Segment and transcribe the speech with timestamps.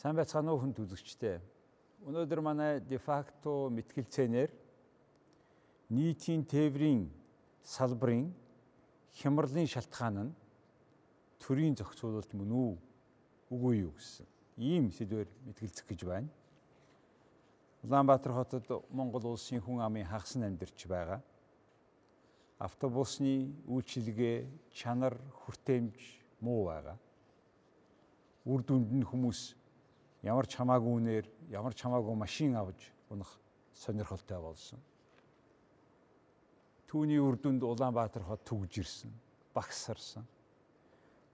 [0.00, 1.42] Сайн байцгаана уу хүн үзэгчтэй.
[2.08, 4.48] Өнөөдөр манай дефакто мэтгэлцээнээр
[5.92, 7.02] нийтийн тээврийн
[7.60, 8.32] салбарын
[9.20, 10.32] хямралын шалтгаан нь
[11.44, 12.72] төрийн зохицуулалт мөн үү
[13.52, 14.24] үгүй юу гэсэн
[14.56, 16.32] ийм сэдвээр мэтгэлцэх гэж байна.
[17.84, 21.20] Улаанбаатар хотод Монгол улсын хүн амын хагас нь амьдарч байгаа.
[22.56, 25.96] Автобусны үйлчилгээ, чанар, хүртээмж
[26.40, 26.96] муу байгаа.
[28.48, 29.59] Үр дүнд нь хүмүүс
[30.22, 33.30] ямар ч хамаагүй үнээр ямар ч хамаагүй машин авч унах
[33.74, 34.78] сонирхолтой болсон.
[36.90, 39.12] Түүний үр дүнд Улаанбаатар хот түгж ирсэн,
[39.54, 40.26] багсарсан.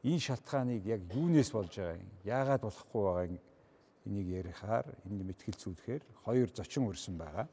[0.04, 2.10] Энэ шалтгааныг яг юунээс болж байгаа юм?
[2.24, 3.38] Яагаад болохгүй байгаа юм?
[4.06, 7.48] Энийг ярихаар, энэ мэтгэлцүүлэхээр хоёр зочин өрсөн байгаа.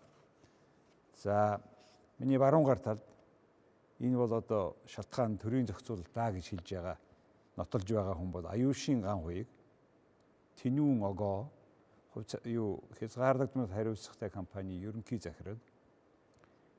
[1.17, 1.61] За
[2.19, 3.01] миний баруун гар талд
[3.99, 6.97] энэ бол одоо шалтгаан төрийн зохицуулалт даа гэж хэлж байгаа
[7.57, 9.47] нотолж байгаа хүн бол аюушийн ган хуйг
[10.61, 11.49] Тэнүүн огоо.
[12.45, 15.57] Юу хязгаарлагдмал хариуцлагатай компани ерөнхий захирал?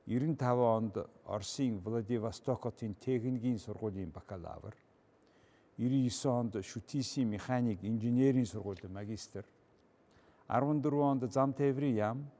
[0.07, 4.75] 95 онд Оросын Владивостокотын техникийн сургуулийн бакалавр.
[5.77, 9.43] 99 онд шүтисийн механик инженерийн сургуулийн магистр.
[10.47, 12.31] 14 онд зам тээврийн яам.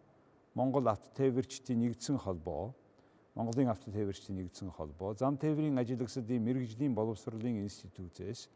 [0.53, 2.73] Монгол автотээвэрчдийн нэгдсэн холбоо.
[3.35, 5.13] Монголын автотээвэрчдийн нэгдсэн холбоо.
[5.13, 8.47] Зам тээврийн ажиллагчдын мэрэгжлийн боловсролын институтээс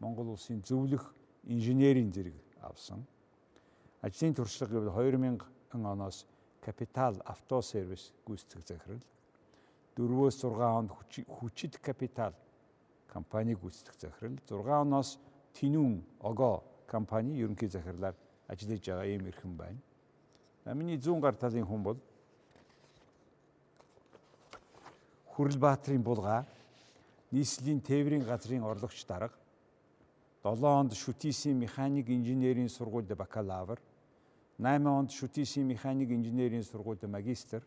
[0.00, 1.12] Монгол улсын зөвлөх
[1.44, 3.06] инженерийн зэрэг авсан.
[4.02, 5.40] Ажлын туршлага гэвэл 2000
[5.72, 6.26] оноос
[6.60, 9.02] Капитал Автосервис гүйцэтгэх захирал
[9.96, 10.90] 4-өөс 6 онд
[11.26, 12.32] хүчит капитал
[13.08, 15.18] компани гүйцэтгэх захирал 6 оноос
[15.58, 18.14] Тинүүн Ого компани ерөнхий захирлаар
[18.48, 19.80] ажиллаж байгаа ийм эрхэн байна.
[20.74, 21.98] Миний зүүн гар талын хүн бол
[25.34, 26.44] Хүрлбаатрийн булгаа
[27.32, 29.41] нийслэлийн тээврийн газрын орлогч дарга
[30.42, 33.78] 7 онд шүтисийн механик инженерийн сургуульд бакалавр,
[34.58, 37.62] 8 онд шүтисийн механик инженерийн сургуульд магистр,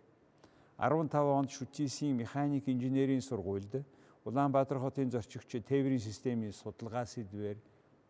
[0.77, 3.83] 15 онд шүтисийн механик инженерийн сургуульд
[4.25, 7.57] Улаанбаатар хотын зорчигч тээврийн системийн судалгаа сэдвээр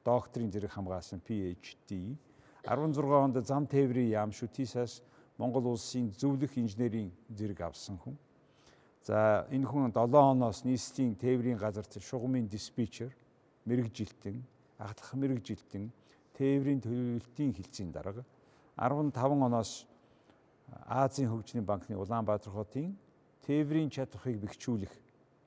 [0.03, 2.17] докторийн зэрэг хамгаалсан PhD,
[2.63, 5.03] 16 онд зам тээврийн яам шүтисээс
[5.37, 8.17] Монгол улсын зөвлөх инженерийн зэрэг авсан хүн.
[9.03, 13.11] За энэ хүн 7 оноос нийслэлийн тээврийн газарт шугамын диспетчер,
[13.67, 15.91] мэрэгжилтэн, аглах мэрэгжилтэн
[16.37, 18.23] тээврийн төлөвлөлтийн хилцээний дарга
[18.77, 19.87] 15 оноос
[20.85, 22.97] Азийн хөгжлийн банкны Улаанбаатар хотын
[23.45, 24.93] тээврийн чадварыг бэхжүүлэх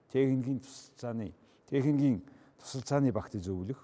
[0.08, 1.34] техникийн тусалцааны
[1.68, 2.22] техникийн
[2.58, 3.80] тусалцааны багт зөвлөх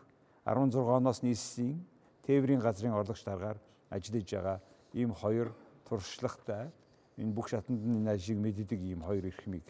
[0.47, 1.85] 16 оноос нийслэлийн
[2.25, 3.59] тээврийн газрын орлогч даргаар
[3.91, 4.59] ажиллаж байгаа
[4.95, 5.53] ийм хоёр
[5.85, 6.73] туршлагатай
[7.19, 9.67] энэ бүх шатанд энэ ажиг мэддэг ийм хоёр эрхмийг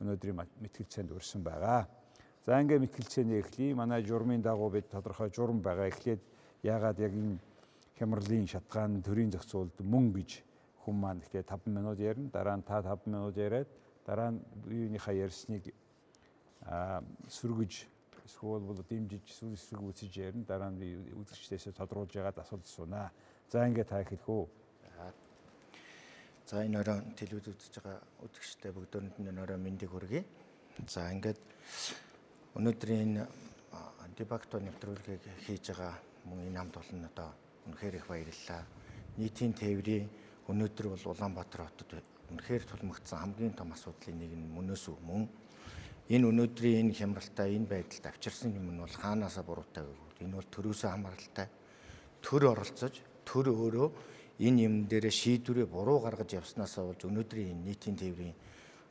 [0.00, 1.88] өнөөдрийн мэтгэлцээнд өрсөн байгаа.
[2.44, 3.74] За ингээ мэтгэлцээний эхлэе.
[3.74, 5.88] Манай журмын дагуу бид тодорхой журам байгаа.
[5.88, 6.20] Эхлээд
[6.62, 7.40] яагаад яг энэ
[7.96, 10.44] хямралын шатгаан төрийн зохицуулалт мөн гэж
[10.84, 12.28] хүн маань ихтэй 5 минут ярина.
[12.28, 13.68] Дараа нь та 5 минут яриад
[14.04, 15.72] дараа нь юуныхаа ярьсныг
[16.68, 17.00] аа
[17.32, 17.88] сүргэж
[18.28, 20.44] эсвэл бол дэмжиж сүрсэг үсэж ярина.
[20.44, 20.84] Дараа нь
[21.16, 23.08] үзэгчдээс тодруулж яагаад асуулт асуунаа.
[23.48, 24.44] За ингээ та эхлэх үү.
[26.44, 30.24] За энэ орой телевиз үзэж байгаа үзэгчтэй бүгдөөнд нь орой мэндийг хүргэе.
[30.92, 31.40] За ингээд
[32.54, 33.26] өнөөдрийн
[34.14, 35.98] дебакто нэвтрүүлгийг хийж байгаа
[36.30, 37.30] мөн энэ хамт олон одоо
[37.66, 38.62] үнэхээр их баярлалаа.
[39.18, 40.06] Нийтийн тээврийн
[40.46, 41.98] өнөөдөр бол Улаанбаатар хотод
[42.30, 45.26] үнэхээр тулмагдсан хамгийн том асуудлын нэг нь мөнөөс мөн.
[46.14, 50.48] Энэ өнөөдрийн энэ хямралтай энэ байдалд авчирсан юм нь бол хаанаасаа буруутай гэвэл энэ бол
[50.54, 51.48] төрөөсөө хамааралтай.
[52.22, 53.88] Төр оролцож төр өөрөө
[54.46, 58.36] энэ юм дээр шийдвэрээ буруу гаргаж явснасаа болж өнөөдрийн энэ нийтийн тээврийн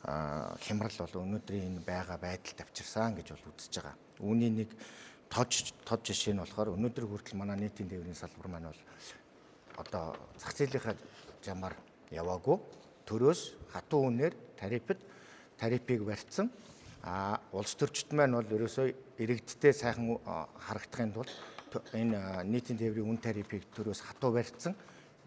[0.04, 3.96] хямрал бол өнөөдрийн энэ байгаа байдалд авчирсан гэж бол үзэж байгаа.
[4.20, 4.70] Үүний нэг
[5.32, 5.52] тод
[5.88, 8.82] тод жишээ нь болохоор өнөөдөр хүртэл манай нийтийн тээврийн салбар маань бол
[9.80, 10.96] одоо зах зээлийнхаа
[11.40, 11.76] жамаар
[12.12, 12.60] яваагүй.
[13.08, 15.00] Төрөөс хатуу үнээр тарифд
[15.56, 16.52] тарифыг барьсан
[17.04, 20.20] а улс төрчид маань бол ерөөсөө иргэдтэй сайхан
[20.68, 21.32] харагдахын тулд
[21.96, 24.76] энэ нийтийн тээврийн үн тарифыг төрөөс хатуу барьсан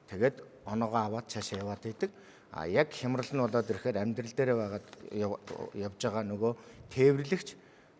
[0.08, 2.10] тэгээд оноогоо аваад цаашаа яваад идэг
[2.52, 4.86] А яг хямрал нь болоод ирэхээр амьдрал дээр байгаад
[5.74, 6.52] явж байгаа нөгөө
[6.92, 7.48] тээвэрлэгч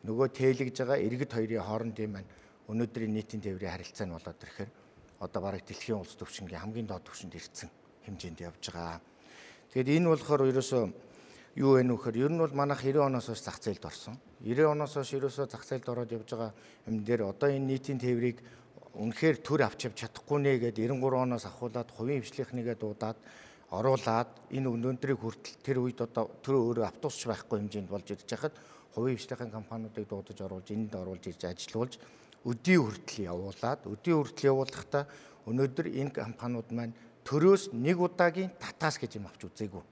[0.07, 2.31] нөгөө тээлэгж байгаа иргэд хоёрын хоорондын маань
[2.71, 4.71] өнөөдрийн нийтийн тээврийн харилцаа нь болоод ирэхээр
[5.21, 7.71] одоо бараг дэлхийн улс төвшингийн хамгийн доод түвшинд ирсэн
[8.07, 9.01] хэмжээнд явж байгаа.
[9.73, 10.83] Тэгэхээр энэ болохоор ерөөсөө
[11.57, 14.21] юу вэ нөхөр ер нь бол манайх 90 оноос хойш зах зээлд орсон.
[14.45, 16.53] 90 оноос хойш ерөөсөө зах зээлд ороод явж байгаа
[16.87, 18.39] юм дээр одоо энэ нийтийн тээврийг
[18.93, 23.17] үнэхээр төр авч явж чадахгүй нэ гэдээ 93 оноос ахуулаад хувийн хвшлийнхнийгээ дуудаад
[23.71, 28.55] оруулаад энэ өнөөдрийг хүртэл тэр үед одоо тэр өөрөө автобусч байхгүй хэмжээнд болж ирж хахад
[28.95, 31.99] хувийн хвшлийн компаниудыг дуудаж оруулж энд оруулж ирж ажилуулж
[32.47, 35.05] өдий хүртэл явуулаад өдий хүртэл явуулахдаа
[35.51, 36.95] өнөөдөр энэ компаниуд маань
[37.27, 39.83] төрөөс нэг удаагийн татаас гэж юм авч үзээгүй.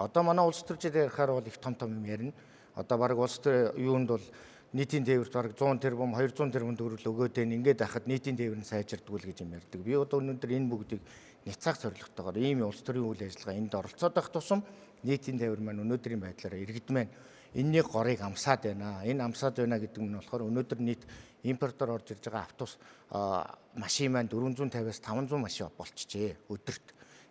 [0.00, 2.32] Одоо манай улс төрчид ярихаар бол их том том юм ярина.
[2.74, 4.24] Одоо баг улс төр юунд бол
[4.72, 7.54] нийтийн тээвэрт бараг 100 тэрбум 200 тэрбум төгрөг өгөөд байна.
[7.56, 9.80] Ингээд байхад нийтийн тээвэр нь сайжирдггүй л гэж юм ярьдаг.
[9.84, 11.02] Би одоо өнөөдөр энэ бүгдийг
[11.48, 14.60] няцаах зорилготойгоор ийм улс төрийн үйл ажиллагаа энд оролцоод байх тусам
[15.02, 17.08] нийтийн тээвэр маань өнөөдрийн байдлаараа иргэдмэн
[17.54, 19.00] энэний горыг амсаад байна.
[19.08, 21.02] Энэ амсаад байна гэдэг нь болохоор өнөөдөр нийт
[21.48, 22.76] импортоор орж ирж байгаа автобус
[23.78, 26.86] машин маань 450-аас 500 машин болчихжээ өдөрт.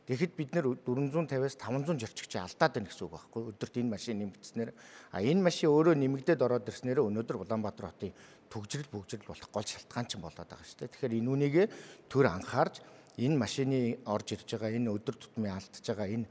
[0.07, 4.71] Тэгэхэд бид нэр 450-аас 500 зорчигч алдаад байна гэсэн үг байхгүй өдөрт энэ машин нэмэгдснээр
[5.11, 8.15] а энэ машин өөрөө нэмэгдээд ороод ирснээр өнөөдөр Улаанбаатар хотын
[8.47, 10.91] төгжрөл бүгжрэл болох гол шалтгаан ч болоод байгаа шүү дээ.
[10.95, 11.65] Тэгэхээр энэ үнийгээ
[12.07, 12.79] төр анхаарч
[13.17, 16.25] энэ машины орж ирж байгаа энэ өдөр тутмын алдж байгаа энэ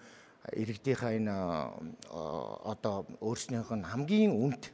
[0.54, 1.34] иргэдийнхаа энэ
[2.72, 4.70] одоо өөрснийх нь хамгийн үнд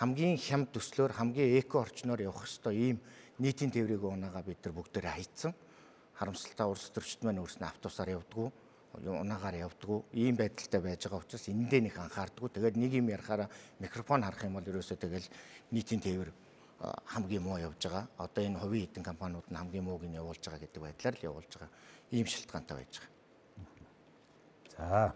[0.00, 2.98] хамгийн хямд төслөөр хамгийн эко орчноор явах хэвээр ийм
[3.38, 5.52] нийтийн тээврийг унаага бид нар бүгдээр хайцсан.
[6.16, 8.48] Харамсалтай улс төрчд маань өөрснөө автобусаар явдггүй
[9.02, 13.50] унаагаар явдггүй ийм байдалтай байж байгаа учраас эндээ нэг анхаардгүй тэгээд нэг юм ярахаараа
[13.82, 15.26] микрофон харах юм бол ерөөсөө тэгэл
[15.74, 16.30] нийтийн тээвэр
[17.06, 18.08] хамгийн муу явж байгаа.
[18.18, 21.50] Одоо энэ хувийн эдэн компаниуд нь хамгийн мууг нь явуулж байгаа гэдэг байдлаар л явуулж
[21.52, 21.70] байгаа.
[22.10, 23.12] Ийм шалтгаантай байж байгаа.
[24.76, 25.14] За.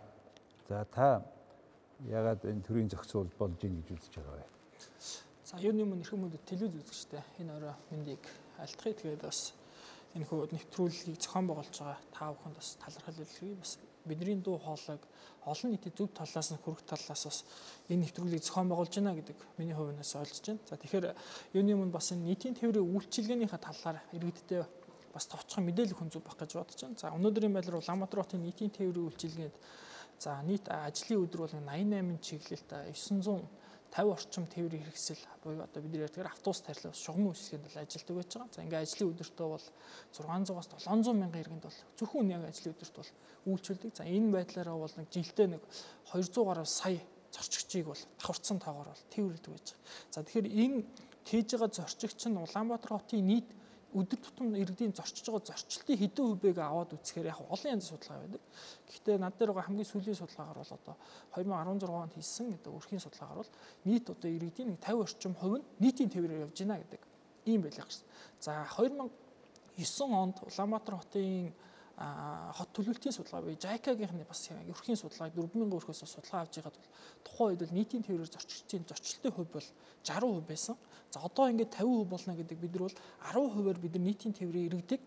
[0.69, 1.25] За та
[2.07, 4.47] ягаад энэ төрийн зохицуул болж ийн гэж үзэж байгаа вэ?
[5.45, 8.23] За юуны өмнө эрхэм мөндөд телевиз үзэгчтэй энэ орой мэндийг
[8.61, 9.55] альтгая тэгээд бас
[10.15, 15.03] энэ хөө нэвтрүүлгийг зохион байгуулж байгаа та бүхэнд бас талархал илэрхий бас бидний дуу хоолойг
[15.45, 17.45] олон нийтийн зөв талаас нь хүрэх талаас бас
[17.89, 20.61] энэ нэвтрүүлгийг зохион байгуулж байна гэдэг миний хувьнаас ойлгож байна.
[20.69, 21.07] За тэгэхээр
[21.55, 24.63] юуны өмнө бас энэ нийтийн тээврийн үйлчилгээнийхээ талаар иргэдтэй
[25.13, 27.01] бас товчхон мэдээлэл хүн зүг байх гэж бодож байна.
[27.01, 29.57] За өнөөдрийн байдлаар Улаанбаатар хотын нийтийн тээврийн үйлчилгээнд
[30.19, 33.58] за нийт ажлын өдөр бол 88 чиглэлт 900
[33.93, 38.31] 50 орчим тээврийн хэрэгсэл буюу одоо бид ярьдгаар автобус тарилаа шугамын үйлчлэгэнд бол ажилтдаг байж
[38.35, 38.55] байгаа.
[38.55, 39.67] За ингээ ажлын өдөртөө бол
[40.13, 43.11] 600-аас 700 мянган иргэнд бол зөвхөн яг ажлын өдөрт бол
[43.49, 43.93] үйлчлдэг.
[43.97, 45.63] За энэ байдлаараа бол нэг жилдээ нэг
[46.13, 47.01] 200 гаруй сая
[47.33, 50.13] зорчигчийг бол давхарцсан тоогоор бол тээвэрлэдэг байж байгаа.
[50.13, 50.79] За тэгэхээр энэ
[51.25, 53.49] тээж байгаа зорчигч нь Улаанбаатар хотын нийт
[53.97, 58.43] өдөр тутам иргэдийн зорчиж байгаа зорчлтын хэдэн хувийг аваад үзэхээр яг олон янзын судалгаа байдаг.
[58.85, 60.97] Гэхдээ над дээр байгаа хамгийн сүүлийн судалгаагаар бол одоо
[61.33, 63.53] 2016 онд хийсэн гэдэг өрхийн судалгаагаар бол
[63.89, 67.03] нийт одоо иргэдийн 50 орчим хувь нь нийтийн тээврээр явж байна гэдэг
[67.49, 68.05] ийм байлаа гэсэн.
[68.45, 69.09] За 2009
[70.13, 71.53] онд Улаанбаатар хотын
[71.99, 76.91] хот төлөвлөлтийн судалгаа буюу JICA-гийнхны бас өрхийн судалгааг 4000 өрхөөс судалгаа авч байгаад бол
[77.27, 79.69] тухайн үед бол нийтийн тээврээр зорчигчдын зорчлтын хувь бол
[80.07, 80.77] 60% байсан.
[81.11, 82.99] За одоо ингээд 50% болно гэдэг бид нар бол
[83.51, 85.01] 10%-аар бид нар нийтийн тээврийн иргэдэг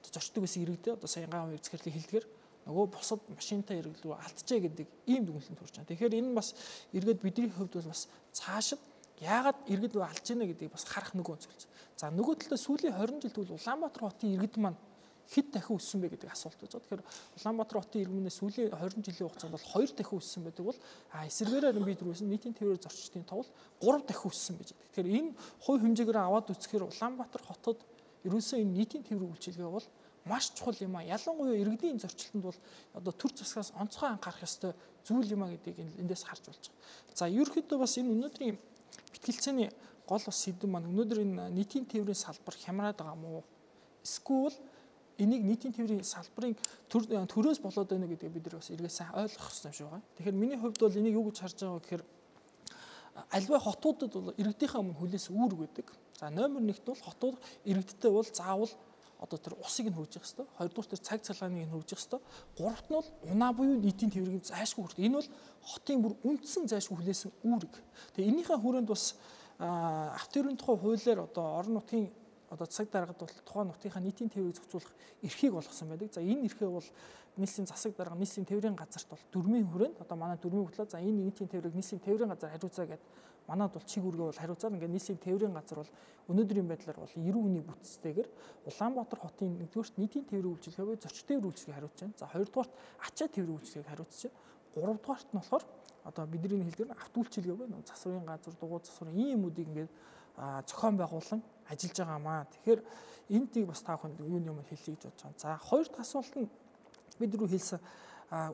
[0.00, 2.24] одоо зорчдог байсан иргэдээ одоо сая гаан үзэсгэлийг хэлдгэр
[2.64, 5.90] нөгөө бусад машинтай иргэд рүү алдчихэ гэдэг ийм дүгнэлтэнд хүрч байна.
[5.92, 6.56] Тэгэхээр энэ бас
[6.96, 8.80] иргэд бидний хувьд бол бас цаашид
[9.20, 11.66] яагаад иргэд алдж байна гэдгийг бас харах нөгөө зүйлс.
[11.96, 14.78] За нөгөө талаа сүүлийн 20 жил тэгвэл Улаанбаатар хотын иргэд маань
[15.28, 16.80] хэд дахин өссөн бэ гэдэг асуулт байгаа.
[16.80, 17.02] Тэгэхээр
[17.36, 20.78] Улаанбаатар хотын иргэнээс сүүлийн 20 жилийн хугацаанд бол 2 дахин өссөн байдаг бол
[21.12, 23.48] а эсэргээрээ би дөрвөөсөн нийтийн тээврээр зорчдгийн товл
[23.84, 24.88] 3 дахин өссөн байж байгаа.
[24.88, 25.30] Тэгэхээр энэ
[25.60, 27.78] хувь хэмжээгээр аваад үзэхээр Улаанбаатар хотод
[28.24, 29.86] ерөөсөө энэ нийтийн тээврийн үйлчилгээ бол
[30.24, 31.04] маш чухал юм а.
[31.04, 32.58] Ялангуяа иргэдийн зорчлолтод бол
[32.96, 34.72] одоо төр засгаас онцгой анхаарах ёстой
[35.04, 37.16] зүйл юм а гэдгийг эндээс харж болж байгаа.
[37.16, 38.56] За ерөнхийдөө бас энэ өнөөдрийн
[39.12, 39.70] бэтгэлцээний
[40.08, 43.44] гол бас сэдв маань өнөөдөр энэ нийтийн тээврийн салбар хямраад байгаа мó
[44.04, 44.56] эсвэл
[45.18, 46.54] энийг нийтийн тээврийн салбарын
[46.88, 50.02] төрөөс болоод байна гэдгийг бид нар бас эргээ сайн ойлгох хэрэгтэй юм шиг байгаа.
[50.16, 52.04] Тэгэхээр миний хувьд бол энийг юу гэж харж байгаа гэхээр
[53.34, 55.86] альва хотуудад бол иргэдийнхээ өмнө хүлээс үүрэг байдаг.
[56.18, 58.72] За номер 1-т бол хотууд иргэдтэй бол заавал
[59.18, 60.46] одоо тэр усыг нь хөөж явах хэрэгтэй.
[60.58, 62.20] Хоёрдугаар тэр цаг цалгааныг нь хөөж явах хэрэгтэй.
[62.58, 64.98] Гуравт нь бол унаа буюу нийтийн тээврийн зайшгүй хүрт.
[65.02, 65.30] Энэ бол
[65.66, 67.74] хотын бүр үндсэн зайшгүй хүлээсэн үүрэг.
[68.14, 69.18] Тэгээ энийхээ хүрээнд бас
[69.58, 72.14] автомобилийн тухай хуулиар одоо орон нутгийн
[72.50, 76.12] одоо цаг дараагад бол тухайн нутгийнхаа нийтийн тээврийг зохицуулах эрхийг олгосон байдаг.
[76.12, 76.88] За энэ эрхээ бол
[77.36, 81.28] нийслэлийн засаг дарга нийслэлийн тээврийн газарт бол дөрмийн хүрээнд одоо манай дөрмийн хөтлөө за энэ
[81.28, 83.02] нийтийн тээврийг нийслэлийн тээврийн газар хариуцаа гэд
[83.48, 85.92] манад бол чиг үргээ бол хариуцаад ингээд нийслэлийн тээврийн газар бол
[86.28, 88.28] өнөөдрийн байдлаар бол 90 хүний бүтцтэйгээр
[88.68, 92.18] Улаанбаатар хотын нэгдүгürt нийтийн тээврийн үйлчилгээ буюу зорч тээврийн үйлчилгээг хариуцж байна.
[92.20, 94.36] За хоёрдугаарт ачаа тээврийн үйлчилгээг хариуцж байна.
[94.76, 95.64] Гуравдугаарт нь болохоор
[96.04, 97.80] одоо бидний хэлдгээр автүүлчилгээ байна.
[97.88, 99.90] Засварын газар, дугуй засварын ийм юмудыг ингээд
[100.68, 102.46] зохион байгуулан ажиллаж байгаамаа.
[102.52, 102.80] Тэгэхээр
[103.30, 105.38] энд тийг бас та бүхэнд юу юм хэлье гэж бодож байгаа.
[105.38, 106.48] За хоёр дахь асуулт нь
[107.20, 107.80] бид рүү хэлсэн.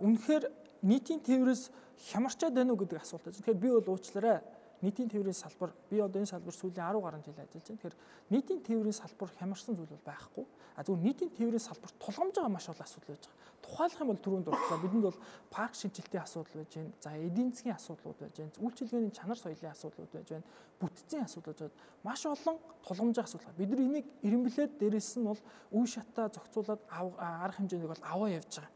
[0.03, 0.45] Үнэхээр
[0.83, 1.71] нийтийн тээврээс
[2.11, 3.37] хямарчаад байна уу гэдэг асуулт байна.
[3.39, 4.43] Тэгэхээр би бол уучлаарай
[4.85, 7.81] нийтийн тээврийн салбар би одоо энэ салбар сүүлийн 10 гаруй жил ажиллаж байна.
[7.81, 7.97] Тэгэхээр
[8.31, 10.45] нийтийн тээврийн салбар хямарсан зүйл бол байхгүй.
[10.77, 13.41] А зөвхөн нийтийн тээврийн салбар тулгамж байгаа маш олон асуудал байж байгаа.
[13.65, 16.93] Тухайлах юм бол түрүүнд дурдлаа бидэнд бол парк шинжилтийн асуудал байж байна.
[17.01, 18.53] За эдийн засгийн асуудлууд байж байна.
[18.61, 20.47] Үйлчилгээний чанар соёлын асуудлууд байж байна.
[20.79, 21.77] Бүтцийн асуудал байж байна.
[22.05, 23.57] Маш олон тулгамжийн асуудал.
[23.57, 25.41] Бид нар энийг эренблээд дээрэс нь бол
[25.73, 28.73] үе шатаа зохицуулаад арга хэмжээнийг бол аваа явж байгаа.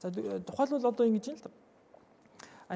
[0.00, 0.08] За
[0.40, 1.52] тухайлбал одоо ингэж юм л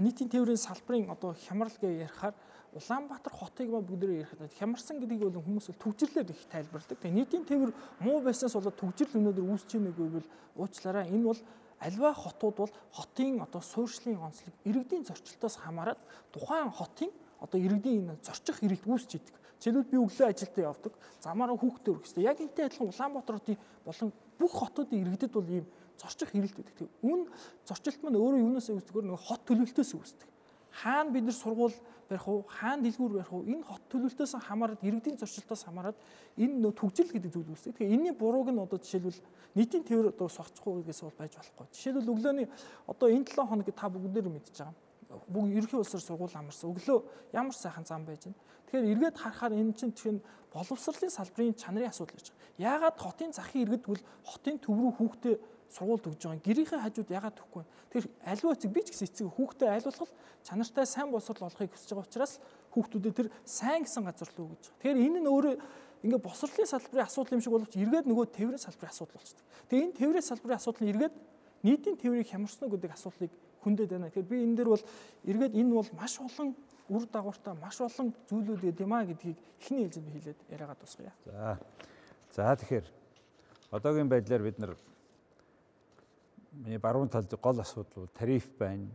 [0.00, 2.34] нийтийн тээврийн салбарын одоо хямралгээ ярихаар
[2.74, 6.98] Улаанбаатар хотыг ба бүгдээрээ ярих гэдэг хямарсан гэдгийг бол хүмүүс л төгжрлээр их тайлбарладаг.
[6.98, 7.70] Тэгээ нийтийн тээвэр
[8.02, 10.28] муу байснаас болоод төгжрөл өнөөдөр үүсэж байгааг бол
[10.58, 11.06] уучлаарай.
[11.14, 11.40] Энэ бол
[11.78, 16.02] альва хотууд бол хотын одоо суурьшлын онцлог иргэдийн зорчлолтоос хамаарат
[16.34, 19.34] тухайн хотын одоо иргэдийн энэ зорчих ирэлт үүсч идэг.
[19.62, 20.92] Жишээлбэл би өглөө ажилдаа явдаг.
[21.22, 22.26] Замаараа хүүхдээ хэрэгтэй.
[22.26, 26.74] Яг энтэй адилхан Улаанбаатар хотын болон бүх хотуудын иргэдэд бол ийм зорчих хэрэлт үүдэг.
[26.74, 26.90] Тэг.
[27.06, 27.30] Үн
[27.62, 30.28] зорчилт маань өөрөө юунаас үүсдэггээр нэг хот төлөвлөлтөөс үүсдэг.
[30.74, 31.76] Хаана бид нар сургууль
[32.08, 35.98] барих уу, хаана дэлгүүр барих уу, энэ хот төлөвлөлтөөс хамаарат иргэдийн зорчилтоос хамаарат
[36.34, 37.78] энэ нөө төгжил гэдэг зүйл үүсдэг.
[37.78, 39.22] Тэгэхээр энэний бурууг нь одоо жишээлбэл
[39.54, 41.66] нийтийн тээвэр одоо сорцохгүй гэдгээс бол байж болохгүй.
[41.72, 42.46] Жишээлбэл өглөөний
[42.90, 44.74] одоо энэ 7 хоног та бүгдээр мэдж байгаа
[45.28, 46.70] бүгд ерөнхий улсаар сургууль амарсан.
[46.74, 46.98] Өглөө
[47.32, 48.38] ямар сайхан зам байж байна.
[48.66, 50.20] Тэгэхээр эргээд харахаар энэ чинь тийм
[50.52, 52.42] боловсролын салбарын чанарын асуудал гэж байна.
[52.58, 55.34] Яагаад хотын захын иргэд бол хотын төв рүү хүүхдээ
[55.70, 56.44] сургууль төгж байгаа.
[56.44, 57.70] Гэрийнхээ хажууд ягаад төгөхгүй вэ?
[57.92, 60.10] Тэр аливаа эцэг би ч гэсэн эцэг хүүхдээ айлуулах
[60.44, 62.32] чанартай сайн боловсрол олохыг хүсэж байгаа учраас
[62.74, 64.58] хүүхдүүдэд тэр сайн гэсэн газар өгж байгаа.
[64.80, 65.54] Тэгэхээр энэ нь өөрөө
[66.04, 69.46] ингээ босрлын салбарын асуудал юм шиг боловч эргээд нөгөө тээврийн салбарын асуудал болчихдог.
[69.72, 71.14] Тэгээ энэ тээврийн салбарын асуудал нь эргээд
[71.64, 73.32] нийтийн тээврийг хямарсан гэдэг асуудлыг
[73.64, 74.12] хүндэт байна.
[74.12, 74.84] Тэгэхээр би энэ дээр бол
[75.24, 76.52] эргээд энэ бол маш олон
[76.92, 81.12] үр дагавартай маш олон зүйлүүд гэдэг юм а гэдгийг эхний хэлзэнд хэлээд яриагаад тусгая.
[81.24, 81.56] За.
[82.36, 82.86] За тэгэхээр
[83.72, 84.76] одоогийн байдлаар бид нар
[86.62, 88.88] миний баруун талд гол асуудал бол тариф байна.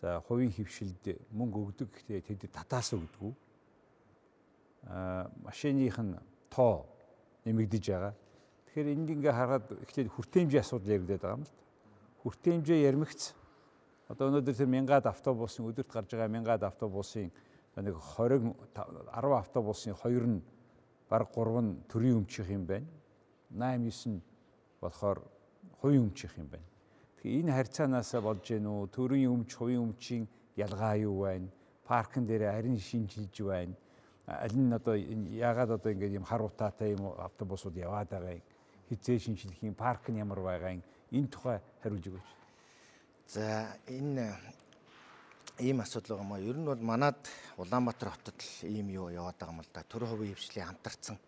[0.00, 3.34] За хувийн хөвшилд мөнгө өгдөг гэхдээ тэд татаас өгдөг.
[4.86, 6.14] Аа машиных нь
[6.50, 6.86] тоо
[7.44, 8.14] нэмэгдэж байгаа.
[8.66, 11.54] Тэгэхээр энд ингээ хараад эхлээд хүртээмжийн асуудал яригдаад байгаа юм л.
[12.22, 13.34] Хүртээмжээ ярмигц.
[14.08, 17.30] Одоо өнөөдөр тэр мянгаад автобусын өдөрт гарч байгаа мянгаад автобусын
[17.76, 20.42] нэг 20 10 автобусын 2 нь
[21.10, 22.86] баг 3 нь төрийн өмчих юм байна.
[23.50, 24.22] 8 9 нь
[24.80, 25.22] болохоор
[25.80, 26.66] хувийн өмчих юм байна.
[27.18, 28.86] Тэгэхээр энэ харьцаанаас болж гэнэ үү?
[28.94, 30.24] Төрийн өмч, хувийн өмчийн
[30.56, 31.48] ялгаа юу байна?
[31.86, 33.74] Паркн дээр арин шинжилж байна.
[34.26, 38.44] Аль нь одоо яагаад одоо ингээд юм хар утаатай юм автобусууд яваад байгаа юм?
[38.90, 40.82] Хизээ шинжилэх юм, парк нь ямар байгаа юм?
[41.10, 42.28] Энэ тухай хариулж өгөөч.
[43.28, 44.36] За энэ
[45.58, 46.40] ийм асуудал байгаа маа.
[46.40, 47.18] Ер нь бол манад
[47.56, 49.82] Улаанбаатар хотод л ийм юу яваад байгаа юм л да.
[49.82, 51.18] Төр хувийн хвшлийн хамтарсан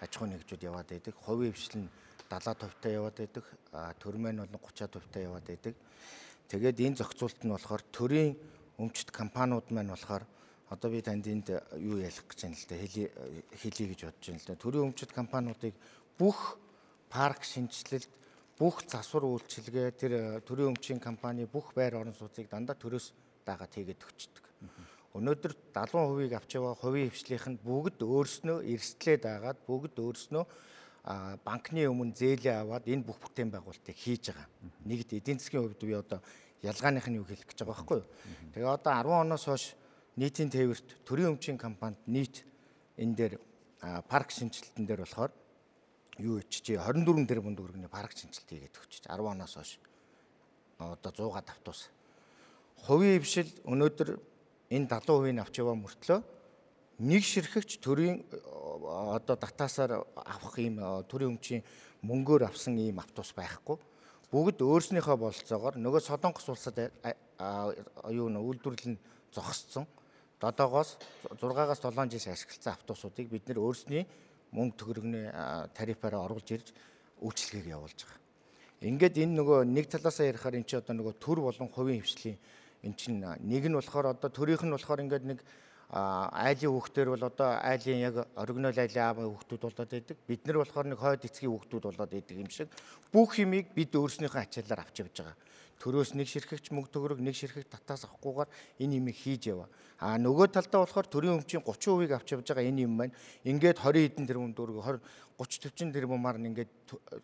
[0.00, 1.14] аж ахуй нэгжүүд яваад байдаг.
[1.14, 1.88] Хувийн хвшил нь
[2.28, 3.44] 70% тавтай яваад байдаг.
[3.72, 5.74] А төр маань бол 30% тавтай яваад байдаг.
[6.48, 8.36] Тэгээд энэ зохицуулт нь болохоор төрийн
[8.78, 10.24] өмчт компаниуд маань болохоор
[10.68, 11.48] одоо би танд энд
[11.80, 13.08] юу ялах гэж байна л да хэлий
[13.56, 14.54] хэлий гэж бодож байна л да.
[14.56, 15.74] Төрийн өмчт компаниудыг
[16.20, 16.60] бүх
[17.08, 18.12] парк шинжилэлт
[18.58, 20.12] бүх засвар үйлчилгээ тэр
[20.44, 23.12] төрийн өмчийн компани бүх байр орон сууцыг дандаа төрөөс
[23.46, 24.44] дагаад хийгээд өчтдөг.
[25.16, 30.44] Өнөөдөр 70%-ийг авч яваа хувийн хвшлийнх нь бүгд өөрснөө эрсдлээ дагаад бүгд өөрснөө
[31.08, 34.48] банкны өмнө зээлээ аваад энэ бүх бүтээн байгуулалтыг хийж байгаа.
[34.84, 36.20] Нэгд эдийн засгийн хувьд би одоо
[36.60, 38.08] ялгааных нь юу хэлэх гэж байгаа байхгүй юу.
[38.52, 39.64] Тэгээ одоо 10 оноос хойш
[40.20, 42.44] нийтийн тээвэрт төрийн өмчийн компанид нийт
[43.00, 43.34] энэ дээр
[44.04, 45.32] парк шинжилтэн дээр болохоор
[46.20, 49.80] юу ичжээ 24 тэрбум төгрөгийн парк шинжилт хийгээд өгч 10 оноос хойш
[50.76, 51.88] одоо 100-га давтуус.
[52.84, 54.20] Хувийн хвшил өнөөдөр
[54.76, 56.20] энэ 70% нь авч яваа мөртлөө
[56.98, 58.26] нэг ширхэгч төрийн
[58.82, 61.62] одоо татаасаар авах ийм төрийн өмчийн
[62.02, 63.78] мөнгөөр авсан ийм автобус байхгүй.
[64.28, 66.78] Бүгд өөрснийхөө бололцоогоор нөгөө Солонгос улсад
[68.10, 69.02] юу нэ үйлдвэрлэл нь
[69.32, 69.86] зогссон.
[70.42, 70.98] Додоогоос
[71.38, 74.06] 6-аас 7 жил ашигласан автобусуудыг бид нэр өөрсний
[74.52, 75.26] мөнгө төгрөгний
[75.74, 76.74] тарифаараа оруулж ирж
[77.22, 78.22] үйлчлэгийг явуулж байгаа.
[78.82, 82.38] Ингээд энэ нөгөө нэг талаасаа ярихаар эн чинь одоо нөгөө төр болон хувийн хвшлийн
[82.86, 85.42] эн чинь нэг нь болохоор одоо төрийнх нь болохоор ингээд нэг
[85.88, 90.16] айлын хүүхдэр бол одоо айлын яг оригинал айлын аавын хүүхдүүд болоод байдаг.
[90.28, 92.68] Бид нар болохоор нэг хойд эцгийн хүүхдүүд болоод байдаг юм шиг
[93.08, 95.36] бүх юмыг бид өөрснийхөө ачаалаар авч явж байгаа.
[95.78, 98.50] Төрөөс нэг ширхэгч мөнгө төгрөг нэг ширхэг татаас авахгүйгээр
[98.82, 99.70] энэ юмыг хийж яваа.
[100.02, 103.14] А нөгөө талдаа болохоор төрийн өмчийн 30%-ийг авч явж байгаа энэ юм байна.
[103.46, 105.00] Ингээд 20 хэдэн тэрбум төгрөг 20
[105.38, 106.70] 30 40 тэрбумаар нь ингээд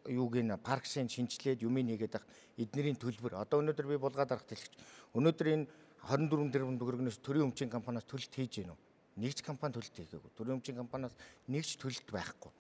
[0.06, 3.42] юуг ин паркшийн шинжилээд юм нэгээд ах эднэрийн төлбөр.
[3.42, 4.71] Одоо өнөөдөр би булгаад арах хэлэгч.
[5.18, 5.66] Өнөөдөр энэ
[6.04, 8.80] 24 тэрбум төгрөгнөөс төрийн өмчийн компаниас төлөлт хийж гэнэ үү?
[9.25, 10.30] Нэгж компани төлөлт хийгээгүй.
[10.37, 11.14] Төрийн өмчийн компаниас
[11.49, 12.52] нэгж төлөлт байхгүй.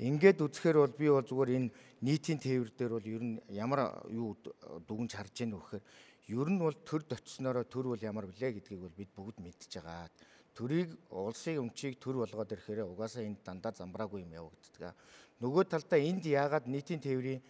[0.00, 1.68] Ингээд үзэхээр бол би бол зүгээр энэ
[2.00, 4.38] нийтийн тээвэр дээр бол ер нь ямар юу
[4.88, 5.84] дүгнж харж яах вэ гэхээр
[6.38, 10.08] ер нь бол төр дотснороо төр бол ямар блэ гэдгийг бол бид бүгд мэдж байгаа.
[10.52, 14.92] төрийг улсын өмчийг төр болгоод ирэхээр угаасаа энд дандаа замбраагүй юм явагддаг.
[15.40, 17.40] Нөгөө талдаа энд яагаад нийтийн тээврийн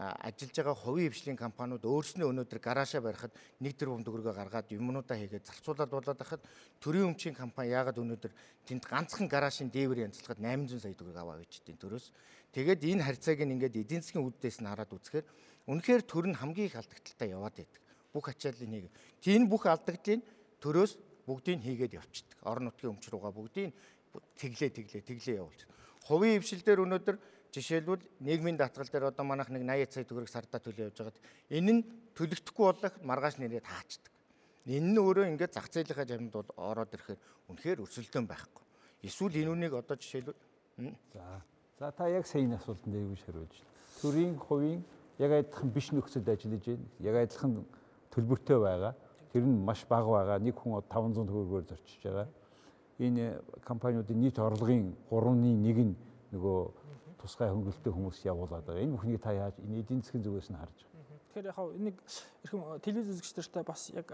[0.00, 5.44] ажиллаж байгаа хувийн хвшлийн компаниуд өөрснөө өнөөдөр гараашаа барихад 1 тэрбум төгрөгөө гаргаад юмнуудаа хийгээд
[5.44, 6.40] зарцуулаад болоод байхад
[6.80, 8.32] төрийн өмчийн компани яагаад өнөөдөр
[8.64, 12.16] тэнд ганцхан гараашийн дээвэр янзлахад 800 сая төгрөг аваа тийм төрөөс
[12.56, 15.26] тэгээд энэ харьцааг нь ингээд эдийн засгийн үүднээс нь хараад үзэхээр
[15.68, 17.82] үнэхээр төр нь хамгийн их алдагталтай яваад байдаг.
[18.10, 18.84] Бүх ачааллыг нэг.
[19.20, 20.24] Тийм бүх алдагдлыг
[20.64, 20.92] төрөөс
[21.28, 22.38] бүгдийг хийгээд явчихдаг.
[22.42, 23.70] Орон нутгийн өмч руугаа бүгдийг
[24.40, 25.60] тэглээ тэглээ тэглээ явуулж.
[26.08, 27.16] Хувийн хвшил дээр өнөөдөр
[27.50, 31.18] Жишээлбэл нийгмийн даатгал дээр одоо манайх нэг 80 сая төгрөг сардаа төлөө явж байгаад
[31.50, 31.82] энэ нь
[32.14, 34.12] төлөгдөхгүй боллох маргааш нэрээ таачдаг.
[34.70, 38.64] Энэ нь өөрөө ингээд зах зээлийнхаа жамд бол ороод ирэхээр үнэхээр өрсөлдөөн байхгүй.
[39.02, 40.38] Эсвэл энэ үнийг одоо жишээлбэл
[41.10, 41.42] за
[41.78, 43.74] за та яг сайн асуултанд дээгүүр шаруулж байна.
[43.98, 44.80] Төрийн хувийн
[45.18, 46.86] яг адилхан биш нөхцөлд ажиллаж байна.
[47.00, 47.66] Яг адилхан
[48.14, 48.94] төлбөртэй байгаа.
[49.32, 50.38] Тэр нь маш бага байгаа.
[50.38, 52.28] Нэг хүн 500 төгрөгөөр зорчиж байгаа.
[53.00, 55.96] Энэ компаниудын нийт орлогын 3-ны 1 нь
[56.36, 56.58] нөгөө
[57.20, 58.82] тусгай хөнгөлөлтөй хүмүүс явуулаад байгаа.
[58.82, 61.00] Энэ бүхнийг та яаж энэ эдийн засгийн зүгээс нь харж байгаа.
[61.30, 61.96] Тэгэхээр яг нэг
[62.42, 64.08] эрхэм телевиз үзэгчдэртэй бас яг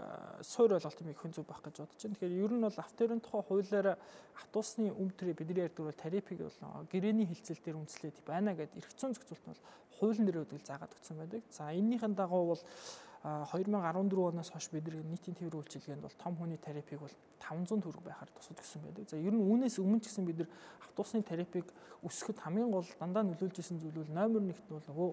[0.45, 2.13] суур ойлголт юм их хүн зүг байх гэж бодож байна.
[2.13, 3.95] Тэгэхээр ер нь бол авторын тухай хуулиараа
[4.37, 9.17] автобусны өмтрээ бидний ярьдаг бол тарифыг бол гэрээний хилцэл дээр үндэслээд байна гэдэг эрх зүйн
[9.17, 9.63] зохицуулт нь бол
[9.97, 11.41] хуулийн дээр үүдэл заагаад өгсөн байдаг.
[11.49, 12.63] За энэнийхэн дагуу бол
[13.23, 18.29] 2014 оноос хойш бидний нийтийн тээврийн үйлчилгээнд бол том хүний тарифыг бол 500 төгрөг байхаар
[18.31, 19.09] тусад гисэн байдаг.
[19.09, 20.49] За ер нь үүнээс өмнө ч гэсэн бид нар
[20.85, 21.65] автобусны тарифыг
[22.05, 25.09] өсгөхөд хамгийн гол дандаа нөлөөлж исэн зүйл бол номер 1-т бол нөгөө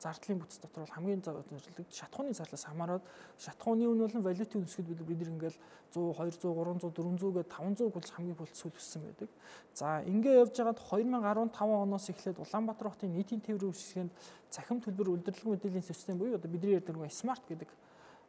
[0.00, 3.04] зардлын бүтц дотор бол хамгийн зөвлөдөг шатхууны зарлаас хамаарат
[3.36, 5.58] шатхууны үн болон валютын өсгөд бид бид ингээл
[5.92, 9.28] 100 200 300 400 гээд 500 болж хамгийн бүлт сүл өссөн байдаг.
[9.76, 14.12] За ингээ явж байгаад 2015 оноос эхлээд Улаанбаатар хотын нийтийн тээврийн үйлчлэгэнд
[14.48, 17.68] цахим төлбөр удирдлага мэдээллийн систем буюу одоо бидний ярьдаг нэг смарт гэдэг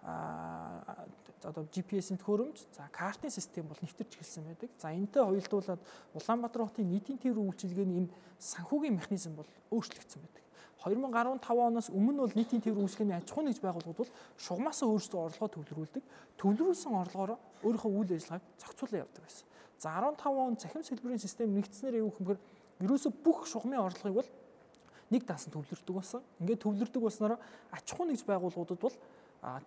[0.03, 1.05] а
[1.43, 4.69] одоо GPS-ийн төхөөрөмж, за картын систем бол нэвтэрч эхэлсэн байдаг.
[4.77, 5.81] За энэтэй хоёрдуулаад
[6.13, 10.40] Улаанбаатар хотын нийтийн тээврийн үйлчилгээний энэ санхүүгийн механизм бол өөрчлөгдсөн байдаг.
[10.81, 15.49] 2015 оноос өмнө бол нийтийн тээврийн үйлчлэгээний аж ахуйн нэгж байгууллагууд бол шугамаасаа өөрсдөө орлогоо
[15.53, 16.03] төвлөрүүлдэг.
[16.41, 19.45] Төвлөрүүлсэн орлогоороо өөрийнхөө үйл ажиллагааг зохицуулан явдаг байсан.
[19.77, 22.39] За 15 он цахим сэлбэрийн систем нэгдснээр юу гэмээр
[22.81, 24.29] ерөөсө бүх шугамын орлогыг бол
[25.13, 26.21] нэг даасан төвлөрдөг болсон.
[26.41, 28.97] Ингээд төвлөрдөг болсноор аж ахуйн нэгж байгууллагуудад бол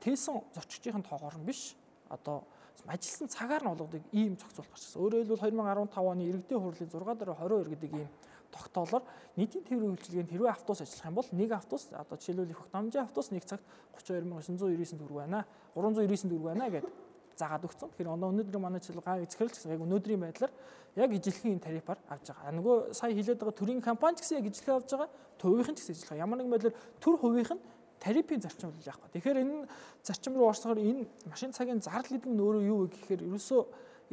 [0.03, 1.79] тээсэн зорчигчийн тоогоор нь биш
[2.11, 2.43] одоо
[2.87, 5.03] ажилсан цагаар нь олгодог ийм зохицуул гарч ирсэн.
[5.03, 8.11] Өөрөөр хэлбэл 2015 оны иргэдийн хурлын 6 дараа 22 гэдэг ийм
[8.55, 9.03] тогтоолоор
[9.35, 13.29] нийтийн тээврийн үйлчилгээнд хэрвээ автобус ажиллах юм бол нэг автобус одоо жишээлбэл их дамжийн автобус
[13.35, 13.67] нэг цагт
[13.99, 15.43] 32999 төгрөг байна.
[15.75, 16.93] 399 төгрөг байна гэдэг
[17.35, 17.91] заагаад өгсөн.
[17.91, 20.53] Тэгэхээр оноо өнөөдөр манай жишээл гав эзэхэрэл гэсэн яг өнөөдрийн байдлаар
[20.95, 22.55] яг ижилхэн энэ тарифаар авч байгаа.
[22.55, 25.11] Нөгөө сая хэлээд байгаа төрийн компани ч гэсэн яг ижилхэн авч байгаа.
[25.43, 26.23] Төвийнхэн ч гэсэн ижилхэн.
[26.23, 27.63] Ямар нэгэн байдлаар төр хувийнх нь
[27.99, 29.13] тарифын зарчим бол яах вэ?
[29.19, 29.67] Тэгэхээр энэ
[30.07, 33.61] зарчим руу орсоор энэ машин цагийн зардал гэдэг нь өөрөө юу вэ гэхээр ерөөсөө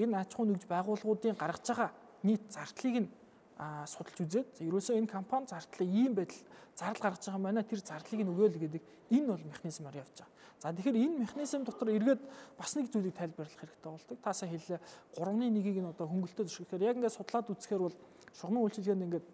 [0.01, 1.89] энэ аж ахуй нэгж байгууллагуудын гаргаж байгаа
[2.23, 3.09] нийт зардлыг нь
[3.85, 6.41] судалж үзээд ерөөсөө энэ компани зардлыг ийм байдал
[6.73, 7.61] зардал гаргаж байгаа юм байна.
[7.63, 10.33] Тэр зардлыг нь өгөөл гэдэг энэ бол механизмаар явж байгаа.
[10.61, 12.21] За тэгэхээр энэ механизм дотор эргээд
[12.57, 14.17] бас нэг зүйлийг тайлбарлах хэрэгтэй болдог.
[14.21, 14.79] Таасаа хэллээ
[15.17, 17.97] 3-1-ийг нь одоо хөнгөлтөө зөвшөөрөхөөр яг ингээд судлаад үзэхээр бол
[18.33, 19.27] шугамын үйлчилгээнд ингээд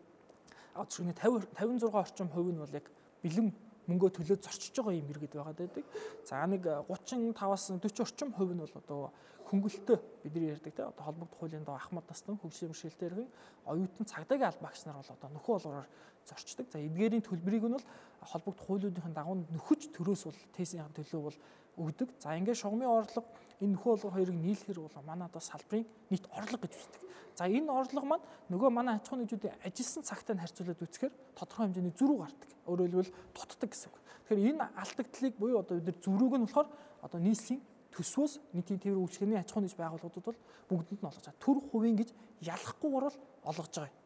[0.75, 2.85] одоо 50 56 орчим хувь нь бол яг
[3.23, 3.47] бэлэн
[3.87, 5.85] мөнгөө төлөөд зорчиж байгаа юм иргэд байгаад байдаг.
[6.27, 9.11] За нэг 35-аас 40 орчим хувь нь бол одоо
[9.47, 13.27] хөнгөлтөө бидний ярьдаг те одоо холбогдох хуулийн доо ахмад настан хөгжлийн бэрхшээлтэй
[13.65, 15.87] оюутан цагдаагийн аль багш нар бол одоо нөхөө болгоор
[16.27, 16.67] зорчдог.
[16.71, 17.87] За эдгээрийн төлбөрийг нь бол
[18.21, 21.37] холбогдох хуулиудын дагуу нөхөж төрөөс бол тесийн төлөө бол
[21.77, 22.09] өгдөг.
[22.19, 23.27] За ингээд шугамын орлого
[23.61, 27.01] энэ нөхөө болгоо хоёрыг нийлэхэр бол манай одоо салбарын нийт орлого гэж үздэг.
[27.37, 31.95] За энэ орлого маань нөгөө манай аж ахуйн нэгжүүдийн ажилсан цагтаа харьцуулаад үзэхээр тодорхой хэмжээний
[31.95, 32.49] зөрүү гардаг.
[32.67, 33.97] Өөрөөр хэлбэл дутдаг гэсэн үг.
[34.27, 36.69] Тэгэхээр энэ алдагдлыг буюу одоо бид нар зөрүүг нь болохоор
[37.05, 37.61] одоо нийслэлийн
[37.97, 41.41] төсвөөс нийтийн тээврийн үйлчлэгээний аж ахуйн нэгж байгууллагуудад бол бүгдэнд нь олгож байгаа.
[41.41, 42.09] Төр хувийн гэж
[42.45, 43.17] ялахгүйгээр бол
[43.49, 43.97] олгож байгаа юм.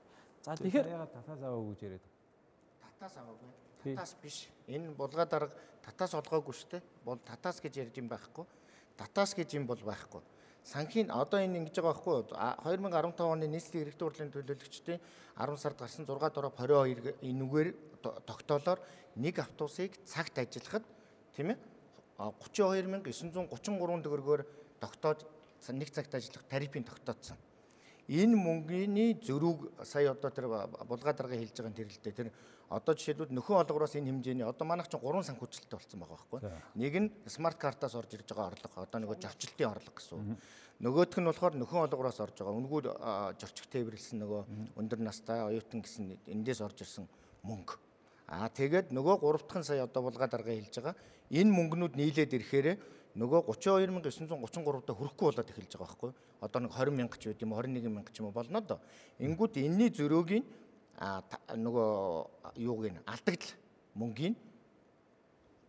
[0.41, 2.05] За тэгэхээр татаас аваагүй гэж яриад.
[2.79, 3.49] Татаас аваагүй.
[3.83, 4.37] Татаас биш.
[4.71, 5.51] Энэ булгаа дарга
[5.83, 6.83] татаас олгоогүй шүү дээ.
[7.03, 8.45] Бол татаас гэж ярьж юм байхгүй.
[8.95, 10.21] Татаас гэж юм бол байхгүй.
[10.63, 14.99] Санхин одоо энэ ингэж байгаа байхгүй 2015 оны нийслэлийн эрэгтэй хурлын төлөөлөгчдийн
[15.35, 17.69] 10 сард гарсан 6 дөрөв 22 энэгээр
[18.29, 18.79] тогтоолоор
[19.17, 20.85] нэг автобусыг цагт ажиллахад
[21.33, 21.57] тийм ээ
[22.29, 24.41] 32933 төгрөгөөр
[24.81, 25.25] тогтоож
[25.69, 27.37] нэг цагт ажиллах тарифын тогтоодсон.
[28.11, 30.49] Энэ мөнгөний зөрүүг сая одоо тэр
[30.89, 32.29] булгаа дарга хэлж байгаа тэрэлдээ тэр
[32.67, 36.39] одоо жишээлбэл нөхөн олгороос энэ хэмжээний одоо манайх чинь 3 санхүүжилттэй болсон байгаа байхгүй.
[36.75, 38.83] Нэг нь смарт картаас орж ирж байгаа орлого.
[38.83, 40.37] Одоо нөгөө жавчлалтын орлого гэсэн.
[40.81, 42.57] Нөгөөх нь болохоор нөхөн олгороос орж байгаа.
[42.57, 42.85] Үнгүүд
[43.37, 44.41] зорчих тээвэрлсэн нөгөө
[44.81, 47.05] өндөр настай оюутан гэсэн эндээс орж ирсэн
[47.45, 47.90] мөнгө
[48.31, 50.95] Аа тэгээд нөгөө 3 дахь сая одоо булгаа дарга хэлж байгаа.
[51.35, 52.67] Энэ мөнгнүүд нийлээд ирэхээр
[53.19, 56.11] нөгөө 32933 даа хүрэхгүй болоод эхэлж байгаа байхгүй.
[56.39, 58.79] Одоо нэг 20 мянга ч байд юм 21 мянга ч юм уу болно доо.
[59.19, 60.45] Ингүүд энэний зөрөөгийн
[61.59, 61.89] нөгөө
[62.55, 63.51] юуг нь алдагдал
[63.99, 64.35] мөнгөний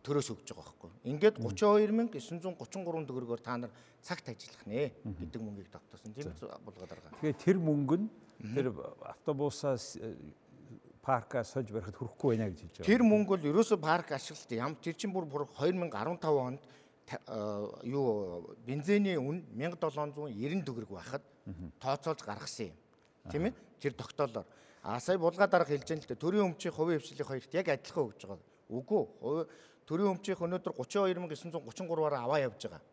[0.03, 0.91] төрөөс өгж байгаа байхгүй.
[1.11, 3.71] Ингээд 32933 төгрөгөөр та нар
[4.03, 6.11] цагт ажиллах нэ гэдэг мөнгийг тогтоосон.
[6.15, 6.31] Тийм
[6.63, 7.11] булгаад байгаа.
[7.23, 8.07] Тэгэхээр тэр мөнгө нь
[8.55, 8.67] тэр
[9.07, 9.95] автобусаас
[11.03, 12.87] э, парка сольж барихад хүрэхгүй байна гэж хэлж байгаа.
[12.87, 16.61] Тэр мөнгө бол ерөөсө парк ашиглалт ям тэр чинь бүр 2015 онд
[17.11, 17.37] э,
[17.83, 21.23] юу бензиний үн 1790 төгрөг байхад
[21.79, 22.77] тооцоолж гаргасан юм.
[23.31, 23.53] Тийм ээ?
[23.79, 24.47] Тэр тогтоолоор.
[24.83, 26.23] А сая булгаа дарга хэлж байгаа л дээ.
[26.23, 28.47] Төрийн өмчийн хувийн хвшлийн хоёрт яг адилхан өгж байгаа.
[28.71, 29.03] Үгүй.
[29.87, 32.83] Төрийн өмчийнх өнөөдөр 32933-аар аваа явж байгаа.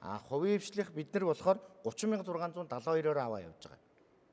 [0.00, 3.80] А хувийн хвшлих бид нар болохоор 30672-оор аваа явж байгаа.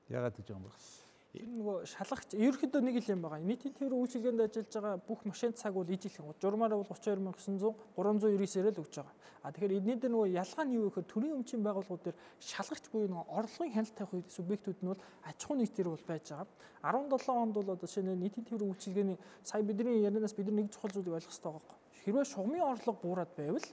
[0.07, 1.04] Ягаад гэж юм бэ?
[1.35, 3.43] Тэр нөгөө шалгагч ерөөхдөө нэг л юм байгаа.
[3.43, 6.31] Нийтийн тээврийн үйлчилгээнд ажиллаж байгаа бүх машин цаг бол ижилхэн.
[6.39, 9.15] Журмаараа бол 32900 399-ээр л өгч байгаа.
[9.43, 13.11] А тэгэхээр эдний дээр нөгөө ялгаа нь юу гэхээр төрийн өмчийн байгууллагууд дээр шалгагч буюу
[13.11, 16.47] нөгөө орлогын хяналт тавих субъектүүд нь бол аж ахуйн нийтээр бол байж байгаа.
[16.87, 21.19] 17 онд бол одоо шинэ нийтийн тээврийн үйлчилгээний сая бидний ярианаас бид нэг чухал зүйлийг
[21.19, 23.67] ойлгох хэрэгтэй байгаа хэрвээ шугамын орлого буураад байвал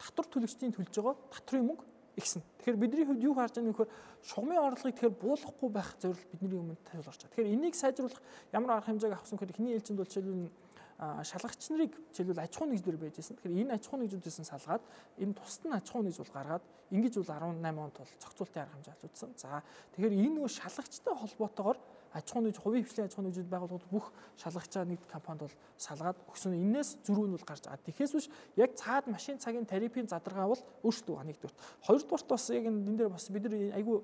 [0.00, 1.84] татвар төлөгчдийн төлж байгаа татрын мөнгө
[2.16, 2.42] ихсэн.
[2.58, 3.88] Тэгэхээр бидний хувьд юу харж байгаа нөхөр
[4.24, 7.32] шугамын орлогыг тэгэхээр буулгахгүй байх зорилго бидний өмнө тавилгарч байгаа.
[7.36, 8.22] Тэгэхээр энийг сайжруулах
[8.56, 10.50] ямар арга хэмжээг авах гэхээр эхний ээлжинд бол жишээлбэл
[10.96, 13.36] шалгагч нарыг жишээлбэл аж ахуйн нэгжлэр байжсэн.
[13.36, 14.84] Тэгэхээр энэ аж ахуйн нэгжүүдээс салгаад
[15.20, 18.74] энэ тусад нь аж ахуйн нэгж бол гаргаад ингэж бол 18 онд бол зохицуултын арга
[18.80, 19.30] хэмжээ авчулсан.
[19.36, 19.60] За
[19.92, 21.78] тэгэхээр энэ нөгөө шалгагчтай холбоотойгоор
[22.16, 24.06] аж ахуйн нэгж хувийн хвшлийн аж ахуйн нэгжүүд байгууллагууд бүх
[24.40, 26.56] шалгагч байгаа нэг компанид бол салгаад өгсөн.
[26.56, 27.84] Иннээс зөрүү нь бол гарч байгаа.
[27.84, 28.26] Тэгэхээс биш
[28.56, 31.54] яг цаад машин цагийн тарифын задаргаа бол өөрчлөлт байгаа нэгдүгээр.
[31.84, 33.96] Хоёрдугаарт бас яг энэ дээр бас бид нар айгүй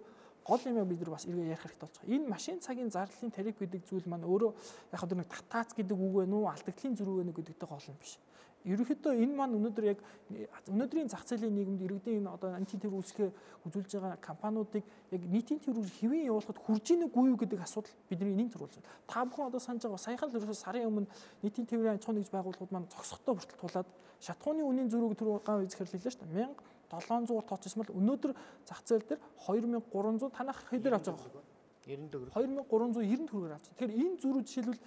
[0.45, 2.15] гол юм бид нар бас эргээ ярих хэрэгтэй болж байгаа.
[2.15, 4.53] Энэ машин цагийн зарлалын тариф гэдэг зүйл маань өөрөө
[4.93, 8.19] яг хөө нэг татаац гэдэг үг вэ нүү алдагдлын зөрүү вэ гэдэгтэй гол юм биш
[8.65, 9.99] ерөнхийдөө энэ маань өнөөдөр яг
[10.71, 13.31] өнөөдрийн зах зээлийн нийгэмд иргэдийн энэ одоо антин төр үүсгээ
[13.67, 18.35] үзүүлж байгаа компаниудыг яг нийтийн төрөөр хэвэн явуулахад хүрж ийн үгүй юу гэдэг асуудал бидний
[18.39, 18.91] энийн төрүүлж байна.
[19.11, 21.11] Та бүхэн одоо санаж байгаа саяхан л ерөөсөө сарын өмнө
[21.43, 23.89] нийтийн тээврийн аж ахуйн нэгж байгууллагууд маань зогсохдоо бүртэл тулаад
[24.23, 26.55] шатхууны үнийн зөрүүг төр гав үзэхэр хэлээ шүү дээ.
[26.93, 28.33] 1700 тооцсон бол өнөөдөр
[28.69, 31.43] зах зээл дээр 2300 танах хэдэр авч байгаа.
[31.89, 32.31] 90 төгрөг.
[32.37, 33.67] 2390 төгрөгөөр авч.
[33.73, 34.81] Тэгэхээр энэ зөрүү жишээлбэл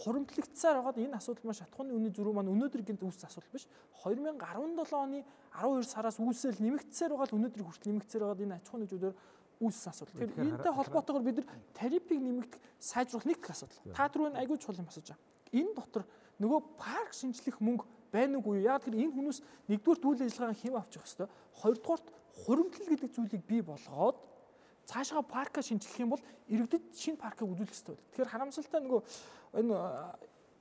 [0.00, 3.68] хуримтлагдсаар байгаад энэ асуудал маань шатхууны үнийн зөрүү маань өнөөдөр гинт үүссэн асуудал биш
[4.00, 5.20] 2017 оны
[5.52, 9.14] 12 сараас үүсэл нэмэгдсээр байгаа л өнөөдөр хүртэл нэмэгдсээр байгаа энэ аж ахуйн нэгжүүдээр
[9.60, 10.16] үүссэн асуудал.
[10.16, 13.80] Тэгэхээр энэтэй холбоотойгоор бид нар тарифыг нэмэгдэх сайжруулах нэг асуудал.
[13.92, 15.20] Та түрүүн айгүй чухал юм асууж байгаа.
[15.52, 16.04] Энэ дотор
[16.40, 18.66] нөгөө парк шинжлэх мөнгө байна уугүй юу?
[18.72, 21.30] Яг тэр энэ хүмүүс нэгдүгээр үйл ажиллагаа хэм авчих хэвээр.
[21.60, 22.06] Хоёрдугаарт
[22.40, 24.16] хуримтлал гэдэг зүйлийг бий болгоод
[24.90, 28.10] цаашгаа парка шинжлэх юм бол иргэдэд шинэ паркыг үзүүлэх хэрэгтэй байдаг.
[28.10, 29.00] Тэгэхээр харамсалтай нөгөө
[29.62, 29.74] энэ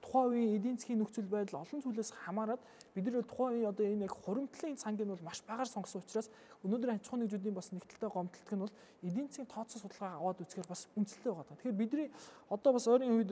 [0.10, 2.62] тухайн үеийн эдийн засгийн нөхцөл байдал олон зүйлээс хамаарат
[2.96, 6.30] бид нэр тухайн үеийн одоо энэ яг хуримтлалын цанг нь бол маш багаар сонгосон учраас
[6.66, 8.74] өнөөдөр аж ахуйн нэгжүүдийн бас нэгдэлтэй гомдлтг нь бол
[9.06, 11.58] эдийн засгийн тооцоо судалгаа аваад үзэхээр бас үндэслэлтэй байгаа.
[11.58, 12.08] Тэгэхээр бидний
[12.50, 13.32] одоо бас ойрын үед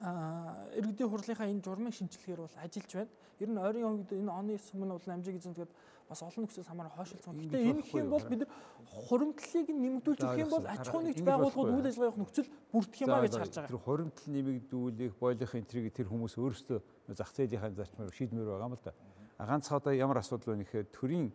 [0.00, 3.12] иргэдийн хурлынхаа энэ журмын шинжилгээр бол ажиллаж байна.
[3.38, 5.72] Ер нь ойрын үед энэ оны сүмэн бол амжиг эзэн тэгээд
[6.10, 7.38] бас олон нөхцөл хамаараа хойшилсан.
[7.38, 8.42] Гэтэ энэ гэх юм бол бид
[8.90, 13.22] хуримтлалыг нэмэгдүүлж өгөх юм бол аж ахуйн байгууллагууд үйл ажиллагаа явах нөхцөл бүрдэх юм а
[13.22, 13.70] гэж харж байгаа.
[13.70, 16.78] Тэр хуримтлал нэмэгдүүлэх, бойлох энтрийг тэр хүмүүс өөрсдөө
[17.14, 18.92] зах зээлийнхаа зарчмаар шийдмээр байгаа юм л да.
[19.38, 21.30] А ганц одоо ямар асуудал вэ гэхээр төрийн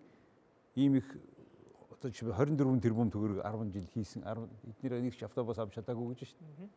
[0.76, 1.08] ийм их
[1.96, 4.44] одоо 24 тэрбум төгрөг 10 жил хийсэн 10
[4.76, 6.70] эднэр нэг ч автобус авч чадаагүй гэж шүү дээ.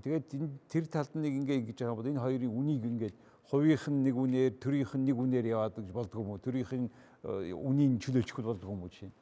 [0.00, 0.24] Тэгээд
[0.68, 3.16] тэр талд нэг ингээ ингэж байгаа бол энэ хоёрын үнийг ингээд
[3.50, 6.42] хувийнх нь нэг үнээр, төрийнх нь нэг үнээр яваад гэж болдгоо юм уу?
[6.44, 6.88] Төрийнх нь
[7.24, 9.12] э, үнийг чөлөөлчих болдгоо юм уу чинь?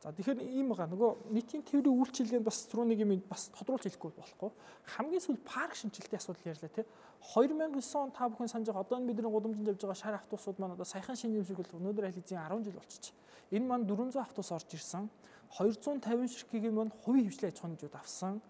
[0.00, 0.86] За тэгэхээр ийм байгаа.
[0.86, 4.50] Нөгөө нийтийн тээврийн үйлчилгээнд бас түрүү нэг юм бас тодруулж хэлэхгүй болохгүй.
[4.96, 6.86] Хамгийн сүүл парк шинжилтийн асуудал ярьлаа тий.
[7.34, 10.86] 2009 он та бүхэн санаж байгаа одоо бидний гудамжинд явж байгаа шар автобусууд маань одоо
[10.86, 13.14] саяхан шинэ юм шиг бол өнөөдөр аль хэзээ 10 жил болчихчих.
[13.50, 15.10] Энэ маань 400 автобус орж ирсэн.
[15.54, 18.40] 250 ширхгийг нь хувийн хвшлийн аж ахуйн нэгжүүд авсан.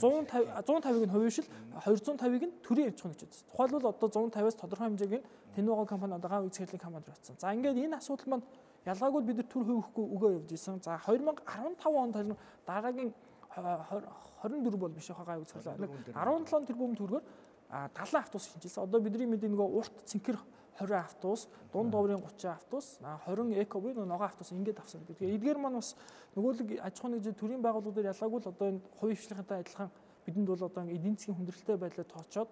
[0.00, 1.48] 150 150-ыг нь хувийн хвшил,
[1.80, 3.32] 250-ыг нь төрийн аж ахуйн нэгжүүд.
[3.50, 7.36] Тухайлбал одоо 150-аас тодорхой хэмжээгийн Тэнугаа компани одоо гав үзэсгэлэн компанид батсан.
[7.38, 8.44] За ингээд энэ асуудал маань
[8.88, 10.80] ялгаагүй бид төр хөвөхгүй өгөө явж исэн.
[10.80, 11.44] За 2015
[11.84, 12.36] онд
[12.66, 13.12] дараагийн
[13.52, 15.92] 24 бол биш хаа гав үзэсгэлэн.
[16.16, 17.24] 17 тэрбум төгрөгөөр
[17.68, 18.84] 70 автобус шинжилсэн.
[18.84, 20.36] Одоо бидний мэдээ нөгөө урт цэнхэр
[20.80, 25.28] 20 автобус, дунд доврын 30 автобус, 20 эко буюу ногоо автобус ингээд авсан гэдэг.
[25.36, 25.96] Эдгээр маань бас
[26.36, 29.90] нөгөөлөг аж ахуйн нэгж төрийн байгууллагуудаар ялгаагүй л одоо энэ хувийн хвшлийнхэнтэй адилхан
[30.26, 32.50] бидэнд бол одоо эдийн засгийн хүндрэлтэй байдлаар тооцоод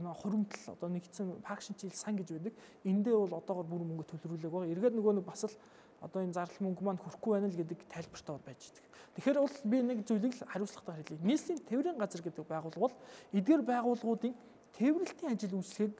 [0.00, 2.54] хуримтлал одоо нэгдсэн парк шинжил сан гэж байдаг.
[2.84, 4.72] Эндээ бол одоогор бүр мөнгө төлрүүлээг байгаа.
[4.72, 5.56] Эргээд нөгөө нэг бас л
[6.00, 8.90] одоо энэ зардал мөнгө маань хүрхгүй байна л гэдэг тайлбартай байж байгаа.
[9.12, 11.20] Тэгэхээр бол би нэг зүйлийг л хариуцлагатай хэлье.
[11.20, 12.96] Нийслэлийн тээврийн газар гэдэг байгууллага бол
[13.36, 14.34] эдгээр байгууллагуудын
[14.72, 15.94] тээвэрлэлтийн ажил үйлчлэгийг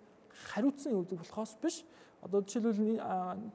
[0.53, 1.85] хариуцсан явуулдаг болохоос биш
[2.23, 3.03] Одоо жишээлбэл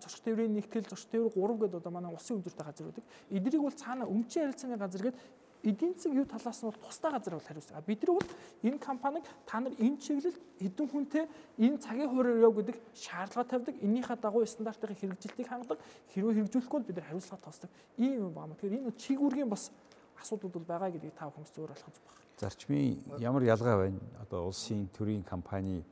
[0.04, 3.06] зочд тээврийн нэгтгэл зочд тээвэр 3 гэдэг одоо манай улсын үзүүртэй газар байдаг.
[3.32, 5.16] Эднийг бол цаана өмчийн харилцааны газар гэдэг
[5.63, 7.88] эдийн засаг юу талаас нь бол тусдаа газар бол хариуцлага.
[7.88, 8.30] Бид нар бол
[8.63, 11.26] энэ компаниг та нар энэ чиглэлд хэдэн хүнтэй
[11.58, 13.76] энэ цагийн хуурай яв гэдэг шаардлага тавьдаг.
[13.82, 15.80] Энийхээ дагуу стандартын хэрэгжилтийг хангадаг.
[16.12, 17.70] Хэрвээ хэрэгжүүлэхгүй бол бид нар хариуцлага тоосдог.
[17.98, 18.56] Ийм юм байна.
[18.56, 19.72] Тэгэхээр энэ чигүүргийн бас
[20.22, 22.20] асуудлууд бол байгаа гэдгийг та хүмүүс зөвөр ойлгох зүг байна.
[22.38, 24.00] Зарчмын ямар ялгаа байна?
[24.22, 25.84] Одоо улсын төрийн компани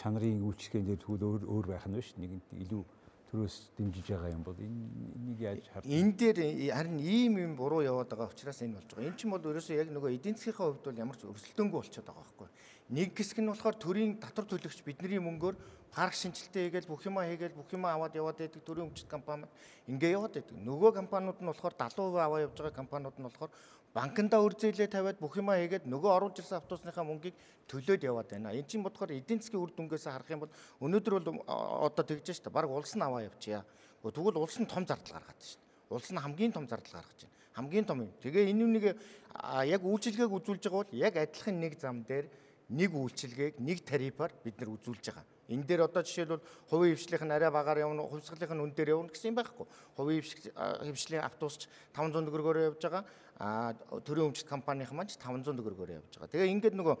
[0.00, 2.16] чанарын үйлчлэгээнд дээр тэгвэл өөр өөр байх нь биш.
[2.16, 2.82] Нэгэнт илүү
[3.30, 6.38] төрөөс дэмжиж байгаа юм бол энийг яаж харах энэ дээр
[6.74, 9.06] харин ийм юм буруу яваад байгаа учраас энэ болж байгаа.
[9.06, 12.08] Энэ ч юм бол ерөөсөө яг нөгөө эдийн засгийн хувьд бол ямар ч өрсөлдөөнгүй болчиход
[12.10, 12.48] байгаа байхгүй.
[12.90, 15.56] Нэг хэсэг нь болохоор төрийн татвар төлөгч бидний мөнгөөр
[15.94, 19.46] парк шинжилтээ хийгээл бүх юмаа хийгээл бүх юмаа аваад яваад байдаг төрийн өмчт компани
[19.86, 20.58] ингээ яваад байдаг.
[20.58, 23.50] Нөгөө компаниуд нь болохоор 70% аваа явж байгаа компаниуд нь болохоор
[23.94, 27.34] банкндаа үр зээлээ тавиад бүх юмаа хийгээд нөгөө оруулж ирсэн автобусныхаа мөнгийг
[27.66, 28.54] төлөөд яваад байна.
[28.54, 32.54] Энд чинь бодохоор эдийн засгийн үр дүнгээс харах юм бол өнөөдөр бол одоо тэгж штэ
[32.54, 33.66] баг улс нь аваа явчихъя.
[34.06, 35.58] Тэгвэл улс нь том зардал гаргаад штэ.
[35.90, 37.34] Улс нь хамгийн том зардал гаргаж байна.
[37.58, 38.14] Хамгийн том юм.
[38.22, 38.86] Тэгээ энэ үнийг
[39.66, 42.30] яг үйлчилгээг үзүүлж байгаа бол яг адилхан нэг зам дээр
[42.70, 45.26] нэг үйлчилгээг нэг тарифаар бид нар үзүүлж байгаа.
[45.50, 49.10] Энэ дээр одоо жишээлбэл хувийн хвшлийнх нь арай багаар явна, хувьсгалынх нь үн дээр явна
[49.10, 49.66] гэсэн юм байхгүй.
[49.98, 53.04] Хувийн хвшлийн автобусч 500 төгрөгөөр явж байгаа.
[53.40, 53.74] А
[54.06, 56.30] төрийн өмчт компанийн маань 500 төгрөгөөр явж байгаа.
[56.30, 56.96] Тэгээ ингээд нөгөө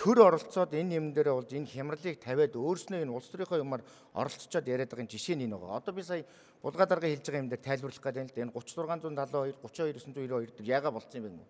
[0.00, 3.82] төр оролцоод энэ юм дээр болж энэ хямралыг тавиад өөрснөө энэ улс төрийнхөө юмар
[4.14, 5.82] оролцоод яриад байгаа жишээ нь энэ байгаа.
[5.82, 6.24] Одоо би сая
[6.62, 8.42] булгаа дарга хэлж байгаа юм дээр тайлбарлах гэдэг да.
[8.48, 11.46] Энэ 36672 32992 дээр яага болцсон юм бэ?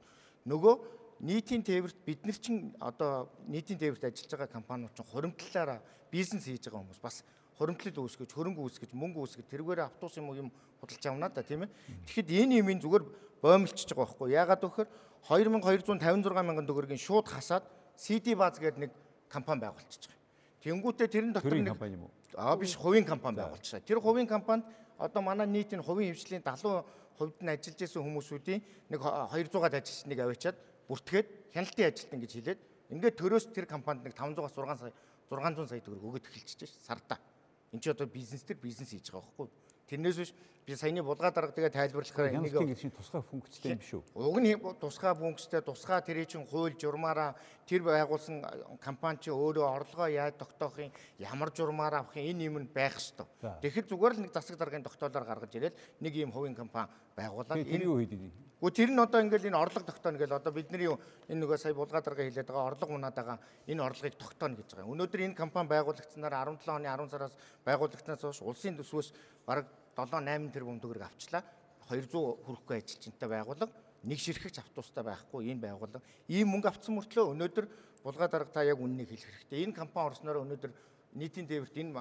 [0.49, 0.75] Нөгөө
[1.21, 5.81] нийтийн тээвэрт бид нар чинь одоо нийтийн тээвэрт ажиллаж байгаа компаниуд чинь хуримтлалаараа
[6.11, 7.25] бизнес хийж байгаа хүмүүс бас
[7.61, 10.49] хуримтлал үүсгэж, хөрөнгө үүсгэж, мөнгө үүсгэж тэргээр автобус юм юм
[10.81, 11.71] худалдаж авна да тийм ээ.
[12.09, 13.05] Тэгэхэд энэ юмын зүгээр
[13.45, 14.29] боомлчихж байгаа байхгүй.
[14.33, 14.89] Яагаад гэвэл
[15.29, 17.69] 2256 мянган төгрөгийн шууд хасаад
[18.01, 18.93] CD баз гэдэг нэг
[19.29, 20.25] компани байгуулчихж байгаа.
[20.65, 22.13] Тэнгүүтээ тэрэн дотор нэг компани юм уу?
[22.41, 23.85] Аа биш, хувийн компани байгуулчихсан.
[23.85, 24.65] Тэр хувийн компанид
[24.97, 26.81] одоо манай нийтийн хувийн хвшлийн 70
[27.21, 30.57] хувьд нь ажиллаж исэн хүмүүсүүдийн нэг 200-аад ажилчныг аваачаад
[30.91, 34.93] бүртгээд хяналтын ажилтан гэж хэлээд ингээд төрөөс тэр компанид нэг 500-аас 6 сая
[35.31, 37.23] 600 сая төгрөг өгöd эхэлчихэж ш сарда.
[37.71, 39.47] Энд чи одоо бизнес төр бизнес хийж байгаа байхгүй.
[39.87, 40.35] Тэрнээс биш
[40.67, 44.03] би саяны булгаа дарга тэгээ тайлбарлахаар энийг чинь тусгай функцтэй юм шүү.
[44.15, 48.43] Уг нь тусгай функцтэй тусгай тэрий чин хууль журмаараа тэр байгуулсан
[48.83, 53.63] компани чи өөрөө орлогоо яаж тогтоохын ямар журмаар авахын энэ юм нь байх хэвээр.
[53.63, 57.87] Тэгэхээр зүгээр л нэг засаг даргын тогтоолоор гаргаж ирээд нэг ийм хувийн компани байгуулаад энэ
[57.87, 58.50] юу хийдэг юм?
[58.61, 62.05] Гэхдээ тэр нь одоо ингээл энэ орлого тогтооно гэл одоо бидний энэ нөгөө сая булгаа
[62.05, 64.93] дарга хэлээд байгаа орлого унаад байгаа энэ орлогыг тогтооно гэж байгаа.
[64.93, 67.33] Өнөөдөр энэ компани байгуулагдсанаар 17 оны 10 сараас
[67.65, 69.17] байгуулагдсанаас хойш улсын төсвөөс
[69.49, 69.65] бараг
[69.97, 71.41] 7 8 тэрбум төгрөг авчлаа.
[71.89, 73.73] 200 хүрэхгүй ажилчинтай байгууллага
[74.05, 77.67] нэг ширхэгч автобустай байхгүй энэ байгууллага ийм мөнгө авсан мөртлөө өнөөдөр
[78.05, 79.65] булгаа дарга та яг үннийг хэлэх хэрэгтэй.
[79.65, 80.73] Энэ компани орсноор өнөөдөр
[81.17, 81.97] нийтийн тээвэрт энэ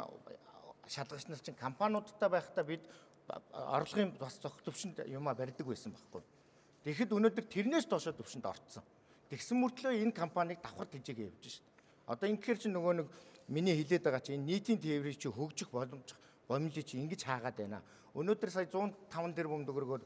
[0.91, 2.83] шалгагч нар чинь компаниудтай байхдаа бид
[3.51, 6.23] орлогын бас зохих төвшөнд юмаа барьдаг байсан байхгүй.
[6.83, 8.83] Тэгэхэд өнөөдөр тэрнээс доошо төвшөнд орцсон.
[9.27, 11.65] Тэгсэн мөртлөө энэ компанийг давхар тижээгээ явж шít.
[12.07, 13.07] Одоо инхээр чи нөгөө нэг
[13.51, 16.15] миний хэлээд байгаа чи энэ нийтийн тээврийг чи хөгжих боломж
[16.47, 17.83] гомлыг чи ингэж хаагаад байна.
[18.15, 20.01] Өнөөдөр сая 105 тэрбум төгрөгөөр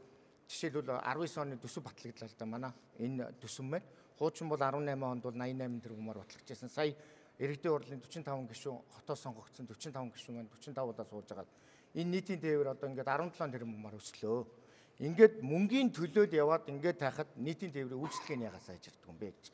[0.50, 3.88] жишээлбэл 19 оны төсөв батлагдлаа л да манай энэ төсөв маань.
[4.20, 6.70] Хуучин бол 18 онд бол 88 тэрбумаар батлагчсан.
[6.70, 6.92] Сая
[7.40, 11.48] иргэдийн урлын 45 гишүүн хотоос сонгогдсон 45 гишүүн маань 45 удаа сууж байгаа.
[11.96, 14.63] Энэ нийтийн тээвэр одоо ингээд 17 тэрбумаар өслөө.
[15.02, 19.46] Ингээд мөнгөний төлөөд яваад ингээд тахад нийтийн тээврийн үйлчлэгээ ягаас хайж ирдэг юм бэ гэж.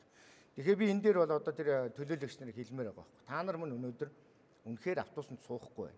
[0.56, 3.24] Тэгэхээр би энэ дээр бол одоо тэр төлөөлөгч нарыг хэлмээр байгаа байхгүй.
[3.24, 4.10] Та нар мөн өнөөдөр
[4.68, 5.88] үнэхээр автобусанд суухгүй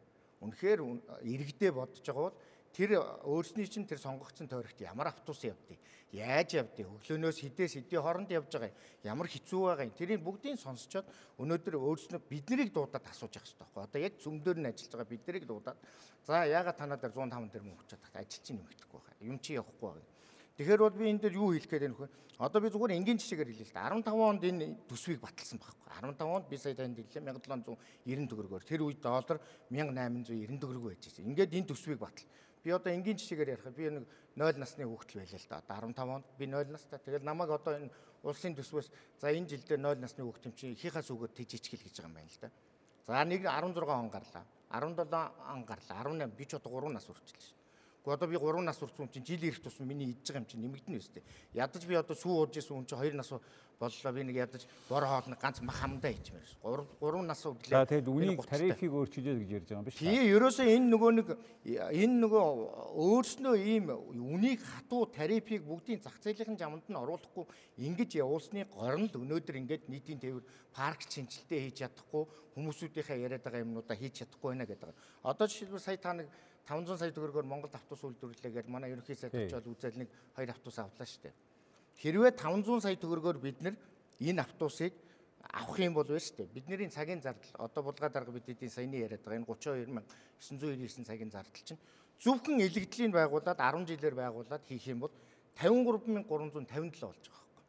[0.42, 0.80] үнэхээр
[1.22, 2.38] иргэдээ бодож байгаа бол
[2.72, 5.80] тэр өөрсний чинь тэр сонгогдсон тойрогт ямар автобус явдгийг
[6.12, 8.72] яаж явдгийг өглөөнөөс хідээс хэдийн хооронд явж байгаа
[9.04, 11.06] ямар хэцүү байгаа юм тэрийг бүгдийг сонсчоод
[11.36, 15.44] өнөөдөр өөрснөө биднийг дуудаад асууж явах хэрэгтэй байхгүй одоо яг цөмдөр нь ажиллаж байгаа биднийг
[15.44, 15.78] дуудаад
[16.24, 19.88] за яагаад танаа дээр 105 тэрбум өгч чадах ажил чинь нэмэгдэхгүй байгаа юм чи явахгүй
[19.92, 20.12] байгаа
[20.56, 22.08] Тэгэхээр бол би энэ дээр юу хэлэх гээд байна вэ?
[22.36, 23.88] Одоо би зүгээр энгийн жишээгээр хэлээ л да.
[23.88, 25.88] 15 онд энэ төсвийг баталсан байхгүй.
[26.12, 28.64] 15 онд би сая танд хэллээ 1790 төгрөгөөр.
[28.68, 29.40] Тэр үед доллар
[29.72, 31.24] 1890 төгрөг байж байсан.
[31.24, 32.28] Ингээд энэ төсвийг батал.
[32.62, 34.06] Би одоо энгийн жишээгээр ярих би нэг
[34.38, 35.58] 0 насны хүүхдэл байлаа л да.
[35.58, 36.98] Одоо 15 онд би 0 настай.
[37.02, 37.90] Тэгэл намайг одоо энэ
[38.22, 42.10] улсын төсвөөс за энэ жилдээ 0 насны хүүхд юм чи ихийнхаа сүгээр тийжичгэл гэж байгаа
[42.10, 42.50] юм байна л да.
[43.06, 44.44] За нэг 16 он гарлаа.
[44.70, 45.10] 17
[45.50, 45.98] он гарлаа.
[46.06, 47.61] 18 би ч одоо 3 нас хүрчихлээ шин.
[48.04, 50.98] Одоо би 3 нас хүрсэн чинь жил ирэх тусам миний идж байгаа юм чинь нэмэгдэнэ
[50.98, 51.22] үстэй.
[51.54, 53.30] Ядаж би одоо сүү ууж исэн хүн чинь 2 нас
[53.78, 56.50] боллоо би нэг ядаж бор хоолны ганц мах хамдаа хийчмээр.
[56.66, 57.70] 3 3 нас өглөө.
[57.70, 60.10] За тэгэд үнийг тарифыг өөрчилөө гэж ярьж байгаа юм биш үү?
[60.10, 61.28] Тий, ерөөсөө энэ нөгөө нэг
[61.94, 62.46] энэ нөгөө
[63.06, 63.86] өөрснөө ийм
[64.18, 67.46] үнийг хатуу тарифыг бүгдийн зах зээлийн жамд нь оруулахгүй
[67.86, 73.62] ингэж явуулсны горн л өнөөдөр ингэж нийтийн тээвэр парк шинжилтээ хийж чадахгүй хүмүүсүүдийнхээ яриад байгаа
[73.62, 74.94] юмнуудаа хийж чадахгүй байна гэдэг.
[75.22, 76.28] Одоо жишээлбэл сая та нэг
[76.68, 80.78] 500 сая төгрөгөөр Монголд автобус үйлдвэрлэлээ гэж манай ерөнхий сайд очиод үзэл нэг хоёр автобус
[80.78, 81.34] авлаа шүү дээ.
[81.98, 83.74] Хэрвээ 500 сая төгрөгөөр бид нэр
[84.22, 84.94] энэ автобусыг
[85.50, 86.54] авах юм бол шүү дээ.
[86.54, 89.50] Бидний цагийн зардал одоо булгаа дарга бид эдийн саяны яриад байгаа энэ
[90.38, 91.82] 32999 цагийн зардал чинь
[92.22, 95.14] зөвхөн элэгдлийн байгуулад 10 жилээр байгуулад хийх юм бол
[95.58, 97.64] 53357 болж байгаа байхгүй.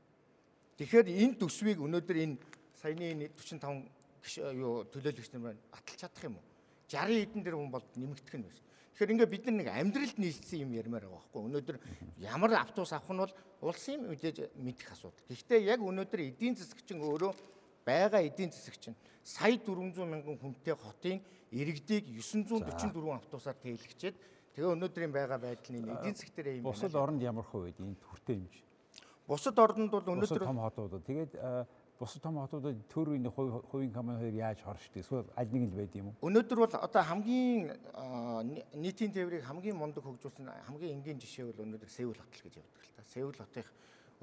[0.77, 2.37] Тэгэхээр энэ төсвийг өнөөдөр энэ
[2.77, 6.45] саяны 45 юу төлөөлөгч нар байна баталж чадах юм уу?
[6.87, 8.61] 60 эдэн дээр хүн бол нэмэгдэх нь байна.
[8.93, 11.41] Тэгэхээр ингээ бид нар нэг амьдралд нийлсэн юм ярмаар байгаа байхгүй.
[11.49, 11.77] Өнөөдөр
[12.21, 13.33] ямар автобус авах нь бол
[13.65, 15.17] улсын мэдээж мэдэх асуудал.
[15.33, 17.33] Гэхдээ яг өнөөдөр эдийн засагчин өөрөө
[17.81, 18.93] байгаа эдийн засагчин
[19.25, 24.15] сая 400 мянган хүнтэй хотын иргэдийг 944 автобусаар тээлгчээд
[24.53, 26.69] тэгээ өнөөдрийн байгаа байдлын эдийн засаг дээр юм.
[26.69, 28.67] Бусад оронд ямар хувь энэ төртэй шиг.
[29.25, 31.01] Бусад орнод бол өнөөдөр том хотууд.
[31.01, 31.33] Тэгээд
[32.03, 34.99] бусад том хотуудад төрийн хувийн компани хоёр яаж хоршдог?
[34.99, 36.27] Эсвэл аль нэг л байд юм уу?
[36.27, 37.71] Өнөөдөр бол одоо хамгийн
[38.75, 42.83] нийтийн тээврийг хамгийн мундаг хөгжүүлсэн хамгийн энгийн жишээ бол өнөөдөр Сеул хот л гэж явдаг
[42.83, 43.07] л та.
[43.07, 43.63] Сеул хотын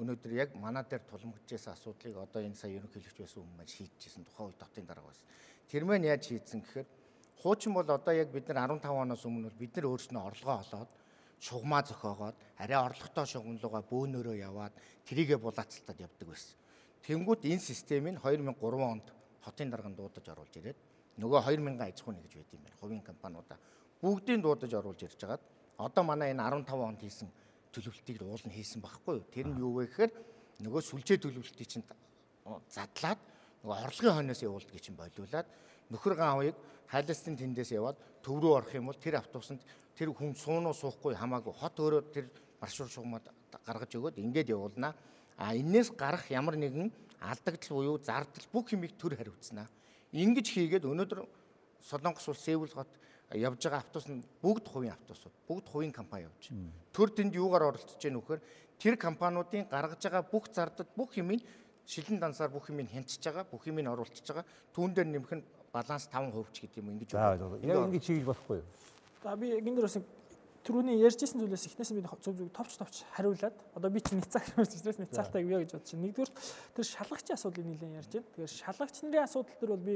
[0.00, 4.48] өнөөдөр яг манаа дээр тулмагчжсэн асуудлыг одоо энэ сая ерөнхийлөгч байсан хүмүүс маань шийдэжсэн тухайн
[4.48, 5.26] үед хотын дарга байсан.
[5.68, 6.88] Тэр мэн яаж шийдсэн гэхээр
[7.40, 10.90] хуучин бол одоо яг бид нар 15 оноос өмнө бол бид нар өөрснөө орлогоо олоод
[11.40, 14.72] шугамаа зохиогоод арай орлоготой шугамлууга бөөнөрөө яваад
[15.08, 16.59] трийгэ булаацалтад явдаг байсан.
[17.06, 19.06] Тэнгүүд энэ системийг 2003 онд
[19.40, 20.78] хотын дарганд дуудаж оруулж ирээд
[21.16, 22.80] нөгөө 2000 аж ахуй нэгж байд юм байна.
[22.80, 23.58] Хувийн компаниудаа
[24.02, 25.42] бүгдийг дуудаж оруулж ирж хагаад
[25.78, 27.28] одоо манай энэ 15 онд хийсэн
[27.72, 29.24] төлөвлөлтийг уул нь хийсэн байхгүй юу?
[29.32, 30.12] Тэр нь юу вэ гэхээр
[30.60, 31.86] нөгөө сүлжээ төлөвлөлтийг чинь
[32.68, 33.20] задлаад
[33.64, 35.48] нөгөө орлогын хойноос явуулдаг чинь болиулаад
[35.92, 36.56] нөхөр гаавыг
[36.90, 39.62] хайлтын тэндээс яваад төв рүү орох юм бол тэр автобусанд
[39.96, 42.26] тэр хүн суунуу суухгүй хамаагүй хот өөрөө тэр
[42.60, 43.28] маршрут шугамд
[43.64, 44.92] гаргаж өгөөд ингээд явуулнаа
[45.40, 46.92] А энээс гарах ямар нэгэн
[47.24, 49.64] алдагдал буюу зардал бүх юмыг төр хариуцна.
[50.12, 51.24] Ингэж хийгээд өнөөдөр
[51.81, 52.92] Солонгос улс Сеул хот
[53.33, 56.68] явж байгаа автобус нь бүгд хувийн автобусууд, бүгд хувийн компани явж байна.
[56.92, 58.40] Төр тэнд юугаар оролцож байна вөхөр
[58.76, 61.40] тэр компаниудын гаргаж байгаа бүх зардал бүх юмыг
[61.87, 64.44] шилэн дансаар бүх юмыг хянчиж байгаа, бүх юмыг оруулчихж байгаа.
[64.74, 67.57] Түүн дээр нэмэх нь баланс 5% ч гэдэг юм ингэж байна.
[67.62, 68.66] Яг ингэж хийж болохгүй юу?
[69.22, 69.96] За би энэ дээр бас
[70.60, 74.76] түрүүний ярьжсэн зүйлээс эхнээс би зөв зөв товч товч хариулаад одоо би чи нэцаа гэж
[74.76, 76.04] хэлсэн нэцаатай юу гэж байна.
[76.04, 76.30] Нэгдүгээр
[76.76, 78.28] тэр шалгагчийн асуудлыг нэлээд ярьж байна.
[78.28, 79.94] Тэгэхээр шалгагч нарын асуудал төр бол би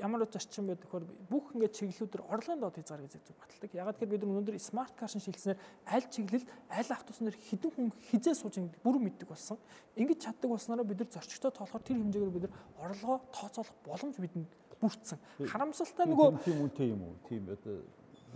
[0.00, 3.70] ямар зарчим байдаг вөхөр бүх ингээд чиглэлүүдээр орлогын доод хязгаар гэж зөв баталдаг.
[3.76, 8.34] Ягаад гэвэл бид өнөөдөр смарт кар шин шилжснээр аль чиглэл аль автобуснаар хэдэн хүн хизээ
[8.40, 9.60] сууж байгаа бүрэн мэддэг болсон.
[10.00, 14.50] Ингээд чаддаг болсноор бид нар зорчигтой тоолохоор тэр хэмжээгээр бид нар орлогоо тооцоолох боломж бидэнд
[14.80, 15.18] бүрдсэн.
[15.44, 17.14] Харамсалтай нөгөө тийм үнэтэй юм уу?
[17.28, 17.84] Тийм одоо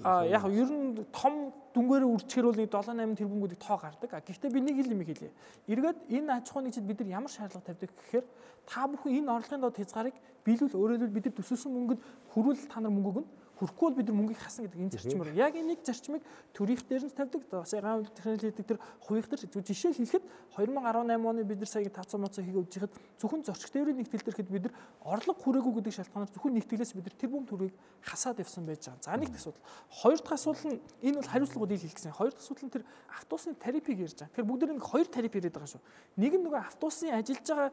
[0.03, 4.11] яг ер нь том дүнгээрээ үрчгэр бол нэг 7 8 тэрбумгуудыг тоо гардаг.
[4.11, 5.31] Гэхдээ би нэг юм хэлье.
[5.71, 8.25] Эргээд энэ аж ахуй нэгжид бид нар ямар шаардлага тавьдаг гэхээр
[8.67, 12.01] та бүхэн энэ орлогын доод хязгаарыг биелүүл өөрөөр бид нар төсөөсөн мөнгөд
[12.35, 13.29] хүрүүл та нар мөнгөг нь
[13.65, 15.33] хүрхгүй бол бид нар мөнгийг хасна гэдэг энэ зарчмаар.
[15.33, 16.23] Яг энэ нэг зарчмыг
[16.53, 17.41] төрийнх дээр нь тавьдаг.
[17.49, 22.21] Бас ган технологи хийдэг тэр хувийнх дээр жишээ хэлэхэд 2018 оны бид нар сая 500
[22.21, 26.33] моцоо хийгээ үжихэд зөвхөн зорчигч тээврийн нэгтгэл дээр хэд бид нар орлого хүрээгүй гэдэг шалтгаанаар
[26.37, 27.75] зөвхөн нэгтгэлээс бид нар тэр бүм төрийг
[28.05, 29.01] хасаад явсан байж байгаа.
[29.01, 29.65] За нэг асуудал.
[29.89, 32.13] Хоёр дахь асуудал нь энэ бол хариуцлагууд ил хэлсэн.
[32.13, 32.85] Хоёр дахь асуудал нь тэр
[33.17, 34.33] автобусны тарифыг ярьж байгаа.
[34.37, 35.83] Тэгэхээр бүгд нэг хоёр тариф яриад байгаа шүү.
[36.21, 37.71] Нэг нь нөгөө автобусын ажиллаж байгаа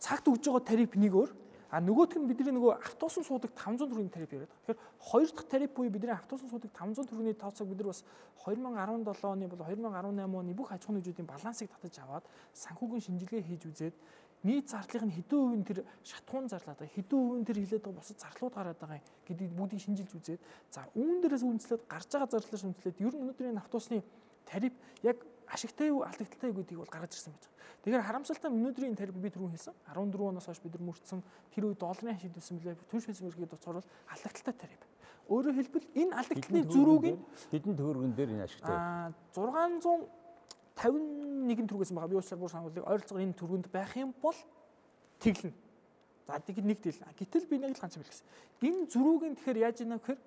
[0.00, 1.30] цагт өгж байгаа тариф нэг өөр
[1.70, 4.50] А нөгөөх нь бидний нөгөө автобусан суудаг 500 төгрөгийн тариф яриад.
[4.66, 8.02] Тэгэхээр хоёр дахь тариф буюу бидний автобусан суудаг 500 төгрөгийн тооцоог бид нар бас
[8.42, 12.24] 2017 оны бол 2018 оны бүх аж ахуйн нэгжүүдийн балансыг татаж аваад
[12.58, 13.94] санхүүгийн шинжилгээ хийж үзээд
[14.42, 18.54] нийт зардлын хэдэн хувийн тэр шатхуун зарлаад байгаа хэдэн хувийн тэр хилээд байгаа бусад зарлууд
[18.56, 20.40] гараад байгаа гэдгийг бүгдийг шинжилж үзээд
[20.72, 24.00] за үүн дээрээс үндэслээд гарч байгаа зарлалаас үндэслээд ер нь өнөөдрийн автобусны
[24.48, 24.72] тариф
[25.04, 27.58] яг ашигтай юу алдагдaltaй юу гэдгийг бол гаргаж ирсэн байж байгаа.
[27.82, 31.80] Тэгэхээр харамсалтай өнөөдрийн тариф би түрүүн хэлсэн 14 оноос хойш бид нар мөрдсөн тэр үед
[31.80, 34.82] долларын шийдвэрсэн билээ түнш фэс мөргийн дуцаар бол алдагдaltaй тариф.
[35.30, 37.18] Өөрөөр хэлбэл энэ алдагдaltaны зөрүүгийн
[37.50, 38.74] хэдэн төгрөгөн дээр энэ ашигтай.
[38.74, 39.14] Аа
[40.80, 42.10] 651 төгрөгөөс байгаа.
[42.10, 42.86] Би уусаар бүр сануулъя.
[42.86, 44.38] Ойролцоогоор энэ төгрөгөнд байх юм бол
[45.22, 45.54] тэглэнэ.
[46.26, 46.98] За тэгэд нэг тэл.
[47.18, 48.26] Гэтэл би нэг л ганц хэлсэн.
[48.62, 50.20] Энэ зөрүүгийн тэгэхээр яаж ийна гэхээр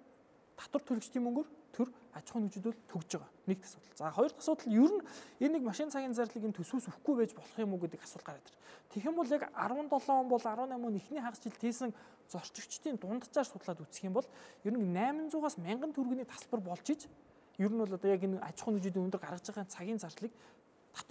[0.59, 3.31] татвар төлөгчдийн мөнгөөр төр аж ахуй нэгжүүд төгж байгаа.
[3.49, 3.97] Нэг асуудал.
[3.97, 5.01] За хоёр дахь асуудал ер нь
[5.41, 8.45] энэ нэг машин цагийн зардлыг энэ төсвөөс өгөхгүй байж болох юм уу гэдэг асуулт гараад
[8.45, 8.57] ирж.
[8.93, 11.91] Тэгэх юм бол яг 17 он бол 18 он эхний хагас жил тийсэн
[12.29, 14.27] зорчигчдын дунджаар судлаад үзэх юм бол
[14.63, 17.09] ер нь 800-аас 1000 төгрөгийн тасалбар болж иж
[17.59, 20.33] Ер нь бол одоо яг энэ аж ахуйн нэгжүүдийн өндөр гаргаж байгаа цагийн зардлыг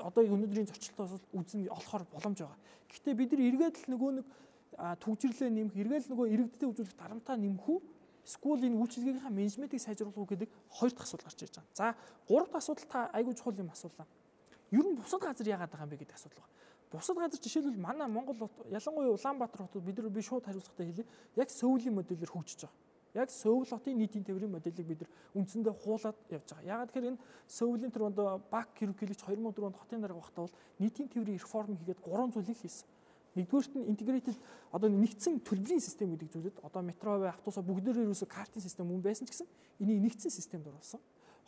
[0.02, 2.58] одоо өнөөдрийн зөрчилтөөс үзэн олохоор боломж байгаа.
[2.90, 4.26] Гэхдээ бид нар эргээд л нөгөө нэг
[4.98, 7.78] түгжирлээ нэмэх, эргээд л нөгөө иргэдтэй үзүүлэх дарамтаа нэмэх үү?
[8.22, 11.74] Эсвэл энэ үйлчилгээнийхээ менежментийг сайжруулах уу гэдэг хоёр дахь асуудал гарч ирж байгаа.
[11.74, 11.94] За,
[12.28, 14.06] гурав дахь асуудал та айгүй чухал юм асуулаа.
[14.70, 16.54] Ер нь бусад газар яагаад байгаа юм бэ гэдэг асуудал байна.
[16.92, 21.06] Бусад газар жишээлбэл манай Монгол ялангуяа Улаанбаатар хотод бид нар би шууд хариуцлагатай хэлье.
[21.36, 22.78] Яг сөүлийн модельээр хөгжиж байгаа.
[23.12, 26.64] Яг Сөүл хотын нийтийн тээврийн моделийг бид нар үндсэндээ хуулаад явж байгаа.
[26.64, 28.16] Ягаад тэгэхээр энэ Сөүлийн тэр онд
[28.48, 32.88] Бак Киркилич 2004 онд хотын дарга багтаа бол нийтийн тээврийн реформ хийгээд гурван зүйлийг хийсэн.
[33.32, 34.36] Нэгдүгээрт нь интегрейтед
[34.72, 39.00] одоо нэгдсэн төлбөрийн систем гэдэг зүйлүүд одоо метро бай автобусаа бүгдээрээ ерөөсө картын систем мөн
[39.00, 39.48] байсан ч гэсэн
[39.80, 41.00] энийг нэгдсэн системд оруулсан.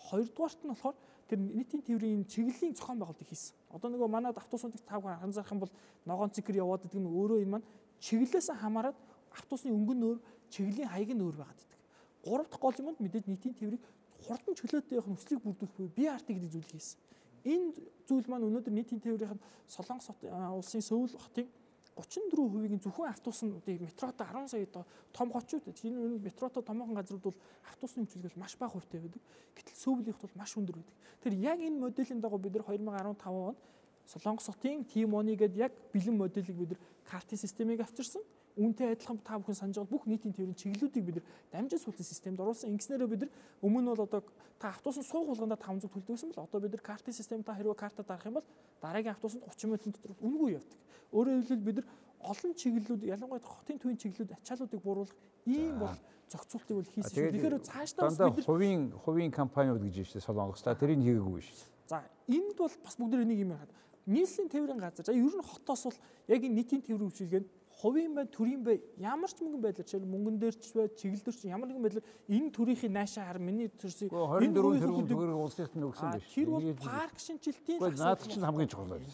[0.08, 0.96] Хоёрдугаарт нь болохоор
[1.28, 3.52] тэр нийтийн тээврийн чиглэлийн зохион байгуулалтыг хийсэн.
[3.76, 5.72] Одоо нөгөө манад автобусуудыг тав анзаарах юм бол
[6.08, 7.68] ногоон цикэр яваад гэдэг нь өөрөө энэ маань
[8.00, 8.96] чиглэлээс хамаарат
[9.36, 10.16] автобусны өнгөн нөр
[10.48, 11.80] чиглэлийн хаяг нь өөр байгаад байдаг.
[12.24, 13.84] Гурав дахь гол юмд мэдээж нийтийн тээврийг
[14.24, 16.98] хурдан чөлөөтэй явах нүслийг бүрдүүлэх буюу BRT гэдэг зүйл хийсэн.
[17.44, 17.68] Энэ
[18.08, 21.48] зүйл маань өнөөдөр нийтийн тээврийн Солонгос улсын Сөүл хотын
[21.96, 25.62] 34%-ийн зөвхөн автобуснуудыг метрото 10 сая доо том хотчууд.
[25.82, 27.36] Энэ метрото томоохон газрууд бол
[27.70, 29.22] автобусны хэмжүүлгэл маш бага хувьтай байдаг.
[29.54, 30.94] Гэтэл Сөүлийнх бол маш өндөр байдаг.
[31.22, 33.58] Тэр яг энэ моделийн дагуу бид нар 2015 онд
[34.06, 38.22] Солонгос хотын T-Money гэдэг яг бэлэн моделийг бид нар картын системийг авчирсан
[38.54, 42.38] үүнтэй адилхан та бүхэн санаж байгаа бүх нийтийн тээврийн чиглэлүүдийг бид нар дамжин сүүлтийн системд
[42.38, 42.70] оруулсан.
[42.70, 43.32] Ингэснээрээ бид нар
[43.66, 44.22] өмнө нь бол одоо
[44.62, 48.06] та автобусын суух болгондоо 500 төлдөөсөн бол одоо бид нар картын систем та хэрвээ карта
[48.06, 48.46] дарах юм бол
[48.78, 50.78] дараагийн автобусанд 30 минутын дотор үнгүй явдаг.
[51.10, 51.88] Өөрөөр хэлбэл бид нар
[52.30, 55.18] олон чиглэлүүд ялангуяа хотын төвийн чиглэлүүд ачааллуудыг бууруулах
[55.50, 55.98] ийм бол
[56.30, 57.32] зохицуултыг бол хийсэн шүү.
[57.34, 61.58] Тэгэхээр цаашдаа бас бид хувийн хувийн компаниуд гэж байна шүү Солонгос та тэрийг хийгээгүй шүү.
[61.90, 62.00] За
[62.30, 63.70] энд бол бас бүгд нэг юм яхад
[64.06, 65.04] нийслэлийн тээврийн газар.
[65.04, 65.98] За ер нь хотоос бол
[66.28, 67.48] яг энэ нийтийн тээврийн үйлчилгээнд
[67.84, 71.36] хувийн бай, төрийн бай ямар ч мөнгөн байдлаар жишээл мөнгөн дээр ч бай, чиглэл дээр
[71.36, 75.84] ч ямар нэгэн байдлаар энэ төрийнхээ наашаа хар миний төрсийг 24 тэрбум төгрөг улсынхт нь
[75.84, 76.32] өгсөн биш.
[76.32, 79.04] Тэр бол парк шинжилтийн наад чинь хамгийн чухал байж.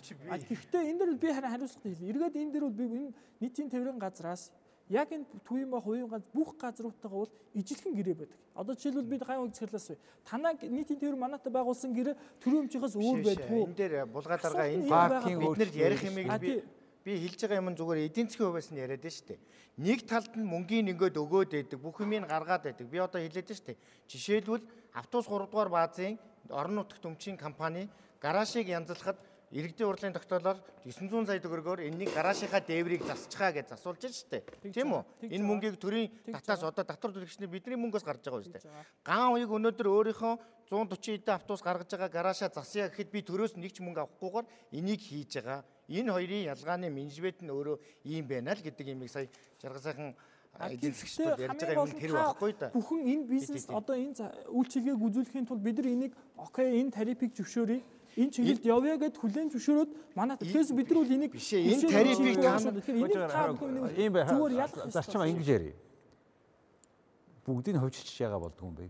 [0.46, 2.10] Гэхдээ энэ дээр би харин хариуцлагатай хэлье.
[2.14, 3.10] Эргээд энэ дээр бол би энэ
[3.42, 4.54] нийтийн тээврийн газраас
[4.86, 8.38] яг энэ төвийн ба хувийн ганц бүх газруудтайгаа бол ижилхэн гэрээ байдаг.
[8.54, 9.98] Одоо жишээлбэл бид гайн үзэхлээс бай.
[10.26, 13.60] Танаа нийтийн тээвэр манайтай байгуулсан гэрээ төрийн өмчийнхээс өөр байдгүй.
[13.66, 16.62] Энэ дээр булгаа дарга энэ паркинг бид нар ярих юмыг би
[17.04, 19.40] би хэлж байгаа юм зүгээр эдийн засгийн хувьас нь яриад шүү дээ.
[19.80, 22.86] Нэг талд нь мөнгөний нөгөөд өгөөд байдаг, бүх юмыг гаргаад байдаг.
[22.86, 23.78] Би одоо хэлээд шүү дээ.
[24.08, 26.18] Жишээлбэл автобус 3 дугаар баазын
[26.50, 27.88] орон нутагт өмчийн компани
[28.20, 29.16] гаражийг янзлахад
[29.50, 34.42] иргэдийн урлагийн тогтоолоор 900 сая төгрөгөөр энэний гаражийнхаа дээврийг засчихаа гэж засуулж шүү дээ.
[34.70, 35.02] Тийм үү?
[35.26, 38.86] Энэ мөнгийг төрийн татаас одоо татвар төлөгчний бидний мөнгөөс гарч байгаа шүү дээ.
[39.02, 40.34] Гаан уяг өнөөдөр өөрийнхөө
[40.70, 44.46] 140 эдэн автобус гаргаж байгаа гараашаа засъя гэхэд би төрөөс нэг ч мөнгө авахгүйгээр
[44.78, 45.66] энийг хийж байгаа.
[45.90, 47.76] Энэ хоёрын ялгааны менежмент нь өөрөө
[48.06, 49.26] ийм байна л гэдэг юмыг сая
[49.58, 50.14] жаргал сайхан
[50.70, 52.70] эдийн засгчдад ярьж байгаа юм тэр байхгүй да.
[52.70, 54.14] Бүхэн энэ бизнес одоо энэ
[54.54, 57.82] үйлчилгээг үзүүлэхийн тулд бид нар энийг окей энэ тарифыг зөвшөөрье
[58.16, 62.38] энэ чиглэлд явъя гэд хүлэн зөвшөөрөөд манай тэгэхээр бид нар бол энийг биш энэ тарифыг
[62.38, 63.42] таана тэгэхээр энийг та
[63.98, 65.76] ийм бай зүгээр ял зарчмаа ингэж ярив.
[67.46, 68.86] Бүгдийг хөвчөж яага болдгоо юм бэ?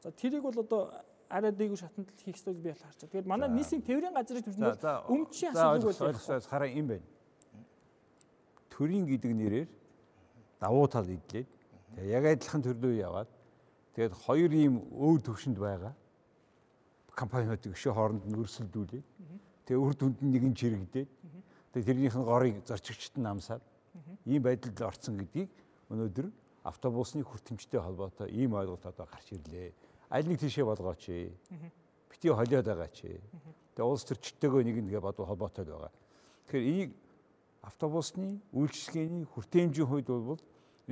[0.00, 0.92] За тэрийг бол одоо
[1.32, 3.08] арай дээгүүр шатанд хийх ёстой би бол харж байгаа.
[3.08, 4.76] Тэгэхээр манай нийсийн тээврийн газрын төвчнөр
[5.08, 7.06] өмчийн асуудал бол хараа юм байна.
[8.68, 9.68] Төрийн гэдэг нэрээр
[10.60, 11.48] давуу тал идлээд
[11.96, 13.30] тэгээ яг адилхан төрлөө яваад
[13.96, 15.94] тэгээд хоёр ийм өөр төвшөнд байгаа.
[17.16, 19.06] Компаниудыг өшөө хооронд нь өрсөлдүүлээд
[19.64, 21.08] тэгээ үр дүнд нь нэгэн чирэгдээд
[21.72, 23.64] тэгээ тэрнийх нь горыг зорчигчд нь амсаад
[24.28, 25.48] ийм байдалд орсон гэдгийг
[25.88, 26.28] өнөөдөр
[26.64, 29.72] автобусны хүртэмжтэй холбоотой ийм ойлголт одоо гарч ирлээ.
[30.12, 31.08] Аль нэг тийшээ болгооч.
[32.12, 33.16] Бити холиод байгаа чи.
[33.72, 35.88] Тэгээ улс төрчтэйгөө нэг нэгэ бодвол холбоотой байгаа.
[36.44, 36.90] Тэгэхээр энийг
[37.64, 40.40] автобусны үйлчлэгээний хүртээмжийн хувьд бол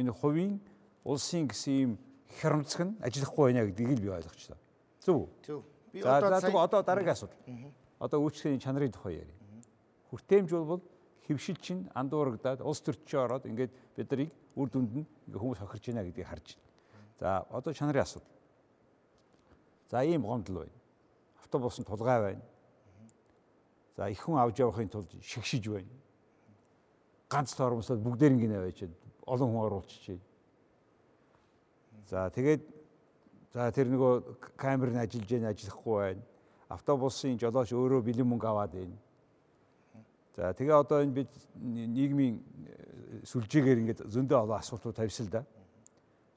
[0.01, 0.57] энэ хувийн
[1.05, 1.93] улсын гэсэн ийм
[2.41, 4.59] хямцг нь ажиллахгүй байна гэдгийг л би ойлгочлаа.
[5.05, 5.29] Зөв.
[5.45, 5.61] Зөв.
[5.93, 7.37] Би одоо за одоо дараагийн асуудал.
[8.01, 9.37] Одоо үйлчлэгийн чанарын тухай ярив.
[10.09, 10.81] Хүртээмж бол
[11.29, 16.09] хөвшил чинь андуурагдаад улс төрчөө ороод ингээд бид нарыг үр дүнд нь хүмүүс хохирч байна
[16.09, 16.65] гэдгийг харж байна.
[17.21, 18.40] За одоо чанарын асуудал.
[19.91, 20.73] За ийм гомдол байна.
[21.43, 22.43] Автобусанд тулгай байна.
[23.97, 25.89] За их хүн авч явахын тулд шигшиж байна.
[27.29, 28.85] Ганц тоормослоод бүгдээр ингэ байж
[29.27, 30.21] олон хүн оруулчихжээ.
[32.09, 32.81] За тэгээд
[33.51, 36.23] За тэр нөгөө камер нь ажиллаж яа ажиллахгүй байна.
[36.71, 38.95] Автобусын жолооч өөрөө бэлэн мөнгө аваад байна.
[40.39, 45.43] За тэгээ одоо энэ бид нийгмийн э, сүлжээгээр ингээд зөндөө олон асуултууд тавьсан л да.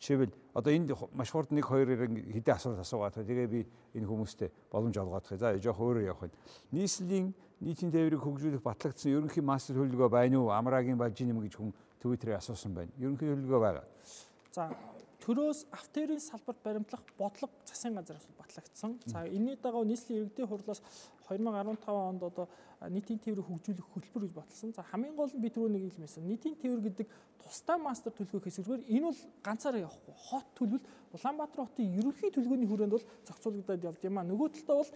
[0.04, 3.64] Жишээлбэл одоо энд маш хурд нэг хоёр хэдэн асуулт асуугаад тэгээ би
[3.96, 5.40] энэ хүмүүстэй боломж олгоодох.
[5.40, 6.36] За жоох өөрөө явах нь.
[6.76, 7.32] Нийслэлийн
[7.64, 10.52] нийтийн тээврийг хөгжүүлэх батлагдсан ерөнхий мастер төлөвлөгөө байна уу?
[10.52, 11.72] Амрагийн балжин юм гэж хүн
[12.04, 12.92] Твиттерээр асуусан байна.
[13.00, 13.88] Ерөнхий төлөвлөгөө байгаа.
[14.52, 14.68] За
[15.24, 19.00] төрөөс автоэрийн салбарт баримтлах бодлого засгийн газраас батлагдсан.
[19.08, 20.84] За энэний дагуу нийслэлийн иргэдийн хурлаас
[21.32, 22.50] 2015 онд одоо
[22.90, 24.74] нийтийн тээврийг хөгжүүлэх хөтөлбөр гэж баталсан.
[24.76, 26.28] За хамгийн гол нь би түрүү нэг хэлмээсэн.
[26.28, 27.08] Нийтийн тээвэр гэдэг
[27.44, 30.16] тусдаа мастер төлөвлөгөө хэсэггээр энэ бол ганцаараа явахгүй.
[30.16, 34.26] Хот төлөвл Улаанбаатар хотын ерөнхий төлөвлөгөөний хүрээнд бол зохицуулагдаад явд юм а.
[34.26, 34.92] Нөгөө талдаа бол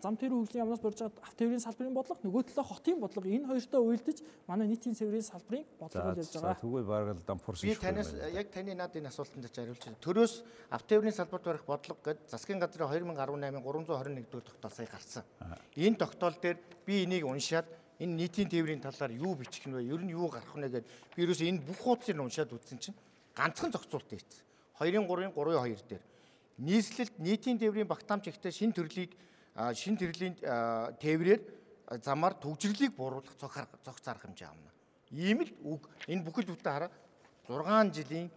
[0.00, 3.80] зам тээврийн хөгжлийн яамнаас борж байгаа автоэврийн салбарын бодлого, нөгөө талаа хотын бодлого энэ хоёртой
[3.82, 6.56] уялдаж манай нийтийн цэврийн салбарын бодлого болж байгаа.
[6.62, 7.74] Тэгвэл бараг л дампуурсан шүү.
[7.74, 9.98] Би танаас яг таны наад энэ асуултанд хариулж байна.
[10.00, 10.34] Төрөөс
[10.72, 15.24] автоэврийн салбарт барих бодлого гэдэг засгийн газрын 2018 321 дугаар тогтоол сая гарсан.
[15.76, 17.66] Энэ тогтоол дээр би энийг уншаад
[17.98, 19.82] энэ нийтийн тээврийн талаар юу бичих нь вэ?
[19.90, 20.84] Ер нь юу гарах нь гэдэг
[21.16, 22.98] би ерөөсөө энэ бүх хуудсыг уншаад үзсэн чинь
[23.34, 24.42] ганцхан зохицуулт хийсэн.
[24.78, 26.04] 2-ын 3-ын 3-ын 2 дээр
[26.58, 29.14] нийслэлд нийтийн тээврийн багтаамж ихтэй шин төрлийг
[29.74, 30.34] шин төрлийн
[30.98, 31.42] тээврээр
[32.02, 34.70] замаар төвжирлийг бууруулах цог цог зарах хэмжээ авна.
[35.10, 36.90] Ийм л үг энэ бүхэл бүтэн хараа
[37.48, 38.30] 6 жилийн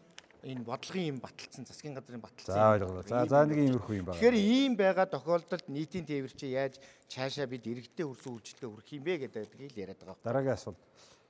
[0.43, 2.55] энэ бодлогын юм баталсан засгийн газрын баталсан.
[2.55, 3.03] За ойлголоо.
[3.05, 4.17] За за нэг иймэрхүү юм байна.
[4.17, 9.03] Тэгэхээр ийм байгаа тохиолдолд нийтийн тээвэр чи яаж цаашаа бид иргэдтэй хүрсэн үйлчлэлтэй хүрэх юм
[9.05, 10.25] бэ гэдэг л яриад байгаа.
[10.25, 10.81] Дараагийн асуулт.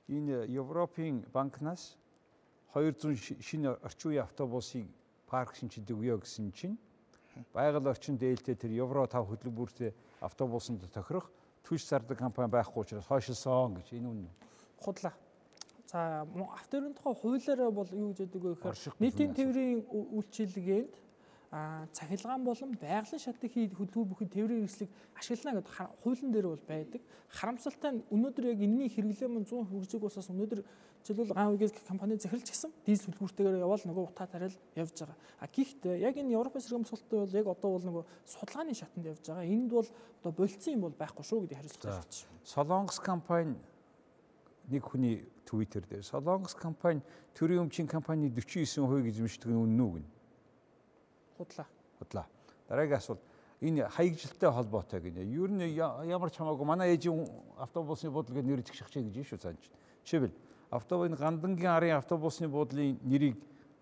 [0.08, 1.96] Энэ Европын банкнаас
[2.72, 4.88] 200 шинэ орчин үеийн автобусыг
[5.28, 6.80] парк шинжилдэг үе гэсэн чинь
[7.52, 9.92] байгаль орчин дээлтэй тэр евро 5 хөтөлбөртэй
[10.24, 11.28] автобусанд тохирох
[11.64, 14.30] түлш зардаг компани байхгүй учраас хойшилсон гэж энэ үнэ.
[14.80, 15.12] Худлаа.
[15.92, 20.94] За автоэрийн тухай хуулиараа бол юу гэж яддаг вэ гэхээр нийтийн тээврийн үйлчилгээнд
[21.52, 27.02] а цахилгаан болон байгалийн хийх хөдөлгөөн бүхэн тээврийн хэрэгслийг ашиглана гэдэг хуулийн дээр бол байдаг.
[27.28, 30.64] Харамсалтай нь өнөөдөр яг энэний хэрэглээ мөн 100 хүржиг усаас өнөөдөр
[31.04, 35.18] жишээлбэл ган үгээд компани захирч гисэн дизель хөтөлбөртэйгээр явал нөгөө утаа тариал явж байгаа.
[35.44, 39.20] А гэхдээ яг энэ Европын сэргэм суулттай бол яг одоо бол нөгөө судалгааны шатанд явж
[39.28, 39.44] байгаа.
[39.44, 39.88] Энд бол
[40.24, 42.16] одоо болцсон юм бол байхгүй шүү гэдэг хариуцлага байна.
[42.48, 43.60] Солонгос компани
[44.72, 47.02] нэг хүний твиттер дээр Солонгос компани
[47.34, 50.08] төрийн өмчийн компани 49% эзэмшдэг нь үнэн үү гэнэ
[51.42, 51.66] Худлаа.
[51.98, 52.26] Худлаа.
[52.68, 53.20] Дараагийн асуулт
[53.60, 55.22] энэ хаягжилтай холбоотой гинэ.
[55.26, 57.26] Ер нь ямар ч хамаагүй манай ээжийн
[57.58, 59.70] автобусны буудлыг нэр згших гэж шүү цаанч.
[60.04, 60.34] Жишээлбэл
[60.70, 63.36] автобусны гандангийн арын автобусны буудлын нэрийг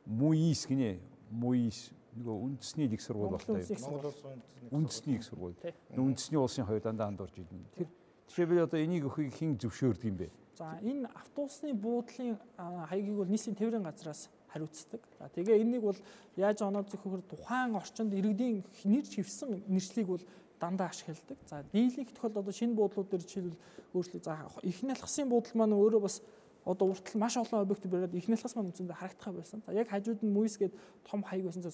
[0.06, 1.00] Муис гинэ.
[1.30, 3.78] Муис нөгөө үндэсний их сургууль болтой юм.
[3.80, 5.54] Монгол улсын үндэсний их сургууль.
[5.94, 7.60] Үндэсний улсын хоёр дандаа андуурж идэв.
[7.76, 7.88] Тэр
[8.28, 10.28] жишээлбэл одоо энийг өхийг хэн зөвшөөрдөг юм бэ?
[10.60, 15.00] За энэ автобусны буудлын хаягийг бол нийслэлийн тээврийн газраас хариуцдаг.
[15.16, 15.96] За тэгээ энийг бол
[16.36, 20.20] яаж оноод зөхөхөр тухайн орчинд иргэдийн нэр чивсэн нэршлиг бол
[20.60, 21.40] дандаа ашигладаг.
[21.48, 23.56] За дийлэнх тохиолдолд одоо шинэ буудлууд дээр жишээлбэл
[23.96, 26.20] өөрчлөлт за их нялхсан буудлын маань өөрөө бас
[26.68, 29.64] одоо уртл маш олон объект бариад их нялхас маань үндсэндээ харагдах байсан.
[29.64, 30.76] За яг хажууд нь Мүйс гээд
[31.08, 31.64] том хаяг байсан.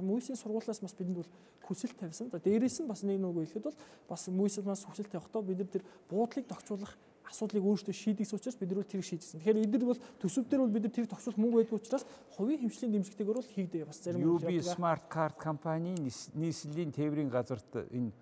[0.00, 1.30] Мүйсийн сургуулиас бас бидэнд бол
[1.68, 2.32] хүсэлт тавьсан.
[2.32, 3.76] За дээрээс нь бас нэг нүгөө хэлэхэд бол
[4.08, 6.96] бас Мүйсээс бас хүсэлт тавихдаа бид нар тэр буудлыг тогтцуулах
[7.28, 9.40] асуудлыг өөрсдөө шийдэгс учраас бид нар тэрийг шийдсэн.
[9.40, 12.04] Тэгэхээр эдгээр бол төсөв дээр бол бид тэрийг тогтцуулах мөнгө байдаг учраас
[12.36, 18.12] хувийн хэмжээний дэмжигтэйгээр бол хийгдээ бас зарим UB Smart Card компани нийслэлийн тээврийн газарт энэ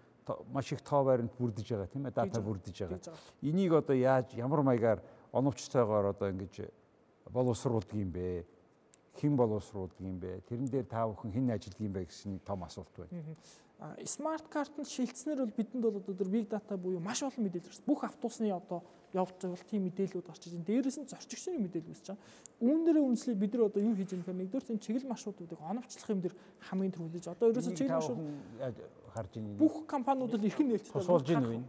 [0.52, 3.16] маш их тоо баримт бүрдэж байгаа тийм ээ дата бүрдэж байгаа.
[3.42, 5.00] Энийг одоо яаж ямар маягаар
[5.32, 6.70] оновчтойгоор одоо ингэж
[7.30, 8.44] боловсруулдаг юм бэ?
[9.18, 10.40] Хэн боловсруулдаг юм бэ?
[10.46, 13.34] Тэрэн дээр та бүхэн хэн ажилладаг юм бэ гэсэн том асуулт байна
[14.04, 17.84] смарт картанд шилжснээр бол бидэнд бол одоо big data буюу маш олон мэдээлэл гарсан.
[17.86, 18.84] Бүх автобусны одоо
[19.16, 20.54] явж байгаа бол тийм мэдээллүүд гарч иж.
[20.60, 22.20] Дээрээс нь зорчигчны мэдээлэл үүсэж байгаа.
[22.60, 26.10] Үүн дээр үнслээ бид нар одоо юу хийж байгаа юм нэгдүгээр энэ чиглэл маршрутуудыг оновчлох
[26.12, 26.34] юм дээр
[26.68, 27.26] хамгийн түрүүлж.
[27.32, 28.20] Одоо ерөөсөө чиглэл маршрут
[29.10, 29.58] харж байна.
[29.58, 31.64] Бүх компаниуд л эрхэн нээлттэй тусуулж байна уу?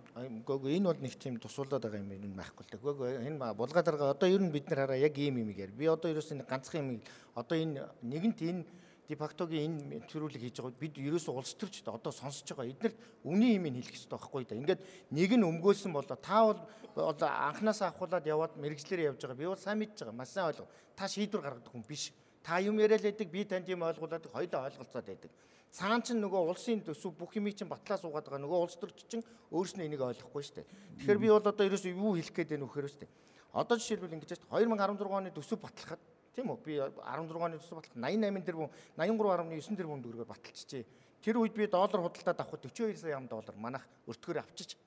[0.51, 2.91] Үгүй энэ бол нэг тийм тусуулаад байгаа юм энэ байхгүй л.
[2.91, 5.71] Үгүй энэ булгаад байгаа одоо ер нь бид нар хараа яг ийм юм яар.
[5.71, 6.89] Би одоо ерөөсөө ганцхан юм
[7.33, 8.63] одоо энэ нэгэнт энэ
[9.11, 12.97] дефактогийн энэ төрүүлэг хийж байгаа бид ерөөсөө улс төрч одоо сонсож байгаа эднэрт
[13.27, 14.55] үний юм хэлэх хэрэгтэй байхгүй да.
[14.55, 14.81] Ингээд
[15.11, 16.59] нэг нь өмгөөлсөн болоо та бол
[16.95, 19.37] одоо анханасаа авахуулаад яваад мэрэгчлэрээ явж байгаа.
[19.37, 20.15] Би бол сайн мэдж байгаа.
[20.15, 20.67] Маш сайн ойлго.
[20.95, 22.11] Та шийдвэр гаргадаг хүн биш.
[22.43, 25.31] Та юм яриад байдаг, би танд юм ойлгуулад хоёулаа ойлголцоод байдаг.
[25.71, 28.43] Цаан чинь нөгөө улсын төсөв бүх юмыг чинь батлаа суугаад байгаа.
[28.43, 29.23] Нөгөө улс төрч чинь
[29.55, 30.67] өөрснөө энийг ойлгохгүй шүү дээ.
[30.99, 33.11] Тэгэхээр би бол одоо ерөөсөө юу хэлэх гээд байна вөхөр шүү дээ.
[33.55, 34.51] Одоо жишээлбэл ингэж байна.
[34.51, 36.01] 2016 оны төсөв батлахад
[36.35, 36.59] Тийм үү?
[36.63, 40.83] Би 16 оны төсөв баталт 88 тэрбум 83.9 тэрбум төгрөгөөр баталчихжээ.
[41.21, 44.77] Тэр үед би доллар худалдаад авах 42 сая доллар манах өртгөр авчиж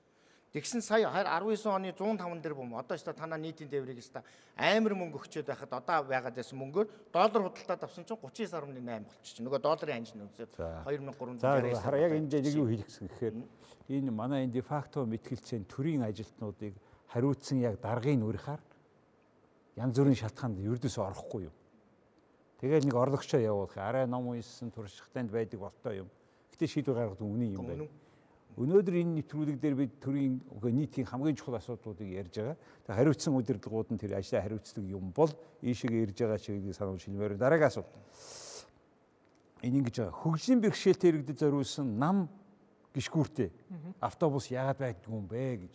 [0.55, 4.23] Тэгсэн сая 19 оны 105 тэрбум одоо ч танаа нийтийн тээврийг өста
[4.55, 9.43] амар мөнгө өгчөөд байхад одоо байгаад байсан мөнгөөр доллар худалдаад авсан чинь 39.8 болчих.
[9.43, 11.43] Нөгөө долларын нөөсөд 2360.
[11.43, 13.35] За хараа яг энэ яг юу хийх гэсэн гэхээр
[13.99, 16.71] энэ манай энэ дефакто мэтгэлцэн төрийн ажилтнуудыг
[17.11, 18.63] хариуцсан яг даргын үрхаар
[19.75, 21.55] янз бүрийн шалтгаанд ердөөсөө орохгүй юу.
[22.63, 26.09] Тэгээд нэг орлогчоо явуулах арай ном уншсан туршлагатанд байдаг болтой юм.
[26.55, 27.87] Гэтэ шийдвэр гаргадаг үний юм байна.
[28.55, 32.55] Өнөөдөр энэ нэвтрүүлэг дээр бид төрийн нийтийн хамгийн чухал асуудлуудыг ярьж байгаа.
[32.55, 37.35] Тэгээд хариуцсан удирдлагууд нь тэр ажлаа хариуцдаг юм бол ийшээгээ ирж байгаа чиглэлийг сануул шилмээр
[37.35, 37.91] дараагийн асуулт.
[39.59, 42.31] энэ ингэж байгаа хөгжлийн бэрхшээлтэй иргэдэд зориулсан нам
[42.95, 43.51] гიშгүүртэй
[43.99, 45.73] автобус яагаад байдгүй юм бэ гэж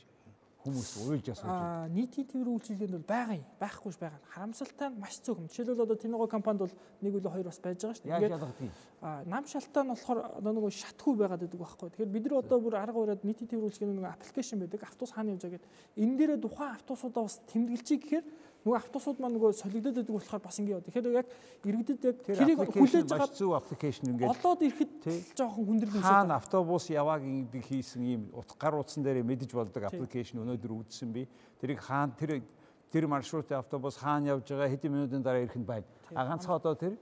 [0.61, 1.85] хүмүүс уйлж асууж байна.
[1.85, 3.47] Аа нийтийн тээврийн үйлчилгээнд бол байгаа юм.
[3.57, 4.21] Байхгүй ш байгаа.
[4.29, 5.49] Харамсалтай нь маш цөөхөн.
[5.49, 8.05] Жишээлбэл одоо Тиногоо компанид бол нэг үл хоёр бас байж байгаа ш.
[8.05, 8.73] Ялгадгийг?
[9.01, 11.89] Аа нам шалтгаан нь болохоор одоо нөгөө шатгүй байгаад байдаг байхгүй.
[11.97, 14.81] Тэгэхээр бид нар одоо бүр арга бариад нийтийн тээврийн үйлчилгээний нөгөө аппликейшн байдаг.
[14.85, 18.25] Автобус хаана явж байгаа гэд энэ дээрээ тухайн автобусуудаа бас тэмдэглэжий гэхээр
[18.61, 20.85] нөгөө автобусууд маань нөгөө солигдоод байдаг болохоор бас ингэ яа.
[20.85, 21.29] Тэгэхээр яг
[21.65, 24.93] иргэдэд яг тэрийг хүлээж байгаа зөв аппликейшн ингээд олоод ирэхэд
[25.33, 28.23] жоохон хүндрэл үүсэж хаана автобус явааг ингэ хийсэн ийм
[28.61, 31.25] гар утсан дээр мэдэж болдог аппликейшн өнөөдөр үүдсэн би.
[31.57, 32.45] Тэрийг хаана тэр
[32.93, 35.89] тэр маршрутын автобус хаана явж байгаа хэдэн минутын дараа ирэх нь байна.
[36.13, 37.01] А ганцхан одоо тэр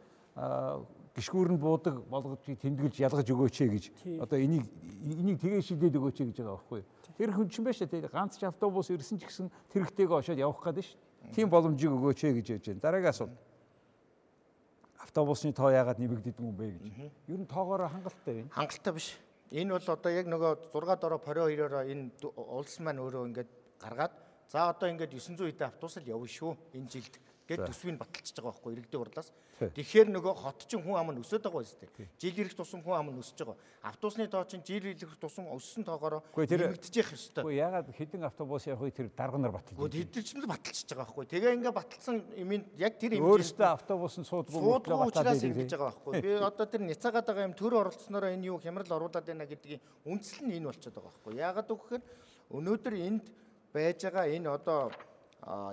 [1.19, 3.85] гიშгүүр нь буудаг болгож тэмдэглэж ялгаж өгөөч гэж
[4.23, 4.71] одоо энийг
[5.03, 6.83] энийг тэгээ шийдээд өгөөч гэж байгаа байхгүй.
[7.19, 10.87] Тэр хүн чинь байж та ганц ч автобус ирсэн ч гэсэн тэрэгтэйгээ очиод явах гээд
[10.87, 10.95] ш.
[11.35, 12.81] Тийм боломжийг өгөөч ээ гэж яаж байна.
[12.81, 13.37] Дараагийн асуулт.
[14.99, 16.83] Автобусны тоо яагаад нэмэгддэг юм бэ гэж.
[17.29, 18.51] Ер нь тоогоор хангалттай байна.
[18.53, 19.09] Хангалттай биш.
[19.51, 23.51] Энэ бол одоо яг нөгөө 6 дороо поро 2-ороо энэ улс маань өөрөө ингээд
[23.81, 24.12] гаргаад
[24.49, 27.14] за одоо ингээд 900 эдэн автобус л явна шүү энэ жилд
[27.49, 29.33] гэд төсвийг баталчихж байгаа байхгүй иргэдийн урлаас.
[29.59, 32.07] Тэгэхээр нөгөө хот чинь хүн ам нь өсөд байгаа биз дээ.
[32.21, 33.57] Жил ирэх тусам хүн ам нь өсөж байгаа.
[33.89, 37.43] Автобусны тоо чинь жил ирэх тусам өссөн тоогоор нэмэгдэж явах ёстой.
[37.49, 39.81] Үгүй ягаад хэдэн автобус явахыг тэр дарга нар баталж.
[39.81, 41.25] Үгүй тэд чинь л баталчихж байгаа байхгүй.
[41.33, 43.25] Тэгээ ингээ баталсан юм яг тэр юм.
[43.25, 46.13] Өөрөөсөө автобус нь суудгүй мөртлөө баталж байгаа байхгүй.
[46.21, 50.45] Би одоо тэр няцаагаад байгаа юм төр оролцснороо энэ юу хямрал оруулаад байна гэдгийг үндсэл
[50.45, 51.33] нь энэ болчиход байгаа байхгүй.
[51.41, 52.05] Ягаад гэвэл
[52.53, 53.25] өнөөдөр энд
[53.73, 54.93] байж байгаа энэ одоо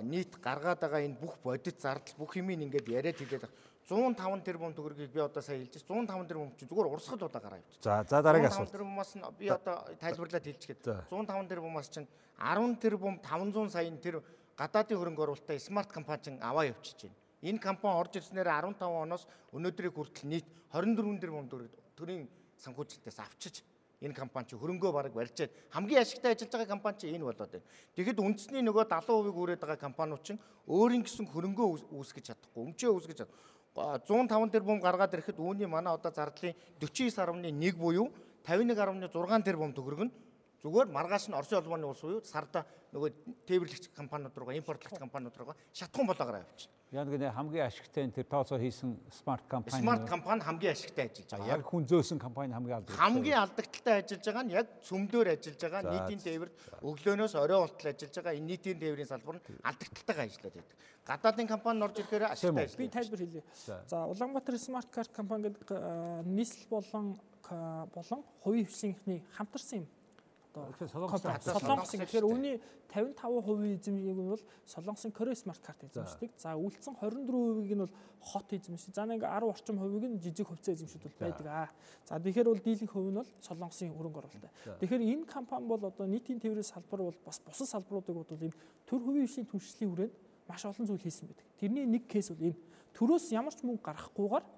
[0.02, 3.50] нийт гаргаад байгаа энэ бүх бодит зардал бүх юмыг ингээд яриад хэлээд
[3.86, 7.82] 105 тэрбум төгрөгийг би одоо сая хэлж 105 тэрбум чинь зүгээр урсгал удаа гараа явчих.
[7.82, 8.70] За за дараагийн асуулт.
[8.70, 12.08] 105 тэрбумаас би одоо тайлбарлаад хэлчихгээд 105 тэрбумаас чинь
[12.38, 14.22] 10 тэрбум 500 саяын тэр
[14.58, 17.18] гадаадын хөрөнгө оруулалтаа смарт компани чинь аваа явчихж байна.
[17.46, 22.26] Энэ компани орж ирснээр 15 оноос өнөөдрийг хүртэл нийт 24 тэрбум төгрөг төрийн
[22.58, 23.62] санхүүжилтээс авчиж
[24.02, 27.64] энэ компани чи хөрөнгөө бараг барьчаад хамгийн ашигтай ажиллаж байгаа компани чи энэ болоод байна.
[27.96, 31.66] Тэгэхэд үндэсний нөгөө 70% хүрээд байгаа компаниуд чинь өөрийн гэсэн хөрөнгөө
[31.96, 33.56] үүсгэж чадахгүй, өмчөө үүсгэж чадахгүй.
[33.76, 38.08] 105 тэрбум гаргаад ирэхэд үүний манай одоо зардлын 49.1 буюу
[38.44, 40.12] 51.6 тэрбум төгрөг нь
[40.60, 43.10] зүгээр маргааш нь Оросын улманы улс буюу сарда нөгөө
[43.48, 46.72] тээвэрлэгч компаниуд руугаа импортлогч компаниуд руугаа шатхан болоогоор авчих.
[46.94, 49.82] Яг гэнэ хамгийн ашигтай тэр тооцоо хийсэн смарт компани.
[49.82, 51.58] Смарт компани хамгийн ашигтай ажиллаж байгаа.
[51.58, 53.02] Яг хүн зөөсөн компани хамгийн алдагдaltaй.
[53.02, 56.54] Хамгийн алдагдaltaй ажиллаж байгаа нь яг цөмдөр ажиллаж байгаа нийтийн тээвэрт
[56.86, 60.76] өглөөнөөс орой болтол ажиллаж байгаа энэ нийтийн тээврийн салбар нь алдагдaltaйгаа ажиллаад байдаг.
[61.10, 62.78] Гадаадын компани орж ирэхээр ашигтай ажиллаж.
[62.78, 63.42] Би тайлбар хэлье.
[63.90, 65.74] За Улаанбаатар смарт карт компани гэдэг
[66.22, 67.18] нийслэл болон
[67.90, 69.86] болон хувийн хвшлийн хамтарсан юм
[70.56, 72.56] Солонгосын тэгэхээр үүний
[72.88, 76.32] 55% эзэмшиг нь бол Солонгосын Korea Smart Card эзэмшдэг.
[76.40, 77.94] За үлдсэн 24%-ийг нь бол
[78.24, 78.94] хот эзэмшдэг.
[78.96, 81.68] За нэг 10 орчим хувийг нь жижиг хувьцаа эзэмшүүд бол байдаг аа.
[82.08, 84.54] За тэгэхээр бол дийлэнх хувь нь бол Солонгосын хөрөнгө оруулалт.
[84.80, 88.56] Тэгэхээр энэ компани бол одоо нийтийн тээврийн салбар бол бас бусад салбаруудыг бол энэ
[88.88, 90.14] төр хувийн хвшлийн түншлэлийн хүрээнд
[90.48, 91.46] маш олон зүйл хийсэн байдаг.
[91.60, 92.56] Тэрний нэг кейс бол энэ
[92.96, 94.55] төрөөс ямар ч мөнгө гаргахгүйгээр а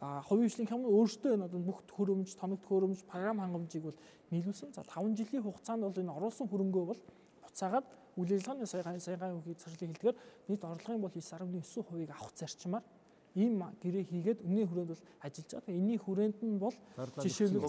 [0.00, 3.98] хувийн хвшлийн хямд өөртөө энэ одоо бүх хөрөмж, тоног хөрөмж, програм хангамжийг бол
[4.30, 4.74] нийлүүлсэн.
[4.74, 7.00] За 5 жилийн хугацаанд бол энэ оруулсан хөрөнгөө бол
[7.42, 7.86] буцаагаад
[8.18, 10.16] үйл ажиллагааны саяхан саяхан үхий цэцэрлэг хэлдгээр
[10.48, 12.84] нийт орлогын бол 9.9%-ийг авах зарчмаар
[13.34, 15.74] ийм гэрээ хийгээд өмнө хүрээнд бол ажиллаж байгаа.
[15.74, 16.76] Энийний хүрээнд нь бол
[17.18, 17.66] жишээлбэл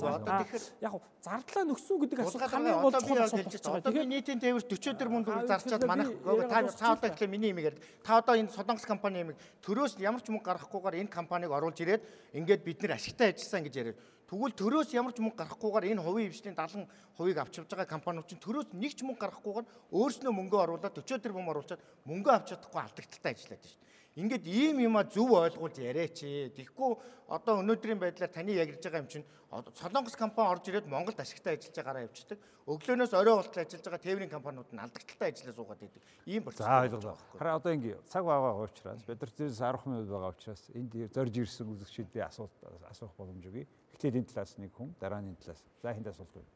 [0.85, 0.93] яг
[1.25, 3.85] зардлаа нөхсөн гэдэг асуулт хамгийн гол чухал асуулт болж байгаа.
[3.85, 7.81] Тэгэхээр нийтийн тээвэр 40 төр мөн зарчаад манайх та та одоо гэхлээр миний юм яриад
[8.05, 9.33] та одоо энэ Солонгос компани юм
[9.65, 12.05] төрөөс ямар ч мөнгө гаргахгүйгээр энэ компанийг оруулж ирээд
[12.37, 16.33] ингээд бид нэр ашигтай ажилласан гэж яриад Тэгвэл төрөөс ямар ч мөнгө гарахгүйгээр энэ хувийн
[16.33, 20.57] хвшлийн 70 хувийг авч явж байгаа компаниуд чинь төрөөс нэг ч мөнгө гарахгүйгээр өөрснөө мөнгө
[20.65, 23.84] оруулаад 40 тэрбум оруулаад мөнгө авч чадахгүй алдагдaltaй ажиллаад байна шүү дээ.
[24.15, 26.23] Ингээд ийм юма зөв ойлгуулж яриач.
[26.55, 26.91] Тэгэхгүй
[27.27, 31.59] одоо өнөөдрийн байдлаар таны яг ярьж байгаа юм чинь Солонгос компани орж ирээд Монголд ашигтай
[31.59, 32.39] ажиллаж байгаараа явчихдаг.
[32.63, 36.01] Өглөөнөөс орой болтол ажиллаж байгаа тээврийн компаниуд нь алдагдaltaй ажиллаа суугаад идэг.
[36.31, 36.63] Ийм процесс.
[36.63, 37.15] За ойлголоо.
[37.35, 41.35] Хараа одоо ингэ цаг байгаа учраас бид нар зээс 10 минут байгаа учраас энд зорж
[41.35, 42.55] ирсэн үзэгчдийн асуулт
[42.87, 43.67] асуух боломж өгье.
[43.95, 45.59] Эхлээд энэ талаас нэг хүн, дараа нь энэ талаас.
[45.83, 46.51] За хинт асуулт байна.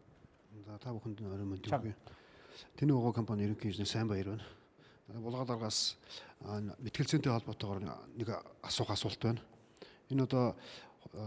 [0.64, 1.96] За та бүхэнд орой мэнд өгье.
[2.76, 4.59] Тэний угоо компани ерөнхий инженер сайн баяр байна.
[5.18, 5.98] Булгааларгаас
[6.86, 7.82] мэтгэлцэнтэй холбоотойгоор
[8.14, 8.30] нэг
[8.62, 9.42] асуух асуулт байна.
[10.14, 10.54] Энэ одоо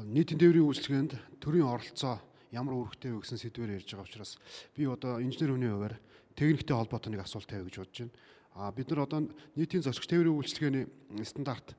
[0.07, 1.13] нийтийн тээврийн үйлчлэгээнд
[1.43, 2.23] төрийн оролцоо
[2.55, 4.39] ямар үүрэгтэй вэ гэсэн сэдвээр ярьж байгаа учраас
[4.77, 5.97] би одоо инженер хүний хувьар
[6.39, 8.15] техниктэй холбоотой нэг асуулт тавих гэж бодож байна.
[8.55, 9.21] А бид нар одоо
[9.57, 10.87] нийтийн зочд тээврийн үйлчлэгээний
[11.27, 11.75] стандарт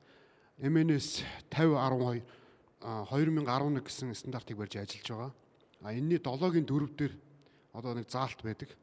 [0.60, 2.20] MNS 5012
[2.84, 5.32] 2011 гэсэн стандартыг барьж ажиллаж байгаа.
[5.80, 7.14] А энэний 7-гийн 4 дээр
[7.72, 8.76] одоо нэг заалт байдаг.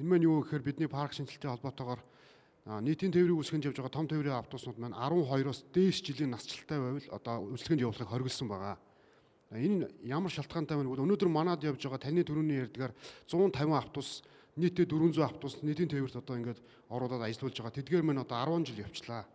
[0.00, 2.00] Энэ маань юу гэхээр бидний парк шинжилттэй холбоотойгоор
[2.62, 7.34] нийтийн тээврийн үйлчлэгэнд явж байгаа том тээврийн автобуснууд маань 12-оос дээш жилийн насжилттай байвал одоо
[7.50, 8.78] үйлчлэгэнд явуулахыг хориглосон байгаа.
[9.50, 11.02] Энэ ямар шалтгаантай байна вэ?
[11.02, 12.94] Өнөөдөр манад явж байгаа таны төрөний ярьдгаар
[13.26, 14.22] 150 автобус
[14.56, 17.76] нийтдээ 400 автобус нийтийн тээвэрт одоо ингээд оруулаад ажиллаж байгаа.
[17.82, 19.26] Тэдгээр мань одоо 10 жил явчлаа.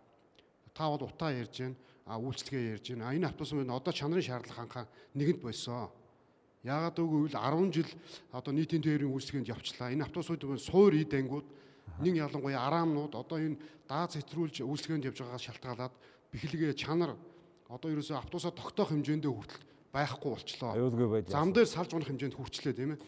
[0.73, 1.75] Та бол утаа ярьж байна.
[2.07, 3.11] А үйлчлэгээ ярьж байна.
[3.11, 4.85] А энэ автобус мань одоо чанарын шаардлага ханхаа
[5.19, 5.91] нэгэнд болсон.
[6.63, 7.89] Яагаад гэвэл 10 жил
[8.31, 9.91] одоо нийтийн тээврийн үйлчлэгээнд явчлаа.
[9.91, 11.45] Энэ автобусууд суур ид ангууд
[12.01, 13.57] нэг ялангуяа араамнууд одоо энэ
[13.87, 15.93] дааз хэтрүүлж үйлчлэгээнд явж байгаагаас шалтгаалаад
[16.31, 17.15] бэхлэгээ чанар
[17.67, 20.71] одоо ерөөсөө автобусаа тогтоох хэмжээндээ хүртэл байхгүй болчлоо.
[21.27, 22.99] Зам дээр салж унах хэмжээнд хүрчлээ тийм ээ.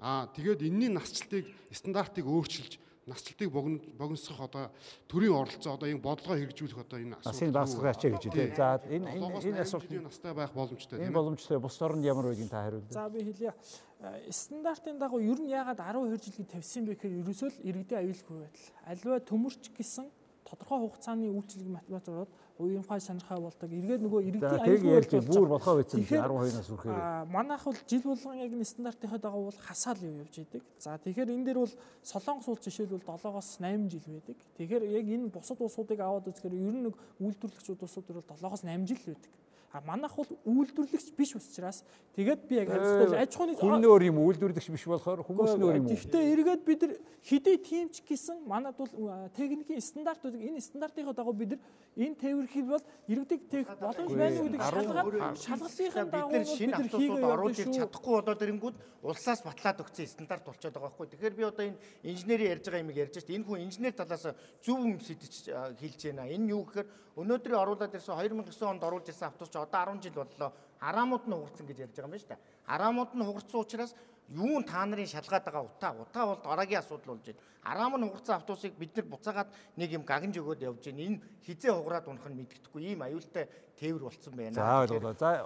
[0.00, 2.80] Аа тэгээд энэний насжилтыг стандартыг өөрчилж
[3.10, 4.70] насжилтыг богиносгох одоо
[5.10, 7.34] төрийн оролцоо одоо энэ бодлогоо хэрэгжүүлэх одоо энэ асуудал.
[7.34, 8.54] Насын багсгаач гэж тийм.
[8.54, 11.10] За энэ энэ асуулт настай байх боломжтой тийм.
[11.10, 12.94] Энэ боломжтой бус орнд ямар байдгийг та хариулъя.
[12.94, 13.54] За би хэлье.
[14.00, 18.36] Э, стандартын дагуу ер нь яагаад 12 жилийн тавьсан бэ гэхээр ерөөсөө л иргэдийн аюулгүй
[18.46, 18.68] байдал.
[18.86, 20.06] Альва төмөрч гэсэн
[20.48, 22.30] тодорхой хугацааны үйлчлэг математик
[22.60, 23.70] ороод уянхай санахаа болдог.
[23.72, 26.94] Эргээд нөгөө иргэдийн аюулгүй ярьж бүр болохоо байсан 12-наас хүрэхээр.
[26.94, 30.62] Аа манайх бол жил болгон яг энэ стандартынхаа дагуу бол хасаал юу явж идэг.
[30.78, 34.36] За тэгэхээр энэ дээр бол Солонгос улс жишээлбэл 7-оос 8 жил байдаг.
[34.56, 38.86] Тэгэхээр яг энэ бусад улсуудыг аваад үзэхээр ер нь нэг үйлдвэрлэгчид улсууд бол 7-оос 8
[38.86, 39.30] жил байдаг.
[39.72, 41.84] А манайх бол үйлдвэрлэгч биш учраас
[42.18, 45.86] тэгээд би яг хариуцлаа аж ахуйн хүн өөр юм үйлдвэрлэгч биш болохоор хүмүүс нөр юм.
[45.86, 48.90] Гэхдээ эргээд бид нар хэдий тиймч гэсэн манад бол
[49.38, 51.62] техникийн стандартуудыг энэ стандартынхаа дагуу бид нар
[51.94, 57.30] энэ тээвэрхэл бол иргэдэг тех боломж байна гэдэг шалгаад шалгалтын дагуу бид нар шинэ автобусууд
[57.30, 61.06] оруулж чадахгүй болоод ирэнгүүт улсаас батлаад өгсөн стандарт болчиход байгаа байхгүй.
[61.14, 63.36] Тэгэхээр би одоо энэ инженерийн ярьж байгаа юмыг ярьж байна.
[63.38, 64.26] Энэ хүн инженер талаас
[64.60, 65.32] зөв юм сэтэж
[65.80, 66.28] хэлж байна.
[66.28, 70.52] Энэ юу гэхээр өнөөдрийн оруулаад ирсэн 2009 онд оруулж ирсэн автобус одоо 10 жил боллоо.
[70.80, 72.44] Араамууд нь хугарсан гэж ярьж байгаа юм байна шүү дээ.
[72.66, 73.92] Араамууд нь хугарсан учраас
[74.30, 75.92] юун та нарын шалгаад байгаа утаа.
[75.98, 77.40] Утаа бол дараагийн асуудал болж байна.
[77.62, 81.02] Араам нь хугарсан автобусыг бид нар буцаагаад нэг юм гагнж өгөөд явж байна.
[81.02, 82.82] Энэ хизээ хугараад унах нь мэддэхгүй.
[82.94, 84.54] Ийм аюултай тээвэр болцсон байна.
[84.54, 85.14] За ойлголоо.
[85.18, 85.44] За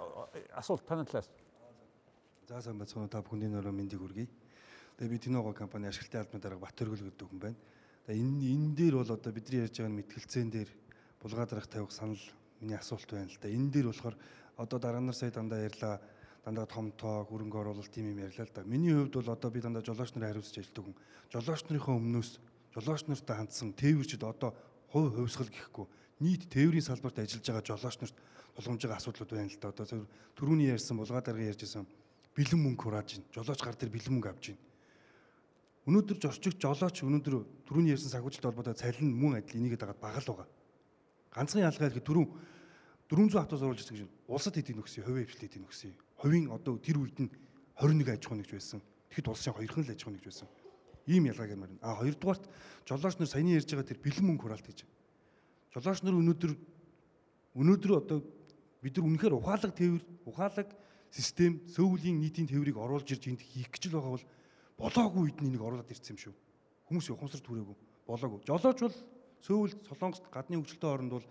[0.53, 1.29] асуулт таны талаас.
[2.47, 4.29] За сайн бацхан та бүхэний нөрөө мэндийг хүргэе.
[5.01, 7.57] Тэгээ би Тиногоо компани ашиглалтын албаны дарга Батөргөл гэдэг хүн байна.
[8.05, 10.69] Тэгээ энэ энэ дээр бол одоо бидний ярьж байгаа мэтгэлцэн дээр
[11.25, 12.21] булгаа дарах тавих санал
[12.61, 13.49] миний асуулт байна л да.
[13.49, 14.15] Энэ дээр болохоор
[14.61, 15.97] одоо дараа нар сая дандаа ярьлаа
[16.45, 18.61] дандаа том тоо хөрөнгө оруулалт тийм юм ярьлаа л да.
[18.61, 20.95] Миний хувьд бол одоо би дандаа жолооч нарын хариуцж ажилладаг хүн.
[21.33, 22.29] Жолооч нарынхаа өмнөөс
[22.77, 24.53] жолооч нартай хандсан тээвэрчд одоо
[24.93, 25.85] хувь хувьсгал гэхгүй
[26.21, 28.15] нийт тээврийн салбарт ажиллаж байгаа жолооч нарт
[28.55, 29.73] тулгамж байгаа асуудлууд байна л да.
[29.73, 30.05] Одоо
[30.37, 31.83] түрүүний ярьсан булгаа дарга ярьжсэн
[32.37, 33.27] бэлэн мөнгө хурааж байна.
[33.33, 34.63] Жолооч гар дээр бэлэн мөнгө авч байна.
[35.85, 37.35] Өнөөдөр зорчигч жолооч өнөөдөр
[37.67, 40.47] түрүүний ярьсан санхүүжилт холбоотой цалин мөн адил энийгээ дагаад бага л байгаа.
[41.35, 42.27] Ганцхан ялгаа хэлэхэд дөрөв
[43.11, 45.91] 400 автобус оруулж ирсэн гэж улсад хэдийн өгсөн, хувийн хвшлээ хэдийн өгсөн.
[46.15, 47.29] Хувийн одоо тэр үед нь
[47.75, 48.79] 21 аж ахуй нэгж байсан.
[49.11, 50.47] Тэгэхэд улсын хоёрхан л аж ахуй нэгж байсан.
[51.05, 51.77] Ийм ялгааг юм байна.
[51.83, 52.47] А хоёрдугаарт
[52.87, 54.79] жолооч нар саяны ярьж байгаа тэр бэлэн мөнгө хураалт гэж.
[55.75, 56.51] Жолооч нар өнөөдөр
[57.59, 58.23] өнөөдөр одоо
[58.81, 60.67] бид нар үнэхээр ухаалаг тээвэр, ухаалаг
[61.11, 64.25] систем, сөүлийн нийтийн тээврийг оруулж ирж энд хийх гэж л байгаа бол
[64.81, 66.33] болоогүй үед нэг оруулаад ирсэн юм шүү.
[66.89, 67.75] Хүмүүс ухамсар түрээгүй.
[68.07, 68.39] Болоогүй.
[68.49, 68.97] Жолооч бол
[69.45, 71.25] сөүл солонгост гадны хөгжилтэй оронд бол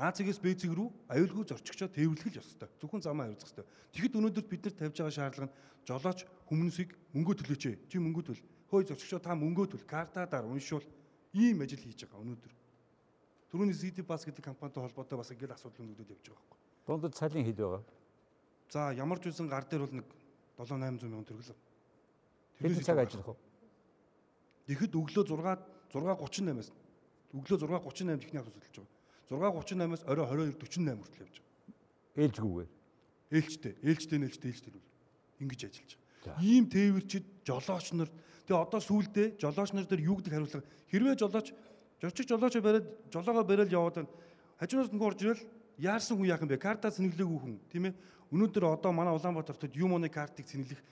[0.00, 2.72] А цэгээс Б цэг рүү аюулгүй зорчигчоо тээвэрлэх л ёстой.
[2.80, 3.68] Зөвхөн замаа хариуцах ёстой.
[3.92, 7.64] Тэгэхэд өнөөдөр бид нар тавьж байгаа шаардлага нь жолооч хүмүүсийг мөнгө төлөөч.
[7.84, 8.40] Чи мөнгө төл.
[8.72, 9.84] Хөөе зорчигчоо та мөнгө төл.
[9.84, 10.88] Картадаар уншуул.
[11.36, 12.52] Ийм ажил хийж байгаа өнөөдөр.
[13.52, 16.58] Түрүүний CD Bus гэдэг компанитай холбоотой бас ингээл асуудал нүүдэл явж байгаа байхгүй.
[16.88, 17.84] Дундад цалин хэд байгаа?
[18.72, 20.08] За ямар ч үсэн гар дээр бол нэг
[20.56, 21.60] 7 800 мянган төгрөг л.
[22.56, 23.36] Хэдэн цаг ажиллах вэ?
[24.64, 25.60] Тэгэхэд өглөө 6
[25.92, 26.72] 6:38-аас
[27.34, 28.86] өглөө 6:38 техник авто судалж
[29.30, 29.50] байгаа.
[29.62, 31.50] 6:38-аас орой 22:48 хүртэл явж байгаа.
[32.20, 32.70] Ээлжгүйгээр.
[33.30, 34.86] Ээлжтэй, ээлжтэй нээлжтэй ээлжтэй бол
[35.38, 35.90] ингэж ажиллаж
[36.26, 36.42] байгаа.
[36.42, 38.10] Ийм тээвэрчид жолооч нар
[38.46, 41.46] тэгээ одоо сүүлдээ жолооч нар дээр юу гэдэг хариуцлага хэрвээ жолооч
[42.02, 44.10] жорчиг жолооч бариад жолоогоо бариад яваад байна.
[44.58, 45.46] Хажуунаас нөгөө орж ирэл
[45.78, 46.58] яарсан хүн яах юм бэ?
[46.58, 47.94] Картаа цэнэглээгүй хүн, тийм ээ.
[48.34, 50.82] Өнөөдөр одоо манай Улаанбаатартод юм оны картыг цэнэглэх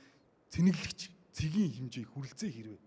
[0.54, 1.00] цэнэглэгч
[1.34, 2.80] цэгийн хэмжээ хүрэлцээ хэрвээ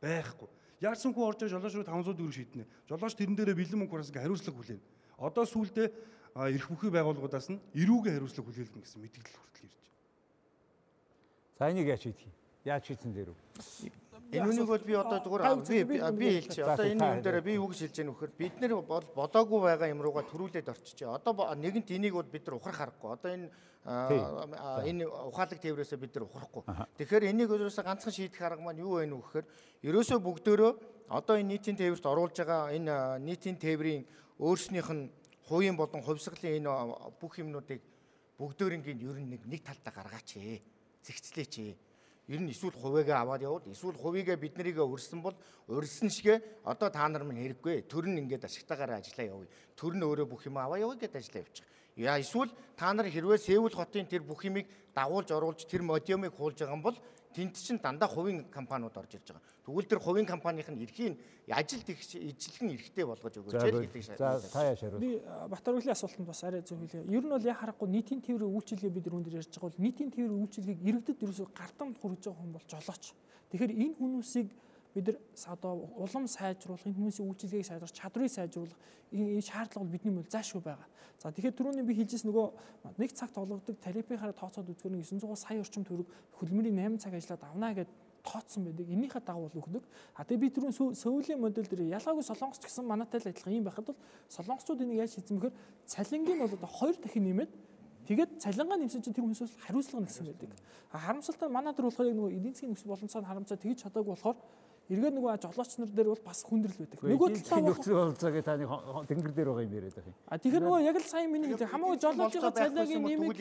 [0.00, 0.48] байхгүй.
[0.84, 2.64] Яарсан хүн орж жолооч руу 500 төгрөг шийднэ.
[2.84, 4.84] Жолооч тэрэн дээрээ бэлэн мөнгө хураасан хариуцлага хүлээнэ.
[5.16, 5.88] Одоо сүүлдээ
[6.36, 9.96] эрх бүхий байгууллагуудаас нь эрүүгийн хариуцлага хүлээлгэн гэсэн мэдээлэл хүртэл ирж байна.
[11.56, 12.32] За энийг яаж хийх юм?
[12.68, 13.38] Яаж хийсэн дээр үү?
[14.32, 16.66] Энэ үнийг бол би одоо зүгээр би би хэлчих.
[16.66, 19.88] Одоо энэ юм дээр би юу гэж хэлж яах вэ гэхээр бид нэр болоогүй байгаа
[19.92, 21.04] юм руугаа төрүүлээд орчиж.
[21.04, 23.10] Одоо нэгэнт энийг бол бид нар ухрах харахгүй.
[23.14, 23.48] Одоо энэ
[23.84, 26.62] энэ ухаалаг тээврээсээ бид нар ухрахгүй.
[26.98, 29.46] Тэгэхээр энийг өөрөөсөө ганцхан шийдэх арга маань юу нүү гэхээр
[29.84, 30.70] ерөөсөө бүгдөө
[31.12, 34.08] одоо энэ нийтийн тээвэрт оруулж байгаа энэ нийтийн тээврийн
[34.40, 35.12] өөрснийх нь
[35.46, 36.70] хувийн болон хувьсгалын энэ
[37.20, 37.84] бүх юмнуудыг
[38.40, 40.64] бүгдөөрингийн ер нь нэг нэг талдаа гаргаач ээ.
[41.04, 41.72] Зэгцлээч ээ
[42.28, 45.36] ер нь эсвэл хувигаа аваад явуул эсвэл хувигаа бид нарыг өрсөн бол
[45.68, 47.84] өрсөн шигэ одоо та нар минь хэрэггүй.
[47.84, 49.48] Төр нь ингээд ашигтайгаар ажиллаа явъя.
[49.76, 51.66] Төр нь өөрөө бүх юм аваа явъя гэдээ ажиллаа явчих.
[51.96, 54.66] Яа эсвэл та нар хэрвээ Сеул хотын тэр бүх юмыг
[54.96, 56.96] дагуулж оруулж тэр модиумыг хуулж байгаа юм бол
[57.34, 59.42] тэнд чинь дандаа хувийн компаниуд орж ирж байгаа.
[59.66, 61.18] Тэгвэл тэр хувийн компанийн эрхийн
[61.50, 64.38] ажилд их ижилхэн эрхтэй болгож өгөөч гэдэг шаардлага.
[64.38, 64.98] За та яаш хариу.
[65.02, 65.18] Би
[65.50, 67.02] Батар үлийн асуултанд бас арай зөв хэлье.
[67.10, 70.40] Ер нь бол яа харахгүй нийтийн тээврийн үйлчилгээ бид өндөр ярьж байгаа бол нийтийн тээврийн
[70.46, 73.04] үйлчилгээг иргэдэд ерөөсөй гартам хүргэж байгаа хүн бол жолооч.
[73.50, 74.48] Тэгэхээр энэ хүмүүсийг
[74.94, 75.18] бид нар
[75.50, 78.78] одоо улам сайжруулах энэ хүмүүсийн үйлчилгээг сайжруулах чадрыг сайжруулах
[79.12, 80.86] энэ шаардлага бидний мөл заашгүй байгаа.
[81.18, 82.46] За тэгэхээр түрүүний би хэлжсэн нөгөө
[82.98, 87.74] нэг цаг тоглогддог тарифынхаараа тооцоод үзгээр 900 сая орчим төгрөг хөдөлмөрийн 8 цаг ажиллаад авнаа
[87.74, 88.86] гэдэг тооцсон байдаг.
[88.88, 89.84] Энийхээ дагуу бол өгдөг.
[90.14, 93.64] А тэгээ би түрүүн сөүлийн модель дээр ялгаагүй солонгос ч гэсэн манайтай л адилхан юм
[93.68, 94.00] байхад бол
[94.32, 95.54] солонгосчууд энийг яаж хийсэн бэхээр
[95.86, 97.52] цалингийн бол одоо хоёр дахин нэмээд
[98.04, 100.52] Тэгээд цалингаа нэмсэн чинь тэр хүмүүсээс хариуцлага нэгсэн байдаг.
[100.92, 104.36] Харамсалтай манай дөр болохоор яг нөгөө эдийн засгийн нөхцөл боломжтой харамцаа тэгж чадаагүй болохоор
[104.90, 106.98] эргээд нөгөө жолооч нар дээр бол бас хүндрэл байдаг.
[107.00, 108.64] Нөгөө талаа нөхцөл бололцоог таны
[109.08, 110.18] тэнгэр дээр байгаа юм яриад байгаа юм.
[110.28, 113.40] А тэгэхээр нөгөө яг л сайн миний хэлдэг хамаагүй жолоочийн цалиагийн нэмэх юм бол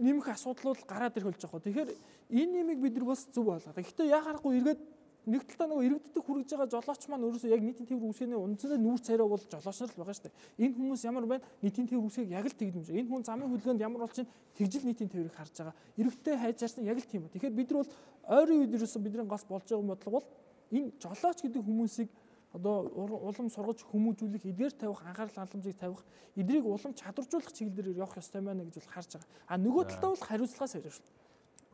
[0.00, 1.64] нэмэх асуудлууд гараад ирэх болж байгаа.
[1.68, 1.90] Тэгэхээр
[2.32, 3.76] энэ нэмийг бид нар бас зөв болгоо.
[3.76, 4.80] Гэхдээ яхахгүй эргээд
[5.24, 9.00] нэг талдаа нөгөө иргэддэг хүрэж байгаа жолооч маань өөрөөсөө яг нийтийн тээвэр үүсгэний үндсэндээ нүүр
[9.00, 10.36] царай бол жолооч нар л байгаа шүү дээ.
[10.68, 11.44] Энэ хүмүүс ямар байна?
[11.64, 12.98] Нийтийн тээвэр үүсгэх яг л тэгдэм шүү.
[13.00, 15.76] Энэ хүн замын хөдөлгөөнд ямар бол чинь тэгжил нийтийн тээврийг харж байгаа.
[15.96, 17.32] Иргэдтэй хайжаарсан яг л тийм ба.
[17.32, 17.92] Тэгэхээр бид нар бол
[18.28, 20.28] ойрын үед ерөөсөө бидний гос болж байгаа бодлого бол
[20.70, 22.08] энэ жолооч гэдэг хүмүүсийг
[22.54, 26.04] одоо улам сургаж хүмүүжүүлэх, эдгээр тавих, анхаарал хандламжийг тавих,
[26.38, 29.30] эдрийг улам чадваржуулах чиглэлээр явах ёстой байна гэж бол харж байгаа.
[29.50, 31.18] А нөгөө талдаа бол хариуцлагаас ирж байна.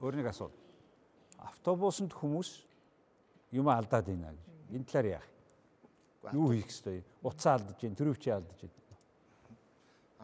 [0.01, 0.57] Өөр нэг асуулт.
[1.37, 2.51] Автобусанд хүмүүс
[3.53, 4.47] юм алдаад байна гэж.
[4.73, 5.29] Энэ талаар яах?
[6.33, 7.05] Юу хийх ёстой?
[7.21, 8.99] Утсаа алдаж байна, төрөвчөө алдаж байна.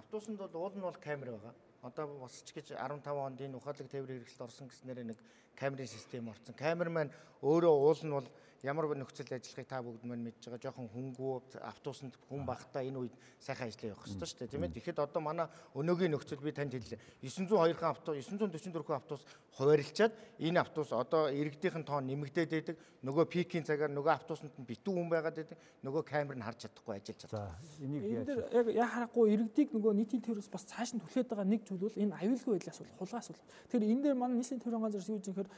[0.01, 1.55] Автобусанд бол уул нь бол камер байгаа.
[1.87, 5.19] Одоо бас ч гэж 15 онд энэ ухаалаг тээврийн хэрэгсэлд орсон гэснээр нэг
[5.55, 6.55] камерын систем орсон.
[6.59, 7.15] Камер маань
[7.47, 8.29] өөрөө уул нь бол
[8.63, 10.63] ямар нөхцөл ажиллахыг та бүгд мань мэдж байгаа.
[10.71, 14.75] Жохон хөнгүү автобусанд хүн багтаа энэ үед сайхан ажиллаа явах хэрэгтэй шүү дээ, тийм ээ.
[14.77, 15.47] Тэгэхэд одоо манай
[15.77, 17.01] өнөөгийн нөхцөл би танд хэллээ.
[17.21, 19.23] 902 хан автобус, 944 хан автобус
[19.57, 22.77] хуваарлчаад энэ автобус одоо иргэдийнхэн тоон нэмэгдээд байдаг.
[23.07, 25.59] Нөгөө пикийн цагаар нөгөө автобусанд нь битүү хүн байгаад байдаг.
[25.81, 27.41] Нөгөө камер нь харж чадахгүй ажиллаж чаддаг.
[27.41, 31.47] За, энийг яаж яг яа харахгүй иргэдийг нөгөө нийтийн төвөөс бас цааш нь түлхээд байгаа
[31.47, 33.47] нэг зүйл бол энэ аюулгүй байдлын асуудал, хулгай асуудал.
[33.71, 35.49] Тэгэхээр энэ дээр манай нийслэлийн төвийн газар юу гэхээр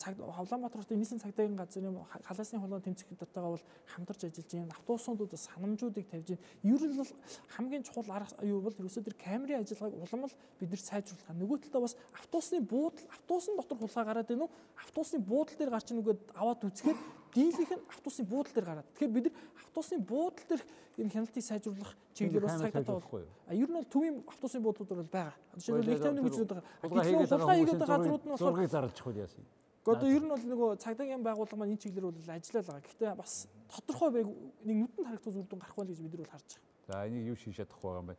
[0.00, 2.00] цаг Хавлаанбаатарын нийслэлийн цагдаагийн газрын
[2.36, 4.76] халаасны холбоо тэмцэх хэвтартайгаа бол хамтарч ажиллаж байна.
[4.76, 6.44] Автобусуудад санамжуудыг тавьж байна.
[6.62, 7.12] Ер нь бол
[7.56, 11.32] хамгийн чухал арга юу бол ерөөсөө тэр камерын ажиллагааг улам л бид нар сайжруулах.
[11.32, 14.50] Нөгөө талдаа бас автобусны буудал автобусын дотор хулгай гараад байна уу?
[14.76, 16.98] Автобусны буудал дээр гарч нэгэд аваад үзэхэд
[17.32, 18.86] дийлийнх нь автобусны буудал дээр гараад.
[18.92, 20.62] Тэгэхээр бид нар автобусны буудал дээр
[21.00, 23.24] энэ хяналтыг сайжруулах чиглэлээр бас цагдаатай бол.
[23.48, 25.36] А ер нь бол төвийн автобусны буудлууд бол байгаа.
[25.56, 26.64] Жишээлбэл нэг тавны хүчнүүд байгаа.
[26.80, 29.44] Хулгай хийгээд байгаа газрууд нь болохоор зургийг зарлах хөл яасан.
[29.86, 32.82] Одоо ер нь бол нөгөө цагдаагийн байгууллага маань энэ чиглэлээр бол ажиллаад байгаа.
[32.82, 33.32] Гэхдээ бас
[33.70, 34.26] тодорхой байг
[34.66, 36.66] нэг нүдэнд харагдах үр дүн гарах байл гэж бид нар бол харж байгаа.
[36.90, 38.16] За энийг юу хийж чадах байгаа юм бэ?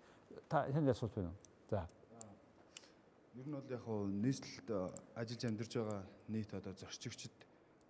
[0.47, 1.39] Та хэн асуулт байна уу?
[1.68, 1.82] За.
[3.36, 4.70] Ер нь бол яг хуу нийслэлд
[5.20, 6.01] ажиллаж амьдарч байгаа
[6.32, 7.36] нийт одоо зорчигчд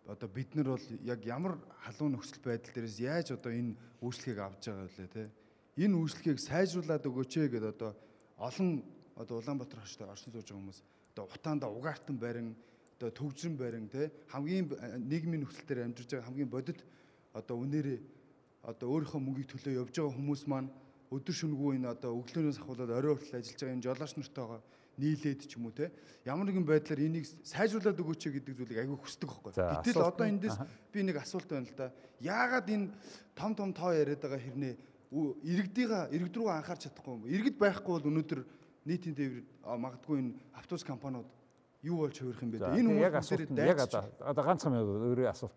[0.07, 4.63] одоо бид нар бол яг ямар халуун нөхцөл байдал дээрээс яаж одоо энэ үйлчлэгийг авч
[4.73, 5.29] байгаа вэ те?
[5.77, 7.91] Энэ үйлчлэгийг сайжруулад өгөөч ээ гэдээ одоо
[8.41, 8.81] олон
[9.15, 10.79] одоо Улаанбаатар хаштай оршин сууж байгаа хүмүүс
[11.13, 12.55] одоо утаанда угаартан барин
[12.97, 14.73] одоо төвжрэн барин те хамгийн
[15.05, 16.81] нийгмийн нөхцөл дээр амьдарч байгаа хамгийн бодит
[17.33, 17.99] одоо үнээрээ
[18.65, 20.73] одоо өөрийнхөө мөнгийг төлөө явж байгаа хүмүүс маань
[21.13, 24.61] өдөр шөнөгүй энэ одоо өглөөнөөс ахуулаад орой хүртэл ажиллаж байгаа энэ жолооч нартайгаа
[24.97, 25.93] нийлээд ч юм уу те
[26.25, 29.53] ямар нэгэн байдлаар энийг сайжруулад өгөөч гэдэг зүйлийг аягүй хүсдэг байхгүй.
[29.53, 30.57] Гэтэл одоо эндээс
[30.89, 31.93] би нэг асуулт байна л да.
[32.17, 32.89] Яагаад энэ
[33.37, 34.73] том том тоо яриад байгаа хэрнээ
[35.45, 37.29] иргэдийга иргэд рүү анхаарч чадахгүй юм.
[37.29, 38.41] Иргэд байхгүй бол өнөөдөр
[38.89, 41.29] нийтийн тээвэр магадгүй энэ автобус компаниуд
[41.87, 42.57] юу болж хувирах юм бэ?
[42.75, 45.55] Энэ яг асуулт нь яг одоо ганцхан өөрөө асуулт.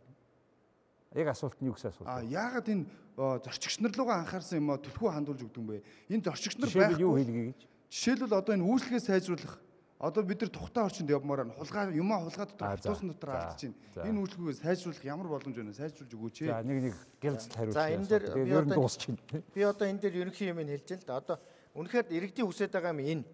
[1.15, 2.07] Яг асуулт нь юу гэсэн асуулт?
[2.07, 2.87] А яагаад энэ
[3.19, 5.83] зорчигч нар руугаа анхаарсан юм а төлхөө хандуулж өгдөг юм бэ?
[6.09, 7.61] Энэ зорчигч нар байхгүй юу хэлгий гэж?
[7.91, 9.59] Жишээлбэл одоо энэ үйлчлэгээ сайжруулах
[10.01, 14.09] одоо бид нар тухтай орчинд явмаар нь хулгай юмаа хулгай дотор автобусны дотор алдаж байна.
[14.09, 15.77] Энэ үйлчлэгийг сайжруулах ямар боломж байна?
[15.77, 16.37] Сайжруулж өгөөч.
[16.49, 17.77] За нэг нэг гэлцэл хариулт.
[17.77, 19.19] За энэ дээр би одоо дуусчихна.
[19.53, 21.21] Би одоо энэ дээр ерөнхий юм хэлж л да.
[21.21, 21.37] Одоо
[21.77, 23.25] үнэхээр иргэдийн хүсэж байгаа юм энэ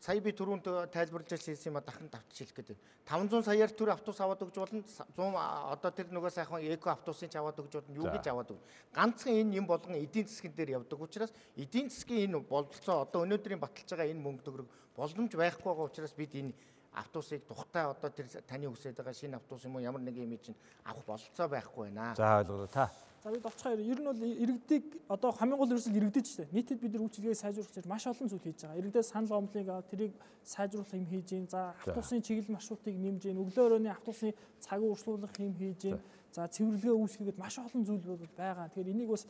[0.00, 2.78] сая би түрүүнд тайлбарлаж хэлсэн юм а дахин давтж хэлэх гэдэг.
[3.08, 4.82] 500 саяар төр автобус аваад өгч болно.
[4.82, 7.96] 100 одоо тэр нөгөө сайхан эко автобусыг аваад өгч болно.
[7.96, 8.60] Юу гэж аваад өг.
[8.92, 13.60] Ганцхан энэ юм болгон эдийн засгийн дээр явдаг учраас эдийн засгийн энэ бололцоо одоо өнөөдрийн
[13.60, 16.52] баталж байгаа энэ мөнгө төгрөг боломж байхгүй байгаа учраас бид энэ
[16.96, 20.56] автобусыг тухтай одоо тэр таны үсээд байгаа шинэ автобус юм уу ямар нэг юм чинь
[20.84, 22.14] авах бололцоо байхгүй байна.
[22.16, 22.90] За ойлголоо та.
[23.26, 26.54] За бид очихоор ер нь бол иргэдийг одоо хамгийн гол ерөөсөл иргэдэд шүү дээ.
[26.54, 28.78] Нийтэд бид нар үйлчилгээ сайжруулах гэж маш олон зүйл хийж байгаа.
[28.78, 30.14] Иргэдээс санал гомдлыг аваад тэрийг
[30.46, 31.50] сайжруулах юм хийж гин.
[31.50, 33.42] За автобусны чиглэл маршрутыг нэмж гин.
[33.42, 34.30] Өглөө өрөөний автобусны
[34.62, 35.98] цаг үргэлжлүүлэх юм хийж гин.
[36.30, 38.70] За цэвэрлэгээ үүсгэгээд маш олон зүйл бол байгаа.
[38.70, 39.26] Тэгэхээр энийг бас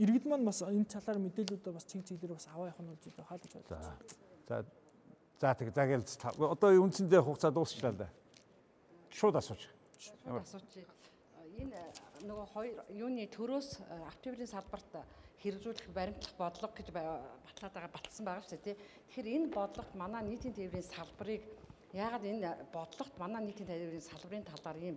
[0.00, 3.20] иргэд маань бас энэ талаар мэдээлүүдээ бас чиг чиг дээр бас аваа явах нь зүйл
[3.20, 4.00] хаалж байна.
[4.48, 4.64] За
[5.36, 6.08] за тэг загэл
[6.40, 8.08] одоо үндсэндээ хугацаа дуусчлаа л да.
[9.12, 9.60] Шууд асууж.
[10.00, 10.72] Шууд асууж.
[11.60, 11.76] Энэ
[12.24, 13.68] нөгөө хоёр юуны төрөөс
[14.08, 14.92] автоврын салбарт
[15.42, 18.76] хэрэгжүүлэх баримтлах бодлого гэж батлаад байгаа батлсан байгаа шүү дээ.
[19.10, 21.42] Тэгэхээр энэ бодлогот манай нийтийн тээврийн салбарыг
[21.92, 24.96] яагаад энэ бодлогот манай нийтийн тээврийн салбарын талаар ийм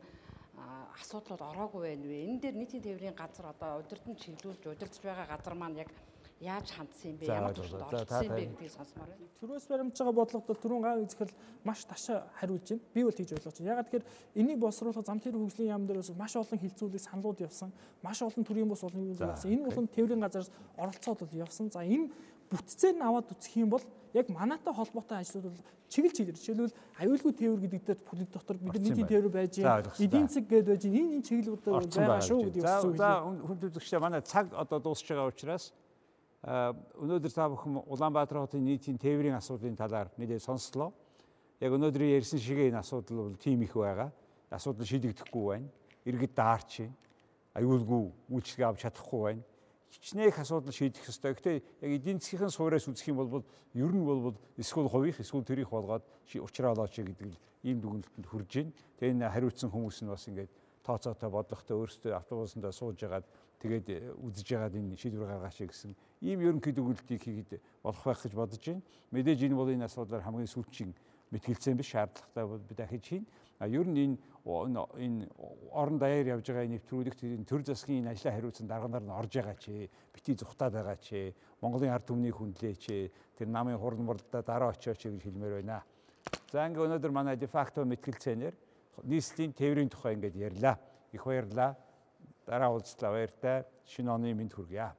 [0.95, 2.17] асуудлууд ороогүй байна вэ?
[2.27, 5.89] Энэ дээр нийтийн тээврийн газар одоо удирдан чиглүүлж удирдах байгаа газар маань яг
[6.39, 7.25] яаж хандсан юм бэ?
[7.27, 9.27] Ямар туршилт орсон юм бэ гэдгийг сонсомоор байна.
[9.43, 11.33] Төрөөс баримтж байгаа бодлогод түрүүн гаан үзэхэл
[11.67, 12.83] маш ташаа хариулж байна.
[12.95, 13.71] Би бол тэгж ойлгож байна.
[13.75, 14.05] Ягаад тэгэхээр
[14.39, 17.69] энийг боловсруулах зам тээврийн хөгжлийн яам дээрээс маш олон хилцүүлэг саналууд явсан.
[17.99, 19.51] Маш олон төрлийн бус олон юу явсан.
[19.51, 21.67] Энэ болон тээврийн газараас оролцоод бол явсан.
[21.71, 22.07] За энэ
[22.47, 23.83] бүтцээр нь аваад үзэх юм бол
[24.15, 26.73] яг манаатай холбоотой ажлууд бол чиглэл чиглэл жишээлбэл
[27.03, 27.99] аюулгүй тээвэр гэдэг дээр
[28.33, 29.53] дотор бид нар нийтийн тээвэр байж.
[30.01, 30.83] Эдийн засаг гэдээ байж.
[30.89, 32.97] Энэ энэ чиглэлүүд байгаа шүү гэдэг юм.
[32.97, 33.37] За хүн
[33.69, 35.69] үзэгчтэй манай цаг одоо дуусч байгаа учраас
[36.43, 40.93] өнөөдөр та бүхэн Улаанбаатар хотын нийтийн тээврийн асуудлын талаар нэлээд сонслоо.
[41.59, 44.11] Яг өнөөдрийн ярьсан шиг энэ асуудал бол тийм их байгаа.
[44.47, 45.67] Асуудал шийдэгдэхгүй байна.
[46.07, 46.95] Иргэд даарч байна.
[47.59, 49.43] Аюулгүй үйлчлэг авч чадахгүй байна.
[49.91, 51.35] Хичнээх асуудал шийдэх ёстой.
[51.35, 53.43] Гэхдээ яг эдийн засгийн суураас үзэх юм бол
[53.75, 57.35] ер нь бол эсвэл хувийнх эсвэл төрийнх болгоод олооч гэдэг
[57.67, 58.71] ийм дүгнэлтэнд хүрж байна.
[58.95, 60.51] Тэгээ энэ хариуцсан хүмүүс нь бас ингээд
[60.87, 63.27] тооцоотой бодлоготой өөрсдөө автобусандаа сууж ягаад
[63.59, 65.91] тэгээд э, үзэж ягаад энэ шийдвэр гаргаач гэсэн
[66.21, 68.81] ийм ерөнхий дүгнэлтийг хийгээд болох байх гэж бодож байна.
[69.11, 70.91] Мэдээж энэ бол энэ асуудлаар хамгийн сүүлчийн
[71.31, 73.25] мэтгэлцэн биш шаардлагатай бол би дахиж хийн.
[73.59, 74.17] А ер нь энэ
[74.99, 75.27] энэ
[75.71, 79.89] орон даяар явж байгаа нэвтрүүлэгт төр засгийн энэ ажлаа хариуцсан дарганаар нь орж байгаа чи
[80.11, 85.07] бити зүхтаад байгаа чи Монголын ард түмнийг хүндлээ чи тэр намын хурдан борлолдоо дараа очиоч
[85.07, 85.83] гэж хэлмээр байна.
[86.51, 88.55] За ингээ өнөөдөр манай дефакто мэтгэлцэнээр
[89.03, 90.75] нийслэлийн тээврийн тухай ингээд ярьлаа.
[91.11, 91.77] Их баярлалаа.
[92.45, 93.63] Дараа уулзлаа баяртай.
[93.85, 94.91] Шинэ оны мэнд хүргье.